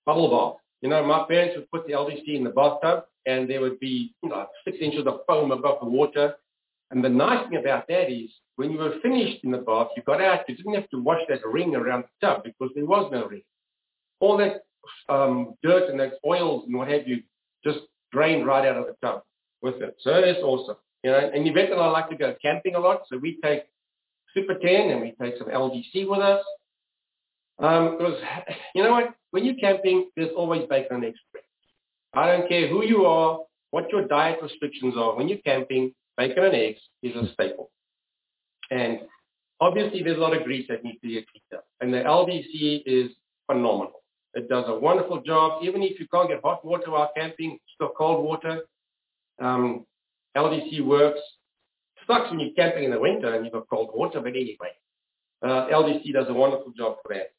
bubble 0.06 0.30
bath. 0.30 0.62
You 0.82 0.90
know, 0.90 1.04
my 1.04 1.26
parents 1.28 1.56
would 1.58 1.72
put 1.72 1.88
the 1.88 1.94
LDC 1.94 2.28
in 2.28 2.44
the 2.44 2.52
bathtub, 2.52 3.06
and 3.26 3.50
there 3.50 3.62
would 3.62 3.80
be 3.80 4.14
you 4.22 4.30
know, 4.30 4.46
six 4.64 4.78
inches 4.82 5.08
of 5.08 5.22
foam 5.28 5.52
above 5.52 5.80
the 5.82 5.88
water. 5.88 6.36
And 6.92 7.04
the 7.04 7.10
nice 7.10 7.50
thing 7.50 7.58
about 7.58 7.88
that 7.88 8.12
is 8.12 8.30
when 8.56 8.72
you 8.72 8.78
were 8.78 9.00
finished 9.02 9.44
in 9.44 9.52
the 9.52 9.58
bath, 9.58 9.88
you 9.98 10.04
got 10.04 10.22
out, 10.22 10.48
you 10.48 10.56
didn't 10.56 10.76
have 10.76 10.90
to 10.92 11.02
wash 11.02 11.22
that 11.30 11.46
ring 11.46 11.76
around 11.76 12.04
the 12.04 12.28
tub 12.28 12.44
because 12.44 12.70
there 12.76 12.86
was 12.86 13.10
no 13.12 13.26
ring. 13.26 13.42
All 14.20 14.38
that 14.38 14.64
um, 15.10 15.56
dirt 15.64 15.90
and 15.90 16.00
that 16.00 16.14
oils 16.26 16.66
and 16.68 16.78
what 16.78 16.88
have 16.90 17.08
you 17.08 17.24
just 17.64 17.80
drained 18.12 18.46
right 18.46 18.68
out 18.68 18.78
of 18.78 18.86
the 18.86 18.96
tub 19.02 19.24
with 19.62 19.82
it. 19.82 19.96
So 20.02 20.12
it's 20.14 20.44
awesome. 20.44 20.78
You 21.04 21.12
know, 21.12 21.32
and 21.34 21.48
Yvette 21.48 21.72
and 21.72 21.82
I 21.82 21.88
like 21.88 22.10
to 22.10 22.16
go 22.16 22.36
camping 22.42 22.76
a 22.76 22.80
lot, 22.80 23.02
so 23.10 23.18
we 23.18 23.40
take 23.44 23.64
Super 24.36 24.56
10 24.56 24.90
and 24.92 25.02
we 25.02 25.14
take 25.22 25.38
some 25.38 25.48
LDC 25.48 26.08
with 26.08 26.20
us. 26.20 26.44
Um, 27.58 27.98
because, 27.98 28.22
you 28.76 28.84
know 28.84 28.92
what, 28.92 29.14
when 29.32 29.46
you're 29.46 29.56
camping, 29.56 30.10
there's 30.16 30.32
always 30.36 30.64
bacon 30.70 30.98
and 30.98 31.06
eggs. 31.06 31.20
I 32.14 32.28
don't 32.28 32.48
care 32.48 32.68
who 32.68 32.84
you 32.84 33.06
are, 33.06 33.40
what 33.72 33.90
your 33.92 34.08
diet 34.08 34.40
restrictions 34.42 34.96
are. 34.98 35.16
When 35.16 35.28
you're 35.28 35.40
camping, 35.40 35.94
bacon 36.18 36.44
and 36.44 36.56
eggs 36.56 36.80
is 37.02 37.16
a 37.16 37.32
staple. 37.34 37.72
And 38.72 39.00
obviously 39.60 40.04
there's 40.04 40.18
a 40.18 40.22
lot 40.22 40.36
of 40.36 40.44
grease 40.44 40.66
that 40.70 40.84
needs 40.84 41.00
to 41.02 41.08
be 41.08 41.14
cleaned 41.14 41.54
up. 41.60 41.66
And 41.82 41.94
the 41.94 42.00
LDC 42.00 42.84
is 42.86 43.12
phenomenal. 43.48 44.02
It 44.34 44.50
does 44.50 44.66
a 44.68 44.78
wonderful 44.78 45.22
job. 45.22 45.64
Even 45.64 45.82
if 45.82 46.00
you 46.00 46.08
can't 46.14 46.28
get 46.28 46.42
hot 46.44 46.66
water 46.66 46.92
while 46.92 47.12
camping, 47.16 47.60
still 47.74 47.92
cold 47.98 48.24
water, 48.24 48.64
um, 49.42 49.86
LDC 50.36 50.84
works. 50.84 51.22
Sucks 52.08 52.30
when 52.30 52.40
you're 52.40 52.54
camping 52.54 52.84
in 52.84 52.92
the 52.92 53.00
winter 53.00 53.34
and 53.34 53.44
you've 53.44 53.54
got 53.54 53.70
cold 53.70 53.92
water, 53.94 54.20
but 54.20 54.30
anyway, 54.30 54.72
uh, 55.42 55.68
LDC 55.72 56.14
does 56.14 56.28
a 56.30 56.34
wonderful 56.34 56.72
job 56.78 56.98
for 57.04 57.16
that. 57.16 57.32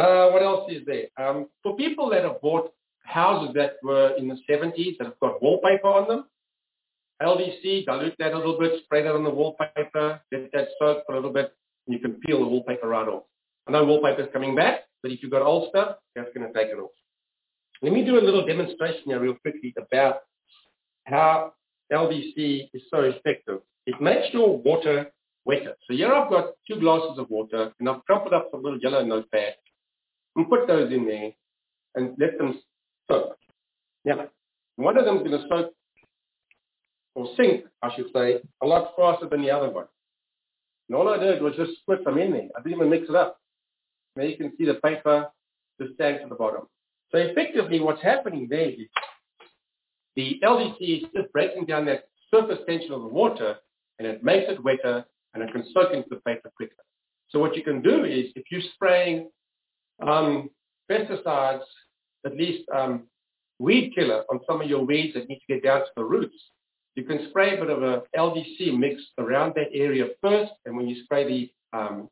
Uh, 0.00 0.30
what 0.30 0.42
else 0.42 0.70
is 0.70 0.82
there? 0.86 1.06
Um, 1.16 1.48
for 1.62 1.76
people 1.76 2.10
that 2.10 2.24
have 2.24 2.40
bought 2.40 2.72
houses 3.04 3.54
that 3.54 3.76
were 3.82 4.14
in 4.16 4.28
the 4.28 4.38
70s 4.50 4.98
that 4.98 5.04
have 5.06 5.20
got 5.20 5.42
wallpaper 5.42 5.88
on 5.88 6.08
them, 6.08 6.24
LDC, 7.22 7.86
dilute 7.86 8.14
that 8.18 8.32
a 8.32 8.36
little 8.36 8.58
bit, 8.58 8.82
spray 8.84 9.02
that 9.02 9.14
on 9.14 9.24
the 9.24 9.30
wallpaper, 9.30 10.20
get 10.32 10.50
that 10.52 10.68
soak 10.78 11.04
for 11.06 11.12
a 11.12 11.16
little 11.16 11.32
bit, 11.32 11.52
and 11.86 11.94
you 11.94 12.00
can 12.00 12.14
peel 12.20 12.40
the 12.40 12.46
wallpaper 12.46 12.88
right 12.88 13.06
off. 13.06 13.24
I 13.66 13.72
know 13.72 13.84
wallpaper 13.84 14.22
is 14.22 14.28
coming 14.32 14.54
back, 14.54 14.80
but 15.02 15.12
if 15.12 15.22
you've 15.22 15.30
got 15.30 15.42
old 15.42 15.70
stuff, 15.70 15.96
that's 16.14 16.28
going 16.34 16.46
to 16.46 16.52
take 16.52 16.68
it 16.70 16.78
off. 16.78 16.90
Let 17.82 17.92
me 17.92 18.04
do 18.04 18.18
a 18.18 18.24
little 18.24 18.44
demonstration 18.44 19.02
here 19.06 19.20
real 19.20 19.34
quickly 19.34 19.74
about 19.76 20.20
how 21.04 21.52
LDC 21.92 22.70
is 22.72 22.82
so 22.90 23.00
effective. 23.00 23.60
It 23.86 24.00
makes 24.00 24.32
your 24.32 24.58
water 24.58 25.12
wetter. 25.44 25.74
So 25.86 25.94
here 25.94 26.12
I've 26.12 26.30
got 26.30 26.52
two 26.68 26.80
glasses 26.80 27.18
of 27.18 27.28
water, 27.30 27.72
and 27.78 27.88
I've 27.88 28.04
crumpled 28.04 28.32
up 28.32 28.48
some 28.50 28.62
little 28.62 28.78
yellow 28.80 29.04
notepad 29.04 29.54
and 30.36 30.48
put 30.48 30.66
those 30.66 30.92
in 30.92 31.06
there 31.06 31.32
and 31.94 32.16
let 32.18 32.38
them 32.38 32.60
soak. 33.08 33.36
Now, 34.04 34.28
one 34.76 34.96
of 34.96 35.04
them 35.04 35.18
is 35.18 35.22
going 35.22 35.42
to 35.42 35.48
soak 35.48 35.74
or 37.14 37.28
sink, 37.36 37.64
I 37.82 37.94
should 37.94 38.10
say, 38.14 38.40
a 38.62 38.66
lot 38.66 38.92
faster 38.96 39.28
than 39.28 39.42
the 39.42 39.50
other 39.50 39.70
one. 39.70 39.86
And 40.88 40.96
all 40.96 41.08
I 41.08 41.18
did 41.18 41.42
was 41.42 41.54
just 41.56 41.78
split 41.80 42.04
them 42.04 42.18
in 42.18 42.32
there. 42.32 42.48
I 42.56 42.62
didn't 42.62 42.78
even 42.78 42.90
mix 42.90 43.08
it 43.08 43.14
up. 43.14 43.38
Now 44.16 44.24
you 44.24 44.36
can 44.36 44.52
see 44.56 44.64
the 44.64 44.74
paper 44.74 45.28
just 45.80 45.96
sank 45.96 46.22
to 46.22 46.28
the 46.28 46.34
bottom. 46.34 46.66
So 47.10 47.18
effectively 47.18 47.80
what's 47.80 48.02
happening 48.02 48.48
there 48.48 48.70
is 48.70 48.88
the 50.16 50.40
LDC 50.44 50.76
is 50.80 51.08
just 51.14 51.32
breaking 51.32 51.66
down 51.66 51.86
that 51.86 52.04
surface 52.30 52.58
tension 52.66 52.92
of 52.92 53.02
the 53.02 53.08
water 53.08 53.56
and 53.98 54.06
it 54.08 54.22
makes 54.22 54.50
it 54.50 54.62
wetter 54.62 55.04
and 55.32 55.42
it 55.42 55.52
can 55.52 55.64
soak 55.72 55.92
into 55.92 56.08
the 56.10 56.20
paper 56.26 56.50
quicker. 56.56 56.74
So 57.28 57.38
what 57.38 57.56
you 57.56 57.62
can 57.62 57.82
do 57.82 58.04
is 58.04 58.26
if 58.36 58.44
you're 58.50 58.62
spraying 58.74 59.30
um, 60.00 60.50
pesticides, 60.90 61.62
at 62.24 62.36
least 62.36 62.68
um, 62.74 63.04
weed 63.58 63.92
killer 63.94 64.24
on 64.30 64.40
some 64.46 64.60
of 64.60 64.68
your 64.68 64.84
weeds 64.84 65.14
that 65.14 65.28
need 65.28 65.40
to 65.46 65.54
get 65.54 65.64
down 65.64 65.80
to 65.80 65.90
the 65.96 66.04
roots, 66.04 66.36
you 66.94 67.02
can 67.04 67.26
spray 67.28 67.56
a 67.56 67.60
bit 67.60 67.70
of 67.70 67.82
a 67.82 68.02
LDC 68.16 68.78
mix 68.78 69.02
around 69.18 69.54
that 69.56 69.68
area 69.72 70.06
first, 70.20 70.52
and 70.64 70.76
when 70.76 70.88
you 70.88 71.02
spray 71.04 71.26
the 71.26 71.76
um, 71.76 72.08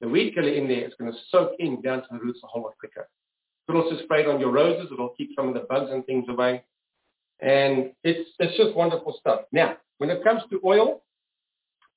the 0.00 0.08
weed 0.08 0.34
killer 0.34 0.48
in 0.48 0.68
there, 0.68 0.84
it's 0.84 0.94
going 0.94 1.12
to 1.12 1.18
soak 1.28 1.52
in 1.58 1.82
down 1.82 2.02
to 2.02 2.06
the 2.12 2.18
roots 2.18 2.40
a 2.44 2.46
whole 2.46 2.62
lot 2.62 2.78
quicker. 2.78 3.08
You 3.66 3.74
can 3.74 3.82
also 3.82 4.02
spray 4.04 4.22
it 4.22 4.28
on 4.28 4.40
your 4.40 4.52
roses. 4.52 4.88
It'll 4.92 5.10
keep 5.10 5.30
some 5.36 5.48
of 5.48 5.54
the 5.54 5.66
bugs 5.68 5.90
and 5.92 6.06
things 6.06 6.24
away. 6.28 6.62
And 7.40 7.92
it's, 8.02 8.30
it's 8.38 8.56
just 8.56 8.74
wonderful 8.76 9.16
stuff. 9.20 9.42
Now, 9.52 9.76
when 9.98 10.10
it 10.10 10.24
comes 10.24 10.42
to 10.50 10.60
oil, 10.64 11.02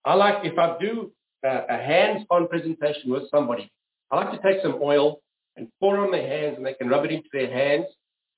I 0.06 0.14
like, 0.16 0.44
if 0.44 0.58
I 0.58 0.78
do 0.80 1.12
a, 1.44 1.62
a 1.70 1.78
hands-on 1.78 2.48
presentation 2.48 3.12
with 3.12 3.30
somebody, 3.32 3.72
I 4.12 4.18
like 4.18 4.32
to 4.32 4.48
take 4.48 4.62
some 4.62 4.80
oil 4.82 5.22
and 5.56 5.68
pour 5.80 5.96
it 5.98 6.06
on 6.06 6.12
their 6.12 6.28
hands 6.28 6.58
and 6.58 6.66
they 6.66 6.74
can 6.74 6.90
rub 6.90 7.06
it 7.06 7.12
into 7.12 7.30
their 7.32 7.52
hands. 7.52 7.86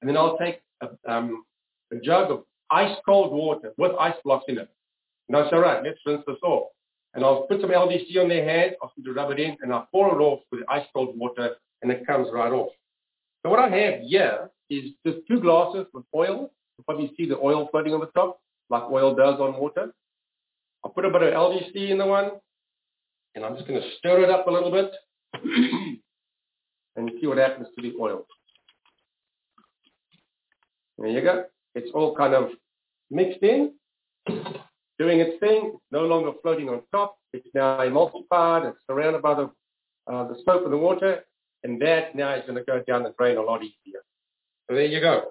And 0.01 0.10
then 0.10 0.18
I'll 0.18 0.38
take 0.38 0.62
a, 0.82 0.89
um, 1.12 1.43
a 1.91 1.97
jug 1.97 2.32
of 2.32 2.43
ice 2.70 2.95
cold 3.06 3.32
water 3.32 3.74
with 3.78 3.91
ice 3.99 4.16
blocks 4.24 4.45
in 4.47 4.58
it. 4.58 4.70
And 5.30 5.38
I 5.38 5.49
say, 5.49 5.56
right, 5.58 5.84
let's 5.84 5.99
rinse 6.06 6.24
this 6.28 6.38
off. 6.43 6.68
And 7.14 7.24
I'll 7.24 7.43
put 7.43 7.62
some 7.62 7.70
LDC 7.70 8.18
on 8.22 8.28
their 8.28 8.43
hand, 8.43 8.76
ask 8.84 8.95
them 8.95 9.06
to 9.06 9.14
rub 9.14 9.32
it 9.32 9.39
in, 9.39 9.56
and 9.62 9.72
I'll 9.72 9.88
pour 9.91 10.10
it 10.10 10.22
off 10.22 10.39
with 10.51 10.62
ice 10.70 10.86
cold 10.93 11.18
water, 11.18 11.56
and 11.82 11.91
it 11.91 12.06
comes 12.08 12.28
right 12.34 12.51
off. 12.51 12.72
So 13.43 13.49
what 13.49 13.60
I 13.60 13.70
have 13.70 14.01
here 14.01 14.49
is 14.70 14.91
just 15.06 15.20
two 15.28 15.39
glasses 15.39 15.86
with 15.93 16.06
oil. 16.16 16.51
You 16.78 16.84
probably 16.86 17.12
see 17.18 17.28
the 17.28 17.38
oil 17.38 17.68
floating 17.72 17.94
on 17.94 18.00
the 18.00 18.08
top, 18.08 18.40
like 18.70 18.84
oil 18.90 19.16
does 19.16 19.40
on 19.40 19.60
water. 19.60 19.94
I'll 20.84 20.92
put 20.92 21.06
a 21.06 21.10
bit 21.10 21.24
of 21.24 21.34
LDC 21.34 21.90
in 21.90 21.98
the 21.98 22.06
one, 22.06 22.32
and 23.36 23.46
I'm 23.46 23.56
just 23.56 23.68
going 23.68 23.82
to 23.82 23.90
stir 23.98 24.24
it 24.24 24.30
up 24.30 24.48
a 24.48 24.52
little 24.52 24.72
bit 24.72 24.92
and 26.96 27.12
see 27.20 27.28
what 27.28 27.38
happens 27.38 27.68
to 27.76 27.82
the 27.82 27.94
oil. 28.00 28.26
There 30.98 31.08
you 31.08 31.22
go. 31.22 31.46
It's 31.76 31.92
all 31.94 32.16
kind 32.16 32.34
of 32.34 32.50
mixed 33.10 33.42
in, 33.44 33.74
doing 34.28 35.20
its 35.20 35.40
thing, 35.40 35.78
no 35.92 36.02
longer 36.02 36.32
floating 36.42 36.70
on 36.70 36.82
top. 36.92 37.18
It's 37.34 37.48
now 37.54 37.80
emulsified, 37.80 38.70
it's 38.70 38.80
surrounded 38.88 39.22
by 39.22 39.34
the, 39.36 39.44
uh, 40.12 40.28
the 40.28 40.36
soap 40.46 40.66
and 40.66 40.74
the 40.74 40.78
water, 40.78 41.24
and 41.64 41.82
that 41.82 42.16
now 42.16 42.36
is 42.36 42.44
going 42.46 42.58
to 42.58 42.64
go 42.64 42.84
down 42.86 43.04
the 43.04 43.14
drain 43.18 43.38
a 43.38 43.42
lot 43.42 43.64
easier. 43.64 44.02
So 44.70 44.76
there 44.76 44.86
you 44.86 45.00
go. 45.02 45.24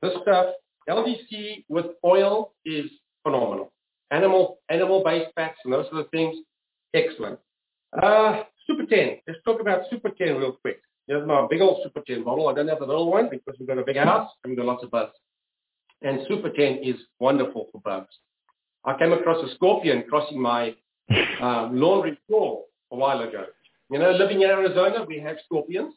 This 0.00 0.12
stuff, 0.22 0.54
LDC 0.88 1.64
with 1.68 1.86
oil 2.04 2.54
is 2.64 2.90
phenomenal. 3.22 3.72
Animal, 4.10 4.58
animal-based 4.68 5.32
fats 5.34 5.58
and 5.64 5.72
those 5.72 5.86
sort 5.90 6.04
of 6.04 6.10
things, 6.10 6.36
excellent. 6.94 7.38
Uh, 8.00 8.42
Super 8.66 8.86
10. 8.86 9.18
Let's 9.26 9.40
talk 9.44 9.60
about 9.60 9.82
Super 9.90 10.10
10 10.10 10.36
real 10.36 10.52
quick. 10.52 10.80
Here's 11.06 11.26
my 11.26 11.46
big 11.48 11.60
old 11.60 11.80
Super 11.82 12.00
10 12.06 12.24
bottle. 12.24 12.48
I 12.48 12.54
don't 12.54 12.68
have 12.68 12.78
the 12.80 12.86
little 12.86 13.10
one 13.10 13.28
because 13.30 13.54
we've 13.58 13.68
got 13.68 13.78
a 13.78 13.84
big 13.84 13.96
house 13.96 14.30
and 14.42 14.50
we've 14.50 14.58
got 14.58 14.66
lots 14.66 14.84
of 14.84 14.90
bugs. 14.90 15.12
And 16.02 16.20
Super 16.28 16.50
10 16.50 16.80
is 16.82 16.96
wonderful 17.18 17.68
for 17.72 17.80
bugs. 17.80 18.14
I 18.84 18.96
came 18.98 19.12
across 19.12 19.42
a 19.44 19.54
scorpion 19.54 20.04
crossing 20.08 20.40
my 20.40 20.74
uh, 21.40 21.68
laundry 21.72 22.18
floor 22.26 22.64
a 22.92 22.96
while 22.96 23.20
ago. 23.20 23.44
You 23.90 23.98
know, 23.98 24.12
living 24.12 24.42
in 24.42 24.50
Arizona, 24.50 25.04
we 25.06 25.18
have 25.20 25.36
scorpions. 25.44 25.94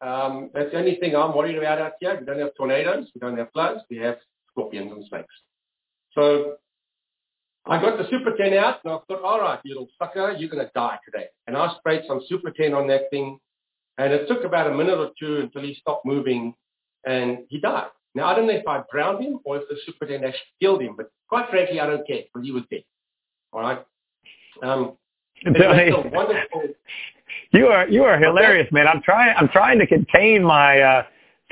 Um, 0.00 0.50
that's 0.54 0.70
the 0.72 0.78
only 0.78 0.96
thing 0.96 1.14
I'm 1.14 1.36
worried 1.36 1.58
about 1.58 1.78
out 1.78 1.92
here. 2.00 2.16
We 2.18 2.26
don't 2.26 2.38
have 2.38 2.54
tornadoes. 2.56 3.06
We 3.14 3.20
don't 3.20 3.36
have 3.36 3.52
floods. 3.52 3.80
We 3.90 3.98
have 3.98 4.16
scorpions 4.50 4.92
and 4.92 5.04
snakes. 5.08 5.34
So 6.12 6.56
I 7.66 7.80
got 7.80 7.98
the 7.98 8.08
Super 8.10 8.36
10 8.36 8.54
out 8.54 8.80
and 8.84 8.92
I 8.94 8.98
thought, 9.06 9.22
all 9.22 9.40
right, 9.40 9.58
you 9.64 9.74
little 9.74 9.88
sucker, 9.98 10.34
you're 10.38 10.50
going 10.50 10.64
to 10.64 10.70
die 10.74 10.98
today. 11.04 11.26
And 11.46 11.56
I 11.56 11.72
sprayed 11.78 12.02
some 12.06 12.20
Super 12.28 12.50
10 12.50 12.74
on 12.74 12.86
that 12.88 13.10
thing. 13.10 13.38
And 13.98 14.12
it 14.12 14.26
took 14.28 14.44
about 14.44 14.70
a 14.70 14.74
minute 14.74 14.98
or 14.98 15.10
two 15.18 15.38
until 15.38 15.62
he 15.62 15.74
stopped 15.74 16.06
moving 16.06 16.54
and 17.04 17.38
he 17.48 17.60
died. 17.60 17.88
Now, 18.14 18.26
I 18.26 18.34
don't 18.34 18.46
know 18.46 18.54
if 18.54 18.66
I 18.66 18.82
drowned 18.90 19.22
him 19.24 19.40
or 19.44 19.58
if 19.58 19.68
the 19.68 19.76
Super 19.86 20.06
10 20.06 20.24
actually 20.24 20.40
killed 20.60 20.82
him, 20.82 20.94
but 20.96 21.10
quite 21.28 21.48
frankly, 21.50 21.80
I 21.80 21.86
don't 21.86 22.06
care 22.06 22.22
because 22.32 22.46
he 22.46 22.52
was 22.52 22.64
dead. 22.70 22.82
All 23.52 23.60
right. 23.60 23.84
Um, 24.62 24.96
wonderful, 25.46 26.64
you 27.52 27.66
are 27.66 27.88
you 27.88 28.04
are 28.04 28.18
hilarious, 28.18 28.70
man. 28.72 28.86
I'm 28.86 29.02
trying 29.02 29.34
I'm 29.36 29.48
trying 29.48 29.78
to 29.78 29.86
contain 29.86 30.42
my 30.42 30.80
uh 30.80 31.02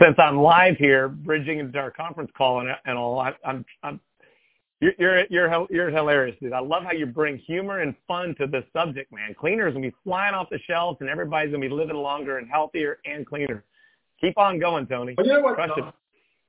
since 0.01 0.17
I'm 0.19 0.39
live 0.39 0.77
here, 0.77 1.09
bridging 1.09 1.59
into 1.59 1.79
our 1.79 1.91
conference 1.91 2.31
call 2.37 2.61
and, 2.61 2.71
and 2.85 2.99
all. 2.99 3.21
I, 3.21 3.33
I'm 3.45 3.65
I'm 3.83 4.01
you're 4.81 4.93
you're 4.99 5.25
you're 5.29 5.67
you're 5.71 5.91
hilarious, 5.91 6.37
dude. 6.41 6.53
I 6.53 6.61
love 6.61 6.85
how 6.85 6.93
you 6.93 7.07
bring 7.07 7.39
humor 7.39 7.81
and 7.81 7.95
fun 8.07 8.35
to 8.39 8.47
this 8.47 8.65
subject, 8.73 9.13
man. 9.13 9.35
Cleaners 9.39 9.75
gonna 9.75 9.89
be 9.89 9.95
flying 10.05 10.35
off 10.35 10.49
the 10.51 10.59
shelves, 10.67 10.99
and 11.01 11.09
everybody's 11.09 11.51
gonna 11.51 11.67
be 11.67 11.75
living 11.75 11.97
longer 11.97 12.39
and 12.39 12.49
healthier 12.49 12.99
and 13.05 13.27
cleaner. 13.27 13.65
Keep 14.21 14.39
on 14.39 14.59
going, 14.59 14.87
Tony. 14.87 15.15
But 15.15 15.27
you 15.27 15.33
know 15.33 15.41
what? 15.41 15.59
It. 15.59 15.85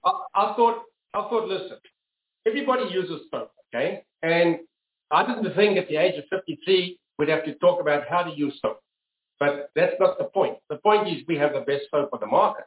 I, 0.05 0.11
I 0.35 0.53
thought 0.55 0.83
I 1.13 1.21
thought 1.21 1.47
listen, 1.47 1.77
everybody 2.45 2.85
uses 2.91 3.21
soap, 3.31 3.51
okay? 3.73 4.03
And 4.21 4.59
I 5.11 5.25
didn't 5.25 5.55
think 5.55 5.77
at 5.77 5.87
the 5.87 5.97
age 5.97 6.17
of 6.17 6.25
53 6.29 6.99
we'd 7.17 7.29
have 7.29 7.45
to 7.45 7.55
talk 7.55 7.81
about 7.81 8.07
how 8.07 8.23
to 8.23 8.31
use 8.31 8.57
soap. 8.61 8.79
But 9.39 9.71
that's 9.75 9.95
not 9.99 10.17
the 10.17 10.25
point. 10.25 10.57
The 10.69 10.77
point 10.77 11.07
is 11.07 11.23
we 11.27 11.37
have 11.37 11.53
the 11.53 11.61
best 11.61 11.85
soap 11.89 12.09
on 12.13 12.19
the 12.19 12.27
market. 12.27 12.65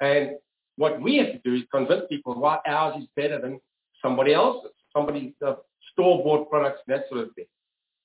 And 0.00 0.36
what 0.76 1.00
we 1.00 1.16
have 1.18 1.32
to 1.32 1.40
do 1.44 1.54
is 1.54 1.62
convince 1.72 2.02
people 2.08 2.34
why 2.34 2.58
ours 2.66 2.96
is 3.00 3.08
better 3.16 3.40
than 3.40 3.60
somebody 4.02 4.34
else's, 4.34 4.72
somebody's 4.94 5.32
uh, 5.44 5.54
store-bought 5.92 6.50
products, 6.50 6.80
that 6.88 7.04
sort 7.08 7.28
of 7.28 7.34
thing. 7.34 7.46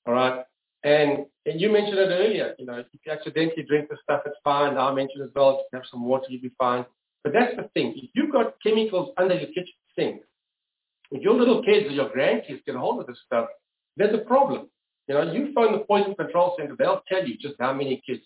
All 0.06 0.14
right. 0.14 0.44
And 0.82 1.26
and 1.44 1.60
you 1.60 1.70
mentioned 1.70 1.98
it 1.98 2.08
earlier, 2.08 2.54
you 2.58 2.64
know, 2.64 2.74
if 2.78 2.86
you 2.92 3.12
accidentally 3.12 3.64
drink 3.64 3.88
the 3.90 3.96
stuff, 4.02 4.22
it's 4.24 4.36
fine. 4.44 4.78
I 4.78 4.92
mentioned 4.94 5.22
as 5.22 5.30
well, 5.34 5.50
if 5.60 5.66
you 5.72 5.78
have 5.78 5.86
some 5.90 6.04
water, 6.04 6.26
you'll 6.28 6.42
be 6.42 6.52
fine. 6.58 6.86
But 7.22 7.34
that's 7.34 7.54
the 7.56 7.68
thing. 7.74 7.94
If 7.96 8.10
you've 8.14 8.32
got 8.32 8.54
chemicals 8.64 9.12
under 9.18 9.34
your 9.34 9.48
kitchen 9.48 9.74
sink, 9.98 10.22
if 11.10 11.22
your 11.22 11.34
little 11.34 11.62
kids 11.62 11.86
or 11.86 11.90
your 11.90 12.08
grandkids 12.08 12.64
get 12.64 12.76
hold 12.76 13.00
of 13.00 13.06
this 13.06 13.18
stuff, 13.26 13.48
there's 13.96 14.14
a 14.14 14.24
problem. 14.24 14.70
You 15.06 15.14
know, 15.14 15.32
you 15.32 15.52
phone 15.54 15.72
the 15.72 15.80
Poison 15.80 16.14
Control 16.14 16.54
Center, 16.56 16.76
they'll 16.78 17.02
tell 17.08 17.26
you 17.26 17.36
just 17.36 17.56
how 17.58 17.74
many 17.74 18.02
kids. 18.06 18.22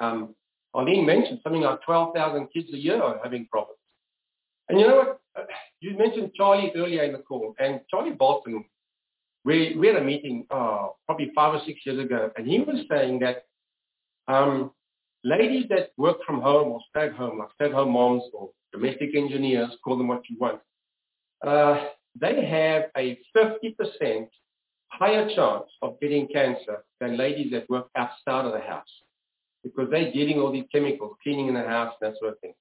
Um, 0.00 0.34
Arlene 0.74 1.04
mentioned 1.04 1.40
something 1.42 1.62
like 1.62 1.82
12,000 1.82 2.48
kids 2.52 2.68
a 2.72 2.76
year 2.76 3.02
are 3.02 3.20
having 3.22 3.46
problems. 3.46 3.78
And 4.68 4.80
you 4.80 4.86
know 4.86 4.96
what? 4.96 5.48
You 5.80 5.96
mentioned 5.96 6.32
Charlie 6.34 6.72
earlier 6.74 7.02
in 7.02 7.12
the 7.12 7.18
call, 7.18 7.54
and 7.58 7.80
Charlie 7.90 8.12
Bolton, 8.12 8.64
we, 9.44 9.76
we 9.78 9.88
had 9.88 9.96
a 9.96 10.04
meeting 10.04 10.46
uh, 10.50 10.88
probably 11.06 11.32
five 11.34 11.54
or 11.54 11.60
six 11.66 11.80
years 11.84 11.98
ago, 11.98 12.30
and 12.36 12.46
he 12.46 12.60
was 12.60 12.84
saying 12.90 13.18
that 13.20 13.44
um, 14.28 14.70
ladies 15.24 15.66
that 15.70 15.90
work 15.96 16.18
from 16.24 16.40
home 16.40 16.68
or 16.68 16.80
stay 16.90 17.06
at 17.06 17.14
home, 17.14 17.38
like 17.38 17.48
stay 17.54 17.66
at 17.66 17.72
home 17.72 17.92
moms 17.92 18.22
or 18.32 18.50
domestic 18.72 19.14
engineers, 19.14 19.70
call 19.84 19.98
them 19.98 20.08
what 20.08 20.22
you 20.28 20.36
want, 20.38 20.60
uh, 21.46 21.86
they 22.18 22.44
have 22.46 22.84
a 22.96 23.18
50% 23.36 24.28
higher 24.88 25.28
chance 25.34 25.64
of 25.80 25.98
getting 26.00 26.28
cancer 26.28 26.84
than 27.00 27.16
ladies 27.16 27.50
that 27.52 27.68
work 27.68 27.88
outside 27.96 28.44
of 28.44 28.52
the 28.52 28.60
house 28.60 28.88
because 29.62 29.88
they're 29.90 30.12
getting 30.12 30.40
all 30.40 30.52
these 30.52 30.66
chemicals, 30.72 31.16
cleaning 31.22 31.48
in 31.48 31.54
the 31.54 31.62
house, 31.62 31.94
and 32.00 32.12
that 32.12 32.18
sort 32.18 32.32
of 32.32 32.40
thing. 32.40 32.54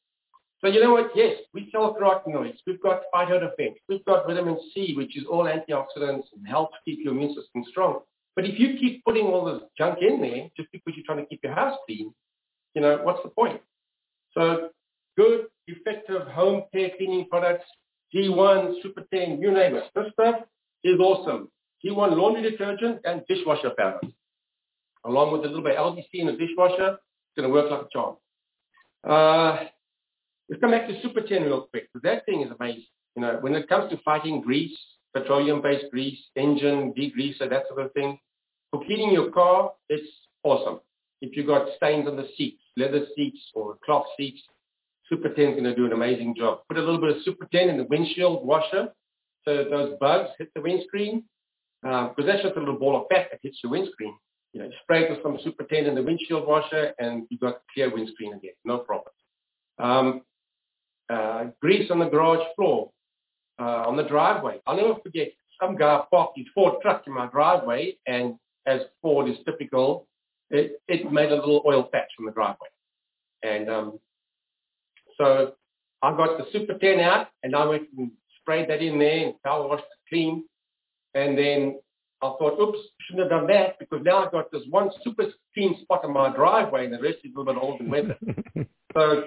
So 0.61 0.67
you 0.67 0.79
know 0.81 0.91
what? 0.91 1.11
Yes, 1.15 1.37
we 1.53 1.69
sell 1.71 1.95
carotenoids. 1.95 2.57
We've 2.67 2.81
got 2.81 3.01
phytodefense. 3.13 3.75
We've 3.89 4.05
got 4.05 4.27
vitamin 4.27 4.59
C, 4.73 4.93
which 4.95 5.17
is 5.17 5.25
all 5.25 5.45
antioxidants 5.45 6.25
and 6.35 6.47
helps 6.47 6.75
keep 6.85 6.99
your 7.03 7.13
immune 7.13 7.33
system 7.33 7.63
strong. 7.69 8.01
But 8.35 8.45
if 8.45 8.59
you 8.59 8.77
keep 8.79 9.03
putting 9.03 9.25
all 9.25 9.45
this 9.45 9.63
junk 9.77 9.99
in 10.01 10.21
there 10.21 10.49
just 10.55 10.71
because 10.71 10.93
you're 10.95 11.05
trying 11.05 11.19
to 11.19 11.25
keep 11.25 11.41
your 11.43 11.53
house 11.53 11.77
clean, 11.87 12.13
you 12.75 12.81
know, 12.81 12.99
what's 13.03 13.21
the 13.23 13.29
point? 13.29 13.59
So 14.33 14.69
good, 15.17 15.47
effective 15.67 16.27
home 16.27 16.63
care 16.71 16.91
cleaning 16.95 17.27
products, 17.29 17.65
G1, 18.13 18.81
Super 18.83 19.03
10, 19.13 19.41
you 19.41 19.51
name 19.51 19.75
it. 19.75 19.85
This 19.95 20.05
stuff 20.13 20.41
is 20.83 20.99
awesome. 20.99 21.49
G1 21.83 22.15
laundry 22.15 22.43
detergent 22.49 22.99
and 23.03 23.23
dishwasher 23.27 23.71
powder. 23.77 24.01
Along 25.05 25.31
with 25.31 25.41
a 25.41 25.47
little 25.47 25.63
bit 25.63 25.75
of 25.75 25.95
LDC 25.95 26.07
in 26.13 26.27
the 26.27 26.33
dishwasher, 26.33 26.93
it's 26.93 27.35
going 27.37 27.47
to 27.47 27.53
work 27.53 27.71
like 27.71 27.81
a 27.81 27.89
charm. 27.91 28.15
Uh, 29.07 29.65
let's 30.49 30.61
come 30.61 30.71
back 30.71 30.87
to 30.87 31.01
Super 31.01 31.21
10 31.21 31.43
real 31.43 31.67
quick, 31.71 31.87
because 31.91 32.03
that 32.03 32.25
thing 32.25 32.41
is 32.41 32.51
amazing. 32.59 32.85
You 33.15 33.23
know, 33.23 33.37
when 33.41 33.55
it 33.55 33.67
comes 33.67 33.89
to 33.91 33.97
fighting 34.03 34.41
grease, 34.41 34.77
petroleum-based 35.13 35.91
grease, 35.91 36.19
engine, 36.35 36.93
degreaser, 36.93 37.49
that 37.49 37.63
sort 37.67 37.85
of 37.85 37.93
thing, 37.93 38.19
for 38.69 38.83
cleaning 38.85 39.11
your 39.11 39.31
car, 39.31 39.71
it's 39.89 40.07
awesome. 40.43 40.79
If 41.21 41.35
you've 41.35 41.47
got 41.47 41.67
stains 41.75 42.07
on 42.07 42.15
the 42.15 42.27
seats, 42.37 42.61
leather 42.77 43.05
seats 43.15 43.39
or 43.53 43.77
cloth 43.85 44.05
seats, 44.17 44.41
Super 45.09 45.29
10 45.29 45.43
is 45.43 45.51
going 45.51 45.63
to 45.65 45.75
do 45.75 45.85
an 45.85 45.91
amazing 45.91 46.35
job. 46.37 46.59
Put 46.69 46.77
a 46.77 46.79
little 46.79 47.01
bit 47.01 47.17
of 47.17 47.23
Super 47.23 47.47
10 47.51 47.69
in 47.69 47.77
the 47.77 47.83
windshield 47.83 48.45
washer 48.45 48.89
so 49.45 49.65
those 49.69 49.97
bugs 49.99 50.29
hit 50.37 50.49
the 50.55 50.61
windscreen 50.61 51.23
because 51.81 52.13
um, 52.17 52.25
that's 52.25 52.43
just 52.43 52.55
a 52.55 52.59
little 52.59 52.77
ball 52.77 53.01
of 53.01 53.07
fat 53.11 53.27
that 53.31 53.39
hits 53.41 53.59
your 53.63 53.71
windscreen. 53.71 54.15
You 54.53 54.59
know, 54.59 54.65
you 54.67 54.73
spray 54.83 55.03
it 55.03 55.09
with 55.09 55.23
some 55.23 55.37
Super 55.43 55.63
10 55.63 55.85
in 55.85 55.95
the 55.95 56.03
windshield 56.03 56.47
washer 56.47 56.93
and 56.99 57.25
you've 57.29 57.39
got 57.39 57.61
clear 57.73 57.93
windscreen 57.93 58.33
again, 58.33 58.53
no 58.65 58.79
problem. 58.79 59.13
Um, 59.79 60.21
uh, 61.09 61.45
grease 61.61 61.89
on 61.89 61.99
the 61.99 62.05
garage 62.05 62.45
floor, 62.55 62.91
uh, 63.59 63.87
on 63.87 63.95
the 63.95 64.03
driveway. 64.03 64.59
I'll 64.67 64.75
never 64.75 64.95
forget, 65.01 65.31
some 65.61 65.77
guy 65.77 66.01
parked 66.11 66.37
his 66.37 66.47
Ford 66.53 66.81
truck 66.81 67.03
in 67.07 67.13
my 67.13 67.27
driveway 67.27 67.97
and 68.05 68.35
as 68.65 68.81
Ford 69.01 69.29
is 69.29 69.37
typical, 69.45 70.07
it, 70.49 70.81
it 70.87 71.11
made 71.11 71.31
a 71.31 71.35
little 71.35 71.63
oil 71.65 71.83
patch 71.83 72.09
from 72.15 72.25
the 72.25 72.31
driveway. 72.31 72.67
And 73.43 73.69
um, 73.69 73.99
so 75.17 75.53
I 76.01 76.15
got 76.15 76.37
the 76.37 76.45
Super 76.51 76.77
10 76.77 76.99
out 76.99 77.27
and 77.43 77.55
I 77.55 77.65
went 77.65 77.87
and 77.97 78.11
sprayed 78.39 78.69
that 78.69 78.81
in 78.81 78.99
there 78.99 79.25
and 79.25 79.41
power 79.43 79.67
washed 79.67 79.83
it 79.83 80.09
clean. 80.09 80.45
And 81.13 81.37
then 81.37 81.79
I 82.23 82.35
thought, 82.37 82.59
oops, 82.59 82.79
shouldn't 83.01 83.31
have 83.31 83.39
done 83.39 83.47
that 83.47 83.79
because 83.79 84.01
now 84.03 84.23
I've 84.23 84.31
got 84.31 84.51
this 84.51 84.61
one 84.69 84.91
super 85.03 85.25
clean 85.55 85.79
spot 85.81 86.03
in 86.03 86.13
my 86.13 86.33
driveway 86.33 86.85
and 86.85 86.93
the 86.93 87.01
rest 87.01 87.17
is 87.23 87.31
a 87.35 87.39
little 87.39 87.53
bit 87.53 87.61
old 87.61 87.79
and 87.79 87.91
weathered. 87.91 88.17
so, 88.93 89.23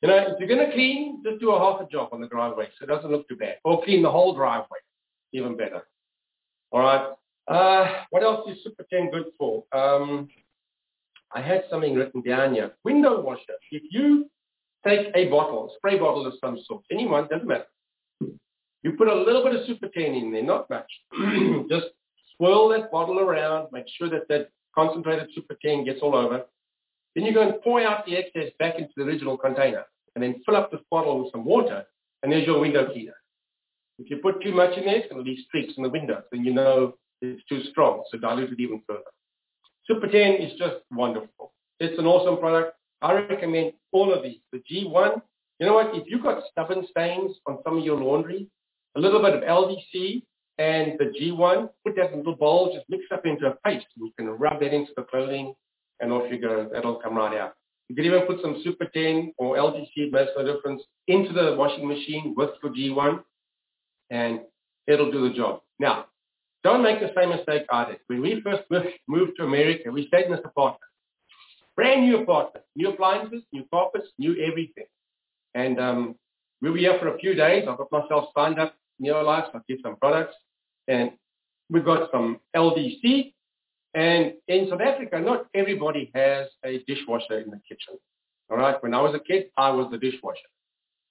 you 0.00 0.08
know, 0.08 0.16
if 0.16 0.38
you're 0.38 0.48
going 0.48 0.66
to 0.66 0.72
clean, 0.72 1.22
just 1.24 1.40
do 1.40 1.50
a 1.50 1.58
half 1.58 1.86
a 1.86 1.90
job 1.90 2.08
on 2.12 2.20
the 2.22 2.26
driveway 2.28 2.68
so 2.78 2.84
it 2.84 2.88
doesn't 2.88 3.10
look 3.10 3.28
too 3.28 3.36
bad. 3.36 3.56
Or 3.64 3.84
clean 3.84 4.02
the 4.02 4.10
whole 4.10 4.34
driveway, 4.34 4.78
even 5.32 5.56
better. 5.58 5.82
All 6.70 6.80
right. 6.80 7.12
Uh, 7.48 8.02
what 8.10 8.22
else 8.22 8.48
is 8.50 8.64
Super 8.64 8.86
10 8.88 9.10
good 9.10 9.26
for? 9.38 9.64
Um, 9.72 10.28
I 11.34 11.42
had 11.42 11.64
something 11.68 11.94
written 11.94 12.22
down 12.22 12.54
here. 12.54 12.72
Window 12.82 13.20
washer. 13.20 13.42
If 13.70 13.82
you 13.90 14.30
take 14.86 15.08
a 15.14 15.28
bottle, 15.28 15.70
a 15.70 15.76
spray 15.76 15.98
bottle 15.98 16.26
of 16.26 16.34
some 16.40 16.58
sort, 16.66 16.82
anyone, 16.90 17.28
doesn't 17.28 17.46
matter. 17.46 17.66
You 18.82 18.92
put 18.96 19.08
a 19.08 19.14
little 19.14 19.44
bit 19.44 19.54
of 19.54 19.66
Super 19.66 19.88
10 19.88 20.02
in 20.02 20.32
there, 20.32 20.42
not 20.42 20.68
much. 20.70 20.90
Just 21.70 21.86
swirl 22.42 22.68
that 22.70 22.90
bottle 22.90 23.20
around, 23.20 23.68
make 23.72 23.86
sure 23.96 24.10
that 24.10 24.28
that 24.28 24.48
concentrated 24.74 25.28
Super 25.34 25.56
10 25.62 25.84
gets 25.84 26.00
all 26.02 26.16
over. 26.16 26.44
Then 27.14 27.24
you 27.24 27.32
go 27.32 27.42
and 27.42 27.60
pour 27.62 27.80
out 27.80 28.04
the 28.06 28.16
excess 28.16 28.50
back 28.58 28.78
into 28.78 28.90
the 28.96 29.04
original 29.04 29.36
container 29.36 29.84
and 30.14 30.24
then 30.24 30.42
fill 30.44 30.56
up 30.56 30.70
this 30.70 30.80
bottle 30.90 31.22
with 31.22 31.32
some 31.32 31.44
water 31.44 31.84
and 32.22 32.32
there's 32.32 32.46
your 32.46 32.60
window 32.60 32.86
cleaner. 32.90 33.14
If 33.98 34.10
you 34.10 34.16
put 34.16 34.42
too 34.42 34.52
much 34.52 34.76
in 34.76 34.86
there, 34.86 34.96
it's 34.96 35.12
going 35.12 35.24
to 35.24 35.30
leave 35.30 35.44
streaks 35.46 35.74
in 35.76 35.82
the 35.82 35.88
window. 35.88 36.22
Then 36.32 36.44
you 36.44 36.52
know 36.52 36.94
it's 37.20 37.44
too 37.48 37.62
strong, 37.70 38.02
so 38.10 38.18
dilute 38.18 38.52
it 38.52 38.60
even 38.60 38.82
further. 38.88 39.02
Super 39.86 40.08
10 40.08 40.34
is 40.42 40.58
just 40.58 40.76
wonderful. 40.90 41.52
It's 41.78 41.98
an 41.98 42.06
awesome 42.06 42.38
product. 42.38 42.76
I 43.02 43.12
recommend 43.12 43.72
all 43.92 44.12
of 44.12 44.22
these. 44.22 44.38
The 44.52 44.58
G1, 44.58 45.20
you 45.60 45.66
know 45.66 45.74
what? 45.74 45.94
If 45.94 46.04
you've 46.06 46.22
got 46.22 46.42
stubborn 46.50 46.86
stains 46.90 47.36
on 47.46 47.58
some 47.64 47.78
of 47.78 47.84
your 47.84 48.00
laundry, 48.00 48.48
a 48.96 49.00
little 49.00 49.20
bit 49.20 49.34
of 49.34 49.42
LDC 49.42 50.22
and 50.62 50.96
the 51.00 51.06
G1, 51.06 51.68
put 51.84 51.96
that 51.96 52.16
little 52.16 52.36
bowl, 52.36 52.72
just 52.72 52.88
mix 52.88 53.04
up 53.12 53.26
into 53.26 53.46
a 53.46 53.54
paste. 53.64 53.86
You 53.96 54.12
can 54.16 54.28
rub 54.28 54.60
that 54.60 54.72
into 54.72 54.92
the 54.96 55.02
clothing 55.02 55.54
and 55.98 56.12
off 56.12 56.30
you 56.30 56.38
go. 56.38 56.68
That'll 56.72 57.00
come 57.00 57.16
right 57.16 57.36
out. 57.36 57.54
You 57.88 57.96
can 57.96 58.04
even 58.04 58.22
put 58.22 58.40
some 58.40 58.60
Super 58.62 58.84
10 58.84 59.34
or 59.38 59.56
LDC, 59.56 60.12
makes 60.12 60.30
no 60.36 60.44
difference, 60.54 60.82
into 61.08 61.32
the 61.32 61.56
washing 61.58 61.88
machine 61.88 62.34
with 62.36 62.50
your 62.62 62.72
G1 62.72 63.24
and 64.10 64.40
it'll 64.86 65.10
do 65.10 65.28
the 65.28 65.34
job. 65.34 65.62
Now, 65.80 66.06
don't 66.62 66.82
make 66.82 67.00
the 67.00 67.10
same 67.16 67.30
mistake 67.30 67.64
I 67.72 67.86
did. 67.86 67.98
When 68.06 68.22
we 68.22 68.40
first 68.42 68.62
moved 69.08 69.32
to 69.38 69.44
America, 69.44 69.90
we 69.90 70.06
stayed 70.06 70.26
in 70.26 70.32
this 70.32 70.40
apartment. 70.44 70.80
Brand 71.74 72.02
new 72.02 72.18
apartment, 72.22 72.64
new 72.76 72.90
appliances, 72.90 73.42
new 73.52 73.64
carpets, 73.72 74.06
new 74.16 74.36
everything. 74.40 74.84
And 75.54 75.80
um, 75.80 76.14
we 76.60 76.70
were 76.70 76.76
here 76.76 76.98
for 77.00 77.08
a 77.08 77.18
few 77.18 77.34
days. 77.34 77.64
I 77.68 77.74
got 77.74 77.90
myself 77.90 78.26
signed 78.36 78.60
up 78.60 78.76
Neolife, 79.02 79.54
I 79.54 79.58
did 79.68 79.80
some 79.82 79.96
products. 79.96 80.34
And 80.92 81.12
we've 81.70 81.84
got 81.84 82.10
some 82.10 82.40
LDC. 82.54 83.32
And 83.94 84.34
in 84.48 84.68
South 84.70 84.80
Africa, 84.80 85.18
not 85.20 85.46
everybody 85.54 86.10
has 86.14 86.48
a 86.64 86.82
dishwasher 86.86 87.40
in 87.40 87.50
the 87.50 87.60
kitchen. 87.68 87.98
All 88.50 88.58
right. 88.58 88.82
When 88.82 88.94
I 88.94 89.00
was 89.00 89.14
a 89.14 89.20
kid, 89.20 89.46
I 89.56 89.70
was 89.70 89.88
the 89.90 89.98
dishwasher. 89.98 90.48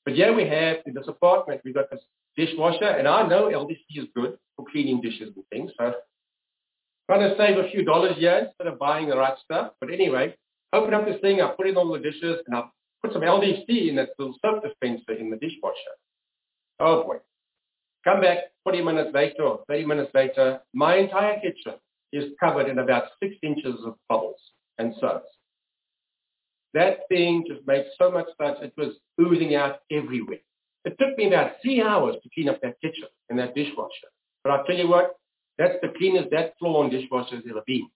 But 0.06 0.16
yeah, 0.16 0.32
we 0.36 0.48
have 0.48 0.78
in 0.86 0.94
this 0.94 1.08
apartment, 1.08 1.62
we 1.64 1.74
got 1.74 1.90
this 1.92 2.02
dishwasher, 2.36 2.86
and 2.86 3.08
I 3.08 3.28
know 3.28 3.50
LDC 3.50 3.86
is 3.96 4.08
good 4.16 4.38
for 4.56 4.66
cleaning 4.72 5.02
dishes 5.02 5.32
and 5.36 5.46
things. 5.52 5.72
So 5.78 5.94
trying 7.10 7.30
to 7.30 7.36
save 7.38 7.58
a 7.58 7.70
few 7.70 7.84
dollars 7.84 8.16
here 8.18 8.48
instead 8.48 8.68
of 8.72 8.80
buying 8.80 9.10
the 9.10 9.18
right 9.18 9.38
stuff. 9.44 9.74
But 9.80 9.92
anyway, 9.92 10.36
open 10.74 10.94
up 10.94 11.06
this 11.06 11.22
thing, 11.22 11.42
I 11.42 11.52
put 11.52 11.68
it 11.68 11.78
on 11.78 11.92
the 11.92 12.00
dishes, 12.00 12.40
and 12.48 12.56
I 12.56 12.64
put 13.04 13.14
some 13.14 13.22
LDC 13.22 13.90
in 13.90 13.96
that 13.98 14.10
little 14.18 14.36
soap 14.42 14.64
dispenser 14.64 15.14
in 15.14 15.30
the 15.30 15.38
dishwasher. 15.38 15.96
Oh 16.80 17.04
boy. 17.04 17.18
Come 18.04 18.22
back 18.22 18.38
40 18.64 18.84
minutes 18.84 19.12
later 19.14 19.44
or 19.44 19.60
30 19.68 19.86
minutes 19.86 20.12
later, 20.14 20.60
my 20.74 20.96
entire 20.96 21.40
kitchen 21.40 21.74
is 22.12 22.32
covered 22.40 22.68
in 22.68 22.80
about 22.80 23.04
six 23.22 23.36
inches 23.44 23.76
of 23.86 23.96
bubbles 24.10 24.40
and 24.78 24.94
suds. 25.00 25.26
That 26.74 27.02
thing 27.10 27.46
just 27.48 27.66
made 27.68 27.86
so 27.98 28.10
much 28.10 28.28
suds, 28.42 28.60
it 28.62 28.74
was 28.78 28.96
oozing 29.20 29.56
out 29.56 29.80
everywhere. 29.92 30.40
It 30.86 30.98
took 31.00 31.18
me 31.18 31.28
about 31.28 31.54
three 31.62 31.82
hours 31.82 32.16
to 32.24 32.30
clean 32.34 32.50
up 32.50 32.60
that 32.62 32.82
kitchen 32.82 33.08
and 33.30 33.38
that 33.38 33.54
dishwasher. 33.54 34.08
But 34.44 34.52
I'll 34.52 34.64
tell 34.64 34.76
you 34.76 34.88
what, 34.88 35.16
that's 35.58 35.76
the 35.82 35.94
cleanest 35.96 36.32
that 36.32 36.58
floor 36.58 36.84
and 36.84 36.92
dishwasher 36.92 37.36
has 37.36 37.46
ever 37.50 37.62
been. 37.68 37.88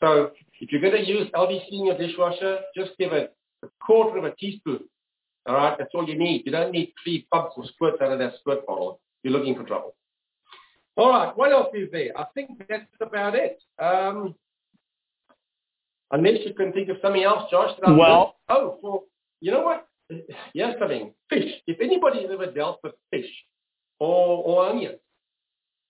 So 0.00 0.32
if 0.60 0.70
you're 0.70 0.80
going 0.80 1.04
to 1.04 1.08
use 1.08 1.28
LDC 1.34 1.68
in 1.70 1.86
your 1.86 1.96
dishwasher, 1.96 2.58
just 2.76 2.90
give 2.98 3.12
it 3.12 3.34
a 3.64 3.68
quarter 3.80 4.18
of 4.18 4.24
a 4.24 4.34
teaspoon. 4.34 4.80
All 5.46 5.54
right, 5.54 5.76
that's 5.78 5.90
all 5.94 6.08
you 6.08 6.18
need. 6.18 6.42
You 6.44 6.52
don't 6.52 6.72
need 6.72 6.92
three 7.02 7.26
pumps 7.32 7.54
or 7.56 7.64
squirts 7.66 7.98
out 8.02 8.12
of 8.12 8.18
that 8.18 8.34
squirt 8.40 8.66
bottle. 8.66 9.00
You're 9.22 9.32
looking 9.32 9.54
for 9.54 9.64
trouble. 9.64 9.94
All 10.96 11.08
right, 11.08 11.36
what 11.36 11.52
else 11.52 11.68
is 11.74 11.88
there? 11.90 12.10
I 12.18 12.26
think 12.34 12.62
that's 12.68 12.84
about 13.00 13.34
it. 13.34 13.62
Um, 13.78 14.34
unless 16.10 16.40
you 16.44 16.54
can 16.54 16.72
think 16.72 16.88
of 16.90 16.96
something 17.00 17.22
else, 17.22 17.50
Josh. 17.50 17.70
well, 17.86 18.36
oh, 18.48 18.78
well, 18.82 19.04
you 19.40 19.50
know 19.50 19.62
what? 19.62 19.86
Yes, 20.54 20.76
something. 20.78 21.14
Fish. 21.30 21.50
If 21.66 21.80
anybody's 21.80 22.28
ever 22.30 22.50
dealt 22.50 22.80
with 22.84 22.92
fish 23.10 23.30
or, 23.98 24.44
or 24.44 24.68
onions, 24.68 24.98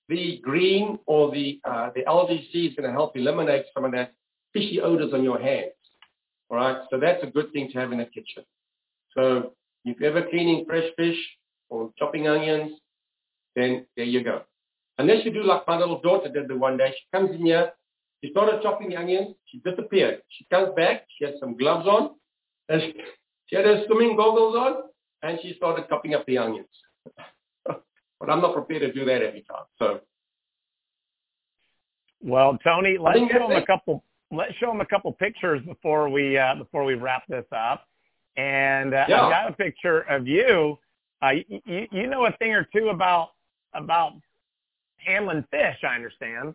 the 0.08 0.38
green 0.42 0.98
or 1.06 1.32
the 1.32 1.60
uh, 1.64 1.90
the 1.94 2.02
LDC 2.02 2.70
is 2.70 2.74
going 2.76 2.88
to 2.88 2.92
help 2.92 3.16
eliminate 3.16 3.64
some 3.74 3.84
of 3.84 3.92
that 3.92 4.12
fishy 4.52 4.80
odors 4.80 5.12
on 5.12 5.24
your 5.24 5.40
hands. 5.40 5.72
All 6.50 6.58
right, 6.58 6.76
so 6.90 7.00
that's 7.00 7.22
a 7.24 7.26
good 7.26 7.52
thing 7.52 7.70
to 7.72 7.78
have 7.78 7.92
in 7.92 7.98
the 7.98 8.04
kitchen. 8.04 8.44
So 9.16 9.54
if 9.84 9.98
you're 9.98 10.10
ever 10.10 10.28
cleaning 10.28 10.64
fresh 10.66 10.84
fish 10.96 11.18
or 11.70 11.90
chopping 11.98 12.28
onions, 12.28 12.72
then 13.56 13.86
there 13.96 14.06
you 14.06 14.22
go. 14.22 14.42
Unless 14.98 15.24
you 15.24 15.32
do 15.32 15.42
like 15.42 15.66
my 15.66 15.78
little 15.78 16.00
daughter 16.00 16.28
did 16.28 16.48
the 16.48 16.56
one 16.56 16.76
day. 16.76 16.92
She 16.96 17.16
comes 17.16 17.30
in 17.34 17.46
here, 17.46 17.72
she 18.22 18.30
started 18.30 18.62
chopping 18.62 18.90
the 18.90 18.96
onions, 18.96 19.34
she 19.46 19.58
disappeared. 19.58 20.22
She 20.28 20.44
comes 20.50 20.70
back, 20.76 21.06
she 21.18 21.24
had 21.24 21.34
some 21.40 21.56
gloves 21.56 21.86
on, 21.86 22.10
and 22.68 22.82
she, 22.82 22.94
she 23.46 23.56
had 23.56 23.64
her 23.64 23.84
swimming 23.86 24.16
goggles 24.16 24.54
on, 24.54 24.74
and 25.22 25.38
she 25.42 25.54
started 25.56 25.86
chopping 25.88 26.14
up 26.14 26.24
the 26.26 26.38
onions. 26.38 26.68
but 27.66 28.30
I'm 28.30 28.40
not 28.40 28.54
prepared 28.54 28.82
to 28.82 28.92
do 28.92 29.04
that 29.06 29.22
every 29.22 29.44
time. 29.48 29.64
So 29.78 30.00
well, 32.22 32.56
Tony, 32.62 32.96
let's 32.98 33.18
show 33.18 33.48
them 33.48 33.62
a 33.62 33.66
couple. 33.66 34.04
Let's 34.30 34.54
show 34.54 34.68
them 34.68 34.80
a 34.80 34.86
couple 34.86 35.12
pictures 35.12 35.60
before 35.66 36.08
we 36.08 36.38
uh, 36.38 36.54
before 36.54 36.84
we 36.84 36.94
wrap 36.94 37.24
this 37.28 37.44
up. 37.54 37.86
And 38.36 38.94
uh, 38.94 39.04
yeah. 39.08 39.22
I've 39.22 39.30
got 39.30 39.50
a 39.50 39.52
picture 39.54 40.00
of 40.02 40.26
you. 40.26 40.78
Uh, 41.20 41.30
you. 41.48 41.86
You 41.90 42.06
know 42.06 42.26
a 42.26 42.32
thing 42.38 42.52
or 42.52 42.66
two 42.74 42.88
about 42.88 43.30
about 43.74 44.12
handling 44.96 45.44
fish, 45.50 45.76
I 45.82 45.94
understand. 45.94 46.54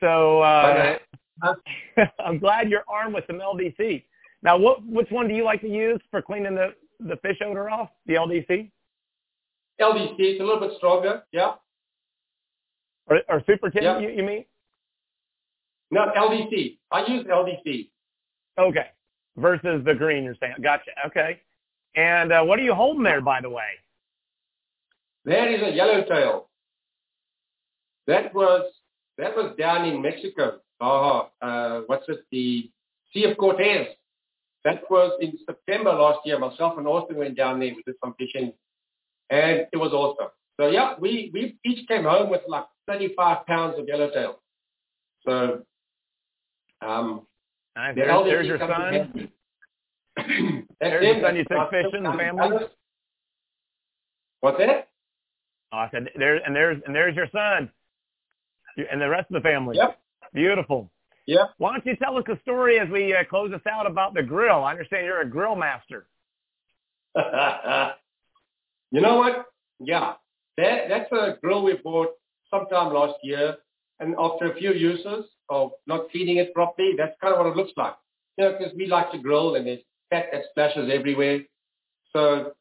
So 0.00 0.40
uh, 0.40 0.96
I'm 2.24 2.38
glad 2.38 2.70
you're 2.70 2.84
armed 2.88 3.14
with 3.14 3.24
some 3.26 3.38
LDC. 3.40 4.04
Now, 4.42 4.56
what 4.56 4.86
which 4.86 5.10
one 5.10 5.28
do 5.28 5.34
you 5.34 5.44
like 5.44 5.60
to 5.60 5.68
use 5.68 6.00
for 6.10 6.22
cleaning 6.22 6.54
the 6.54 6.74
the 7.00 7.16
fish 7.16 7.38
odor 7.44 7.70
off? 7.70 7.90
The 8.06 8.14
LDC. 8.14 8.70
LDC, 9.80 10.14
it's 10.18 10.40
a 10.40 10.44
little 10.44 10.60
bit 10.60 10.72
stronger, 10.76 11.22
yeah. 11.32 11.52
Or, 13.06 13.20
or 13.28 13.42
Super 13.46 13.70
10, 13.70 13.82
yeah. 13.82 13.98
you, 13.98 14.10
you 14.10 14.22
mean? 14.22 14.44
No, 15.90 16.06
LDC. 16.16 16.78
I 16.92 17.06
use 17.06 17.26
LDC. 17.26 17.88
Okay. 18.58 18.86
Versus 19.36 19.82
the 19.84 19.94
green, 19.94 20.24
you're 20.24 20.36
saying. 20.40 20.56
Gotcha. 20.62 20.90
Okay. 21.06 21.40
And 21.96 22.32
uh, 22.32 22.42
what 22.42 22.58
are 22.58 22.62
you 22.62 22.74
holding 22.74 23.02
there, 23.02 23.20
by 23.20 23.40
the 23.40 23.50
way? 23.50 23.64
That 25.24 25.48
is 25.48 25.62
a 25.62 25.70
yellowtail. 25.70 26.48
That 28.06 28.34
was 28.34 28.70
that 29.18 29.36
was 29.36 29.54
down 29.58 29.86
in 29.86 30.00
Mexico. 30.00 30.60
Oh, 30.80 31.28
uh, 31.42 31.82
what's 31.86 32.08
it? 32.08 32.24
The 32.32 32.70
Sea 33.12 33.24
of 33.24 33.36
Cortez. 33.36 33.88
That 34.64 34.82
was 34.90 35.18
in 35.20 35.38
September 35.46 35.92
last 35.92 36.20
year. 36.24 36.38
Myself 36.38 36.78
and 36.78 36.86
Austin 36.86 37.16
went 37.16 37.36
down 37.36 37.60
there. 37.60 37.74
We 37.74 37.82
did 37.82 37.96
some 38.02 38.14
fishing, 38.18 38.52
and 39.30 39.66
it 39.72 39.76
was 39.76 39.92
awesome. 39.92 40.30
So 40.58 40.68
yeah, 40.68 40.94
we 40.98 41.30
we 41.32 41.58
each 41.64 41.86
came 41.88 42.04
home 42.04 42.30
with 42.30 42.42
like 42.48 42.66
35 42.88 43.46
pounds 43.46 43.78
of 43.78 43.86
yellowtail. 43.86 44.40
So 45.26 45.62
um, 46.82 47.26
nice. 47.76 47.94
there's, 47.94 48.24
there's 48.24 48.46
your 48.46 48.58
son. 48.58 49.30
there's 50.80 51.04
your 51.04 51.22
son 51.22 51.36
you 51.36 51.44
took 51.44 51.70
fishing, 51.70 52.02
the 52.02 52.12
family. 52.16 52.66
What's 54.40 54.58
that? 54.58 54.89
Oh, 55.72 55.78
I 55.78 55.88
said 55.90 56.08
there, 56.16 56.36
and 56.36 56.54
there's 56.54 56.82
and 56.86 56.94
there's 56.94 57.14
your 57.14 57.28
son, 57.32 57.70
and 58.76 59.00
the 59.00 59.08
rest 59.08 59.30
of 59.30 59.34
the 59.34 59.48
family. 59.48 59.76
Yep. 59.76 59.98
Beautiful. 60.32 60.90
Yeah. 61.26 61.44
Why 61.58 61.72
don't 61.72 61.86
you 61.86 61.96
tell 61.96 62.16
us 62.16 62.24
a 62.28 62.38
story 62.40 62.80
as 62.80 62.88
we 62.88 63.14
uh, 63.14 63.24
close 63.28 63.52
us 63.52 63.60
out 63.70 63.86
about 63.86 64.14
the 64.14 64.22
grill? 64.22 64.64
I 64.64 64.72
understand 64.72 65.06
you're 65.06 65.20
a 65.20 65.28
grill 65.28 65.54
master. 65.54 66.08
you 67.16 69.00
know 69.00 69.16
what? 69.16 69.46
Yeah, 69.78 70.14
that 70.56 70.88
that's 70.88 71.12
a 71.12 71.36
grill 71.42 71.62
we 71.64 71.74
bought 71.74 72.10
sometime 72.50 72.92
last 72.92 73.14
year, 73.22 73.56
and 74.00 74.14
after 74.18 74.50
a 74.50 74.56
few 74.56 74.72
uses 74.72 75.26
of 75.48 75.70
not 75.86 76.10
cleaning 76.10 76.38
it 76.38 76.52
properly, 76.54 76.94
that's 76.96 77.14
kind 77.20 77.34
of 77.34 77.38
what 77.38 77.48
it 77.48 77.56
looks 77.56 77.72
like. 77.76 77.94
You 78.36 78.44
know, 78.44 78.56
because 78.58 78.72
we 78.76 78.86
like 78.86 79.12
to 79.12 79.18
grill 79.18 79.54
and 79.54 79.66
there's 79.66 79.80
fat 80.10 80.26
that 80.32 80.42
splashes 80.50 80.90
everywhere. 80.92 81.40
So 82.12 82.52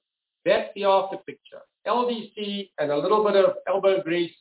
that's 0.45 0.69
the 0.75 0.85
after 0.85 1.17
picture. 1.17 1.61
LDC 1.87 2.69
and 2.79 2.91
a 2.91 2.97
little 2.97 3.23
bit 3.23 3.35
of 3.35 3.55
elbow 3.67 4.01
grease, 4.01 4.35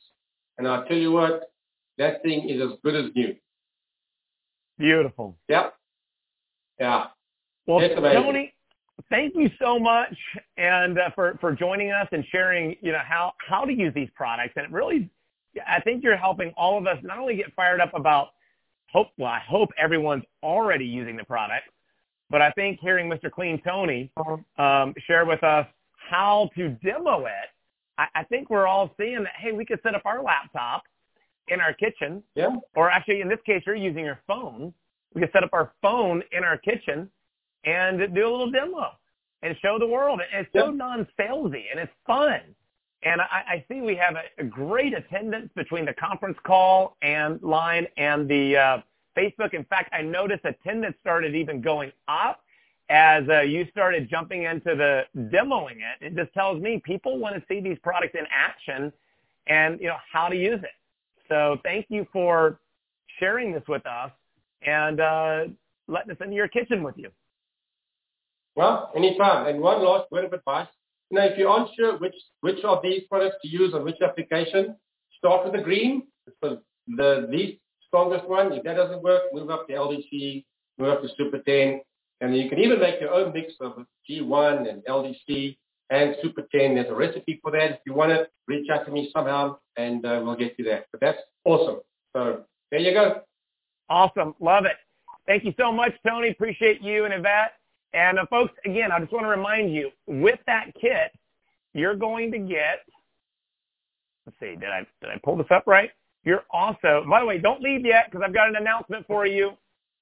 and 0.57 0.67
I'll 0.67 0.85
tell 0.85 0.97
you 0.97 1.11
what, 1.11 1.51
that 1.97 2.21
thing 2.23 2.49
is 2.49 2.61
as 2.61 2.77
good 2.83 2.95
as 2.95 3.11
new. 3.15 3.35
Beautiful. 4.77 5.37
Yep. 5.49 5.73
Yeah. 6.79 7.07
Well, 7.67 7.79
Tony, 7.79 8.53
thank 9.09 9.35
you 9.35 9.49
so 9.61 9.77
much, 9.77 10.15
and 10.57 10.97
uh, 10.97 11.09
for 11.13 11.37
for 11.39 11.53
joining 11.53 11.91
us 11.91 12.07
and 12.11 12.23
sharing, 12.31 12.75
you 12.81 12.91
know, 12.91 13.01
how 13.05 13.33
how 13.47 13.65
to 13.65 13.73
use 13.73 13.93
these 13.93 14.09
products. 14.15 14.53
And 14.55 14.65
it 14.65 14.71
really, 14.71 15.09
I 15.67 15.81
think 15.81 16.03
you're 16.03 16.17
helping 16.17 16.53
all 16.57 16.77
of 16.77 16.87
us 16.87 16.97
not 17.03 17.19
only 17.19 17.35
get 17.35 17.53
fired 17.55 17.81
up 17.81 17.93
about 17.93 18.29
hope. 18.91 19.07
Well, 19.17 19.29
I 19.29 19.41
hope 19.47 19.69
everyone's 19.77 20.23
already 20.41 20.85
using 20.85 21.17
the 21.17 21.25
product, 21.25 21.65
but 22.29 22.41
I 22.41 22.51
think 22.51 22.79
hearing 22.81 23.09
Mr. 23.09 23.29
Clean 23.29 23.61
Tony 23.61 24.11
um, 24.57 24.93
share 25.05 25.25
with 25.25 25.43
us 25.43 25.67
how 26.09 26.49
to 26.55 26.69
demo 26.83 27.25
it, 27.25 27.49
I, 27.97 28.07
I 28.15 28.23
think 28.23 28.49
we're 28.49 28.67
all 28.67 28.93
seeing 28.97 29.23
that. 29.23 29.33
Hey, 29.37 29.51
we 29.51 29.65
could 29.65 29.79
set 29.83 29.95
up 29.95 30.03
our 30.05 30.23
laptop 30.23 30.83
in 31.47 31.59
our 31.59 31.73
kitchen. 31.73 32.23
Yeah. 32.35 32.55
Or 32.75 32.89
actually, 32.89 33.21
in 33.21 33.29
this 33.29 33.39
case, 33.45 33.63
you're 33.65 33.75
using 33.75 34.05
your 34.05 34.19
phone. 34.27 34.73
We 35.13 35.21
could 35.21 35.31
set 35.33 35.43
up 35.43 35.49
our 35.53 35.73
phone 35.81 36.23
in 36.31 36.43
our 36.43 36.57
kitchen 36.57 37.09
and 37.65 37.99
do 38.13 38.27
a 38.27 38.29
little 38.29 38.51
demo 38.51 38.91
and 39.41 39.55
show 39.61 39.79
the 39.79 39.87
world. 39.87 40.21
And 40.33 40.45
it's 40.45 40.53
so 40.53 40.69
non-salesy 40.69 41.65
and 41.71 41.79
it's 41.79 41.91
fun. 42.05 42.41
And 43.03 43.21
I, 43.21 43.43
I 43.47 43.65
see 43.69 43.81
we 43.81 43.95
have 43.95 44.15
a, 44.15 44.41
a 44.41 44.43
great 44.43 44.93
attendance 44.93 45.49
between 45.55 45.85
the 45.85 45.93
conference 45.93 46.37
call 46.45 46.97
and 47.01 47.41
line 47.41 47.87
and 47.97 48.29
the 48.29 48.57
uh, 48.57 48.77
Facebook. 49.17 49.53
In 49.53 49.63
fact, 49.65 49.93
I 49.93 50.01
noticed 50.01 50.45
attendance 50.45 50.95
started 51.01 51.35
even 51.35 51.61
going 51.61 51.91
up 52.07 52.43
as 52.89 53.23
uh, 53.29 53.41
you 53.41 53.67
started 53.71 54.09
jumping 54.09 54.43
into 54.43 54.75
the 54.75 55.03
demoing 55.15 55.77
it. 55.77 56.01
It 56.01 56.15
just 56.15 56.33
tells 56.33 56.61
me 56.61 56.81
people 56.83 57.19
want 57.19 57.35
to 57.35 57.43
see 57.47 57.61
these 57.61 57.77
products 57.83 58.15
in 58.17 58.25
action 58.31 58.91
and 59.47 59.79
you 59.79 59.87
know 59.87 59.97
how 60.11 60.27
to 60.27 60.35
use 60.35 60.59
it. 60.61 60.69
So 61.27 61.57
thank 61.63 61.85
you 61.89 62.07
for 62.11 62.59
sharing 63.19 63.53
this 63.53 63.63
with 63.67 63.85
us 63.85 64.11
and 64.63 64.99
uh, 64.99 65.43
letting 65.87 66.11
us 66.11 66.17
into 66.21 66.35
your 66.35 66.47
kitchen 66.47 66.83
with 66.83 66.95
you. 66.97 67.09
Well, 68.55 68.91
anytime. 68.95 69.47
And 69.47 69.61
one 69.61 69.83
last 69.83 70.11
word 70.11 70.25
of 70.25 70.33
advice. 70.33 70.67
Know, 71.11 71.23
if 71.23 71.37
you're 71.37 71.55
unsure 71.59 71.97
which, 71.97 72.13
which 72.41 72.63
of 72.63 72.83
these 72.83 73.01
products 73.09 73.37
to 73.41 73.47
use 73.47 73.73
on 73.73 73.83
which 73.83 73.95
application, 74.01 74.75
start 75.17 75.43
with 75.43 75.53
the 75.53 75.61
green. 75.61 76.03
It's 76.27 76.35
the, 76.41 76.61
the 76.87 77.27
least 77.29 77.59
strongest 77.87 78.27
one. 78.27 78.51
If 78.53 78.63
that 78.63 78.75
doesn't 78.75 79.01
work, 79.01 79.23
move 79.33 79.49
up 79.49 79.67
to 79.67 79.73
LDC, 79.73 80.45
move 80.77 80.89
up 80.89 81.01
to 81.01 81.09
Super 81.17 81.39
10. 81.39 81.81
And 82.21 82.35
you 82.35 82.49
can 82.49 82.59
even 82.59 82.79
make 82.79 82.99
your 82.99 83.13
own 83.13 83.33
mix 83.33 83.53
of 83.61 83.85
G1 84.09 84.69
and 84.69 84.83
LDC 84.85 85.57
and 85.89 86.15
Super 86.21 86.41
10. 86.51 86.75
There's 86.75 86.89
a 86.89 86.93
recipe 86.93 87.39
for 87.41 87.51
that. 87.51 87.71
If 87.71 87.79
you 87.85 87.93
want 87.93 88.11
it, 88.11 88.31
reach 88.47 88.69
out 88.69 88.85
to 88.85 88.91
me 88.91 89.09
somehow 89.13 89.57
and 89.77 90.05
uh, 90.05 90.21
we'll 90.23 90.35
get 90.35 90.55
you 90.57 90.65
that. 90.65 90.85
But 90.91 91.01
that's 91.01 91.19
awesome. 91.45 91.79
So 92.13 92.43
there 92.71 92.79
you 92.79 92.93
go. 92.93 93.21
Awesome. 93.89 94.35
Love 94.39 94.65
it. 94.65 94.77
Thank 95.25 95.45
you 95.45 95.53
so 95.57 95.71
much, 95.71 95.93
Tony. 96.05 96.29
Appreciate 96.29 96.81
you 96.81 97.05
and 97.05 97.13
Yvette. 97.13 97.53
And 97.93 98.19
uh, 98.19 98.25
folks, 98.29 98.53
again, 98.65 98.91
I 98.91 98.99
just 98.99 99.11
want 99.11 99.25
to 99.25 99.29
remind 99.29 99.73
you, 99.73 99.89
with 100.05 100.39
that 100.45 100.71
kit, 100.79 101.11
you're 101.73 101.95
going 101.95 102.31
to 102.31 102.39
get, 102.39 102.79
let's 104.25 104.39
see, 104.39 104.55
did 104.59 104.69
I, 104.69 104.85
did 105.01 105.11
I 105.11 105.19
pull 105.23 105.37
this 105.37 105.47
up 105.49 105.65
right? 105.65 105.89
You're 106.23 106.43
also, 106.51 107.03
by 107.09 107.21
the 107.21 107.25
way, 107.25 107.37
don't 107.37 107.61
leave 107.61 107.85
yet 107.85 108.05
because 108.11 108.23
I've 108.25 108.33
got 108.33 108.49
an 108.49 108.57
announcement 108.57 109.07
for 109.07 109.25
you. 109.25 109.51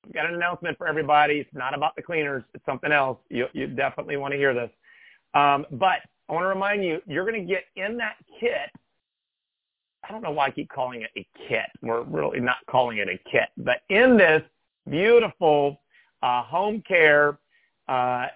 I've 0.05 0.13
got 0.13 0.25
an 0.25 0.35
announcement 0.35 0.77
for 0.77 0.87
everybody. 0.87 1.35
It's 1.35 1.53
not 1.53 1.73
about 1.73 1.95
the 1.95 2.01
cleaners. 2.01 2.43
It's 2.53 2.65
something 2.65 2.91
else. 2.91 3.17
You, 3.29 3.47
you 3.53 3.67
definitely 3.67 4.17
want 4.17 4.31
to 4.33 4.37
hear 4.37 4.53
this. 4.53 4.69
Um, 5.33 5.65
but 5.71 5.99
I 6.29 6.33
want 6.33 6.43
to 6.43 6.47
remind 6.47 6.83
you, 6.83 7.01
you're 7.05 7.29
going 7.29 7.45
to 7.45 7.47
get 7.47 7.65
in 7.75 7.97
that 7.97 8.15
kit. 8.39 8.71
I 10.07 10.11
don't 10.11 10.21
know 10.21 10.31
why 10.31 10.47
I 10.47 10.51
keep 10.51 10.69
calling 10.69 11.01
it 11.01 11.09
a 11.17 11.27
kit. 11.47 11.65
We're 11.81 12.03
really 12.03 12.39
not 12.39 12.57
calling 12.69 12.97
it 12.97 13.09
a 13.09 13.17
kit. 13.29 13.49
But 13.57 13.81
in 13.89 14.17
this 14.17 14.41
beautiful 14.89 15.81
uh, 16.21 16.43
home 16.43 16.81
care 16.87 17.37
uh, 17.87 18.27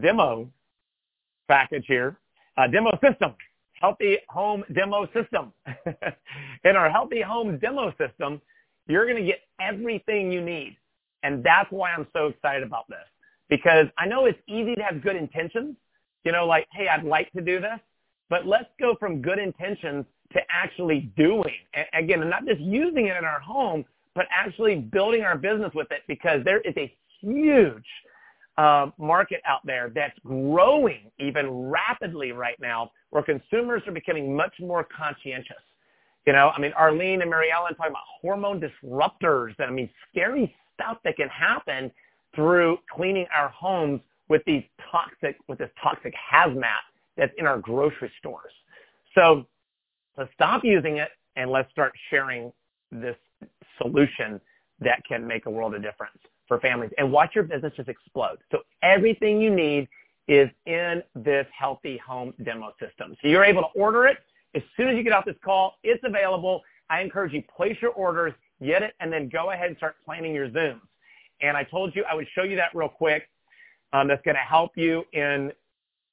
demo 0.00 0.48
package 1.48 1.84
here, 1.86 2.18
uh, 2.56 2.66
demo 2.66 2.90
system, 3.02 3.34
healthy 3.80 4.18
home 4.28 4.64
demo 4.74 5.06
system. 5.14 5.52
in 6.64 6.76
our 6.76 6.90
healthy 6.90 7.20
home 7.20 7.58
demo 7.58 7.92
system, 7.98 8.40
you're 8.88 9.04
going 9.04 9.16
to 9.16 9.24
get 9.24 9.40
everything 9.60 10.32
you 10.32 10.42
need. 10.42 10.76
And 11.22 11.44
that's 11.44 11.70
why 11.70 11.92
I'm 11.92 12.06
so 12.12 12.26
excited 12.26 12.62
about 12.62 12.88
this 12.88 12.98
because 13.48 13.86
I 13.98 14.06
know 14.06 14.26
it's 14.26 14.38
easy 14.46 14.74
to 14.74 14.82
have 14.82 15.02
good 15.02 15.16
intentions, 15.16 15.76
you 16.24 16.32
know, 16.32 16.46
like, 16.46 16.66
hey, 16.72 16.88
I'd 16.88 17.04
like 17.04 17.32
to 17.32 17.40
do 17.40 17.60
this, 17.60 17.78
but 18.28 18.46
let's 18.46 18.68
go 18.78 18.94
from 18.98 19.22
good 19.22 19.38
intentions 19.38 20.04
to 20.32 20.40
actually 20.50 21.12
doing. 21.16 21.54
And 21.74 21.86
again, 21.94 22.28
not 22.28 22.46
just 22.46 22.60
using 22.60 23.06
it 23.06 23.16
in 23.16 23.24
our 23.24 23.40
home, 23.40 23.84
but 24.14 24.26
actually 24.30 24.76
building 24.76 25.22
our 25.22 25.36
business 25.36 25.72
with 25.74 25.90
it 25.90 26.02
because 26.06 26.42
there 26.44 26.60
is 26.60 26.74
a 26.76 26.92
huge 27.20 27.86
uh, 28.58 28.90
market 28.98 29.40
out 29.46 29.60
there 29.64 29.90
that's 29.94 30.18
growing 30.24 31.10
even 31.18 31.48
rapidly 31.48 32.32
right 32.32 32.58
now 32.60 32.90
where 33.10 33.22
consumers 33.22 33.82
are 33.86 33.92
becoming 33.92 34.34
much 34.36 34.52
more 34.60 34.84
conscientious. 34.84 35.56
You 36.28 36.34
know, 36.34 36.50
I 36.54 36.60
mean, 36.60 36.74
Arlene 36.76 37.22
and 37.22 37.30
Mary 37.30 37.50
Ellen 37.50 37.74
talking 37.74 37.92
about 37.92 38.02
hormone 38.20 38.60
disruptors 38.60 39.54
and 39.58 39.66
I 39.66 39.70
mean, 39.70 39.88
scary 40.10 40.54
stuff 40.74 40.98
that 41.02 41.16
can 41.16 41.30
happen 41.30 41.90
through 42.34 42.76
cleaning 42.94 43.24
our 43.34 43.48
homes 43.48 44.02
with 44.28 44.42
these 44.44 44.62
toxic, 44.92 45.38
with 45.48 45.56
this 45.56 45.70
toxic 45.82 46.12
hazmat 46.30 46.84
that's 47.16 47.32
in 47.38 47.46
our 47.46 47.56
grocery 47.56 48.12
stores. 48.18 48.52
So 49.14 49.46
let's 50.18 50.30
stop 50.34 50.64
using 50.64 50.98
it 50.98 51.08
and 51.36 51.50
let's 51.50 51.70
start 51.70 51.94
sharing 52.10 52.52
this 52.92 53.16
solution 53.80 54.38
that 54.80 55.02
can 55.08 55.26
make 55.26 55.46
a 55.46 55.50
world 55.50 55.74
of 55.74 55.82
difference 55.82 56.18
for 56.46 56.60
families 56.60 56.90
and 56.98 57.10
watch 57.10 57.34
your 57.34 57.44
business 57.44 57.72
just 57.74 57.88
explode. 57.88 58.36
So 58.52 58.58
everything 58.82 59.40
you 59.40 59.48
need 59.48 59.88
is 60.28 60.50
in 60.66 61.02
this 61.14 61.46
healthy 61.58 61.98
home 62.06 62.34
demo 62.42 62.74
system. 62.78 63.16
So 63.22 63.28
you're 63.28 63.44
able 63.44 63.62
to 63.62 63.80
order 63.80 64.06
it 64.06 64.18
as 64.54 64.62
soon 64.76 64.88
as 64.88 64.96
you 64.96 65.02
get 65.02 65.12
off 65.12 65.24
this 65.24 65.36
call. 65.44 65.74
It's 65.82 66.02
available. 66.04 66.62
I 66.90 67.00
encourage 67.00 67.32
you 67.32 67.42
place 67.54 67.76
your 67.80 67.92
orders, 67.92 68.32
get 68.64 68.82
it, 68.82 68.94
and 69.00 69.12
then 69.12 69.28
go 69.28 69.50
ahead 69.50 69.68
and 69.68 69.76
start 69.76 69.96
planning 70.04 70.34
your 70.34 70.48
Zooms. 70.48 70.80
And 71.40 71.56
I 71.56 71.64
told 71.64 71.94
you 71.94 72.04
I 72.10 72.14
would 72.14 72.26
show 72.34 72.42
you 72.42 72.56
that 72.56 72.74
real 72.74 72.88
quick. 72.88 73.28
Um, 73.92 74.08
that's 74.08 74.22
going 74.22 74.34
to 74.34 74.40
help 74.40 74.72
you 74.76 75.04
in 75.14 75.50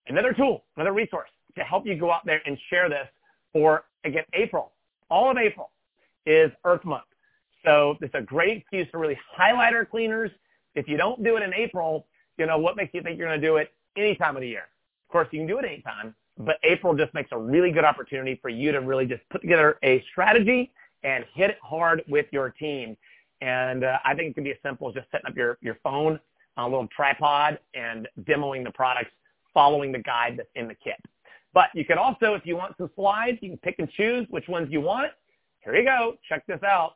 another 0.08 0.32
tool, 0.32 0.64
another 0.78 0.94
resource 0.94 1.30
to 1.58 1.64
help 1.64 1.86
you 1.86 1.96
go 1.96 2.12
out 2.12 2.26
there 2.26 2.42
and 2.46 2.58
share 2.70 2.88
this 2.90 3.08
for, 3.52 3.86
again, 4.06 4.24
April. 4.34 4.72
All 5.10 5.30
of 5.30 5.38
April 5.38 5.72
is 6.26 6.52
Earth 6.64 6.86
Month. 6.86 7.04
So 7.66 7.98
it's 8.02 8.14
a 8.14 8.22
great 8.22 8.60
excuse 8.60 8.88
to 8.92 8.98
really 8.98 9.18
highlight 9.36 9.74
our 9.74 9.86
cleaners. 9.86 10.32
If 10.76 10.88
you 10.88 10.98
don't 10.98 11.24
do 11.24 11.38
it 11.38 11.44
in 11.44 11.54
April, 11.54 12.06
you 12.38 12.46
know, 12.46 12.58
what 12.58 12.76
makes 12.76 12.94
you 12.94 13.02
think 13.02 13.18
you're 13.18 13.28
going 13.28 13.40
to 13.40 13.48
do 13.48 13.58
it 13.58 13.72
any 13.98 14.16
time 14.16 14.36
of 14.36 14.42
the 14.42 14.48
year? 14.48 14.68
Of 15.08 15.12
course, 15.12 15.28
you 15.32 15.40
can 15.40 15.48
do 15.48 15.58
it 15.60 15.66
anytime, 15.66 16.16
but 16.38 16.58
April 16.64 16.94
just 16.94 17.14
makes 17.14 17.30
a 17.32 17.38
really 17.38 17.72
good 17.72 17.86
opportunity 17.86 18.38
for 18.42 18.50
you 18.50 18.72
to 18.72 18.82
really 18.82 19.06
just 19.06 19.22
put 19.30 19.42
together 19.42 19.78
a 19.84 20.04
strategy 20.12 20.72
and 21.04 21.24
hit 21.34 21.52
it 21.52 21.58
hard 21.62 22.04
with 22.08 22.26
your 22.32 22.50
team. 22.50 22.98
And 23.42 23.84
uh, 23.84 24.00
I 24.04 24.16
think 24.16 24.32
it 24.32 24.34
can 24.36 24.44
be 24.44 24.52
as 24.52 24.58
simple 24.64 24.90
as 24.90 24.96
just 24.96 25.10
setting 25.12 25.28
up 25.28 25.36
your, 25.36 25.58
your 25.62 25.78
phone 25.84 26.20
on 26.58 26.66
a 26.66 26.68
little 26.68 26.88
tripod 26.88 27.60
and 27.74 28.08
demoing 28.24 28.64
the 28.64 28.72
products, 28.72 29.12
following 29.54 29.92
the 29.92 30.00
guide 30.00 30.36
that's 30.38 30.50
in 30.56 30.68
the 30.68 30.76
kit. 30.76 30.98
But 31.54 31.70
you 31.74 31.86
can 31.86 31.98
also, 31.98 32.34
if 32.34 32.46
you 32.46 32.58
want 32.58 32.76
some 32.78 32.90
slides, 32.96 33.38
you 33.42 33.50
can 33.50 33.58
pick 33.60 33.76
and 33.80 33.90
choose 33.92 34.28
which 34.30 34.48
ones 34.48 34.68
you 34.72 34.82
want. 34.82 35.12
Here 35.64 35.76
you 35.76 35.86
go. 35.86 36.16
Check 36.28 36.46
this 36.48 36.62
out. 36.64 36.96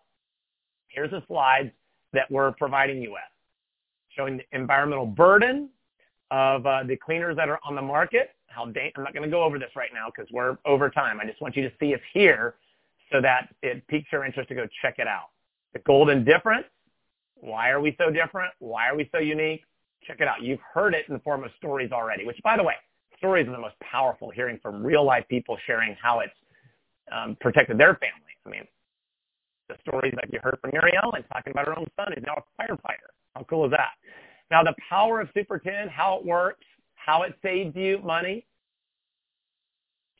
Here's 0.89 1.11
the 1.11 1.23
slides 1.27 1.71
that 2.13 2.29
we're 2.29 2.51
providing 2.53 3.01
you 3.01 3.11
with, 3.11 3.21
showing 4.15 4.37
the 4.37 4.43
environmental 4.51 5.05
burden 5.05 5.69
of 6.31 6.65
uh, 6.65 6.83
the 6.83 6.97
cleaners 6.97 7.35
that 7.37 7.47
are 7.47 7.59
on 7.63 7.75
the 7.75 7.81
market. 7.81 8.31
How 8.49 8.65
da- 8.65 8.91
I'm 8.95 9.03
not 9.03 9.13
going 9.13 9.23
to 9.23 9.29
go 9.29 9.43
over 9.43 9.59
this 9.59 9.71
right 9.75 9.91
now 9.93 10.07
because 10.13 10.31
we're 10.31 10.57
over 10.65 10.89
time. 10.89 11.19
I 11.21 11.25
just 11.25 11.41
want 11.41 11.55
you 11.55 11.63
to 11.63 11.71
see 11.79 11.93
us 11.93 12.01
here 12.13 12.55
so 13.11 13.21
that 13.21 13.49
it 13.63 13.85
piques 13.87 14.11
your 14.11 14.25
interest 14.25 14.49
to 14.49 14.55
go 14.55 14.67
check 14.81 14.95
it 14.97 15.07
out. 15.07 15.29
The 15.73 15.79
golden 15.79 16.23
difference. 16.23 16.65
Why 17.35 17.69
are 17.69 17.79
we 17.79 17.95
so 17.97 18.11
different? 18.11 18.53
Why 18.59 18.89
are 18.89 18.95
we 18.95 19.09
so 19.13 19.19
unique? 19.19 19.61
Check 20.05 20.17
it 20.19 20.27
out. 20.27 20.41
You've 20.41 20.59
heard 20.73 20.93
it 20.93 21.05
in 21.07 21.13
the 21.13 21.19
form 21.21 21.43
of 21.43 21.51
stories 21.57 21.91
already, 21.91 22.25
which 22.25 22.37
by 22.43 22.57
the 22.57 22.63
way, 22.63 22.73
stories 23.17 23.47
are 23.47 23.51
the 23.51 23.57
most 23.59 23.79
powerful, 23.79 24.29
hearing 24.29 24.59
from 24.61 24.83
real 24.85 25.05
life 25.05 25.25
people 25.29 25.57
sharing 25.65 25.95
how 26.01 26.19
it's 26.19 26.33
um, 27.11 27.37
protected 27.39 27.77
their 27.77 27.95
family. 27.95 28.33
I 28.45 28.49
mean, 28.49 28.67
the 29.67 29.75
stories 29.87 30.13
that 30.15 30.31
you 30.33 30.39
heard 30.41 30.57
from 30.61 30.71
Mary 30.73 30.93
Ellen 31.01 31.23
talking 31.31 31.51
about 31.51 31.67
her 31.67 31.77
own 31.77 31.87
son 31.95 32.07
who's 32.13 32.23
now 32.25 32.35
a 32.37 32.61
firefighter. 32.61 33.13
How 33.35 33.45
cool 33.49 33.65
is 33.65 33.71
that? 33.71 33.91
Now, 34.51 34.63
the 34.63 34.73
power 34.89 35.21
of 35.21 35.29
Super 35.33 35.59
10, 35.59 35.89
how 35.89 36.17
it 36.17 36.25
works, 36.25 36.65
how 37.03 37.23
it 37.23 37.33
saves 37.41 37.75
you 37.75 37.99
money. 38.03 38.45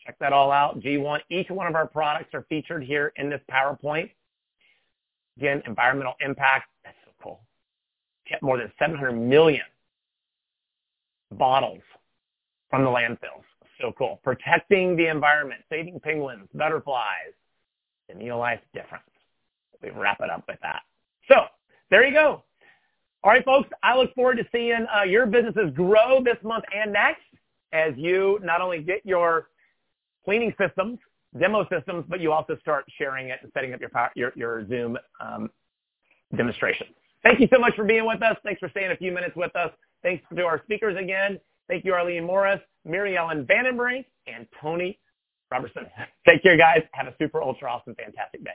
Check 0.06 0.18
that 0.20 0.34
all 0.34 0.52
out. 0.52 0.80
G1, 0.80 1.20
each 1.30 1.50
one 1.50 1.68
of 1.68 1.76
our 1.76 1.88
products 1.88 2.34
are 2.34 2.46
featured 2.50 2.84
here 2.84 3.12
in 3.18 3.30
this 3.30 3.42
PowerPoint. 3.52 4.10
Again, 5.38 5.62
environmental 5.66 6.16
impact. 6.22 6.70
That's 6.84 6.98
so 7.06 7.12
cool. 7.22 7.42
Get 8.28 8.42
more 8.42 8.58
than 8.58 8.72
700 8.80 9.12
million 9.14 9.66
bottles 11.32 11.82
from 12.70 12.84
the 12.84 12.90
landfills. 12.90 13.44
So 13.80 13.94
cool. 13.98 14.20
Protecting 14.24 14.96
the 14.96 15.08
environment, 15.08 15.62
saving 15.70 16.00
penguins, 16.00 16.48
butterflies, 16.54 17.34
the 18.08 18.16
Neolife 18.16 18.60
difference. 18.74 19.04
We 19.82 19.92
wrap 19.92 20.20
it 20.22 20.30
up 20.30 20.44
with 20.48 20.60
that. 20.62 20.82
So 21.30 21.46
there 21.90 22.06
you 22.06 22.14
go. 22.14 22.44
All 23.24 23.32
right, 23.32 23.44
folks, 23.44 23.70
I 23.84 23.98
look 23.98 24.14
forward 24.16 24.38
to 24.38 24.46
seeing 24.52 24.86
uh, 24.96 25.04
your 25.04 25.26
businesses 25.26 25.72
grow 25.76 26.24
this 26.24 26.38
month 26.44 26.64
and 26.76 26.94
next 26.94 27.22
as 27.74 27.94
you 27.98 28.40
not 28.44 28.62
only 28.62 28.82
get 28.82 29.06
your 29.06 29.50
cleaning 30.26 30.54
systems, 30.60 31.00
demo 31.40 31.68
systems, 31.70 32.06
but 32.08 32.22
you 32.22 32.32
also 32.32 32.58
start 32.62 32.86
sharing 32.98 33.30
it 33.30 33.40
and 33.44 33.52
setting 33.54 33.74
up 33.74 33.82
your, 33.82 33.92
your, 34.16 34.34
your 34.36 34.68
Zoom 34.68 34.98
um, 35.22 35.50
demonstration. 36.36 36.88
Thank 37.24 37.40
you 37.42 37.48
so 37.54 37.60
much 37.60 37.76
for 37.76 37.84
being 37.86 38.06
with 38.06 38.22
us. 38.24 38.38
Thanks 38.44 38.60
for 38.60 38.70
staying 38.70 38.92
a 38.92 38.98
few 38.98 39.12
minutes 39.12 39.36
with 39.36 39.56
us. 39.56 39.72
Thanks 40.04 40.24
to 40.36 40.44
our 40.46 40.62
speakers 40.64 40.98
again. 40.98 41.40
Thank 41.68 41.86
you, 41.86 41.94
Arlene 41.94 42.26
Morris, 42.26 42.62
Mary 42.86 43.18
Ellen 43.18 43.46
Vandenbrink, 43.46 44.06
and 44.28 44.48
Tony 44.62 45.00
Robertson. 45.52 45.88
Take 46.28 46.44
care, 46.44 46.58
guys. 46.58 46.84
Have 46.94 47.08
a 47.08 47.16
super 47.20 47.44
ultra 47.44 47.70
awesome, 47.72 47.96
fantastic 47.96 48.44
day. 48.46 48.52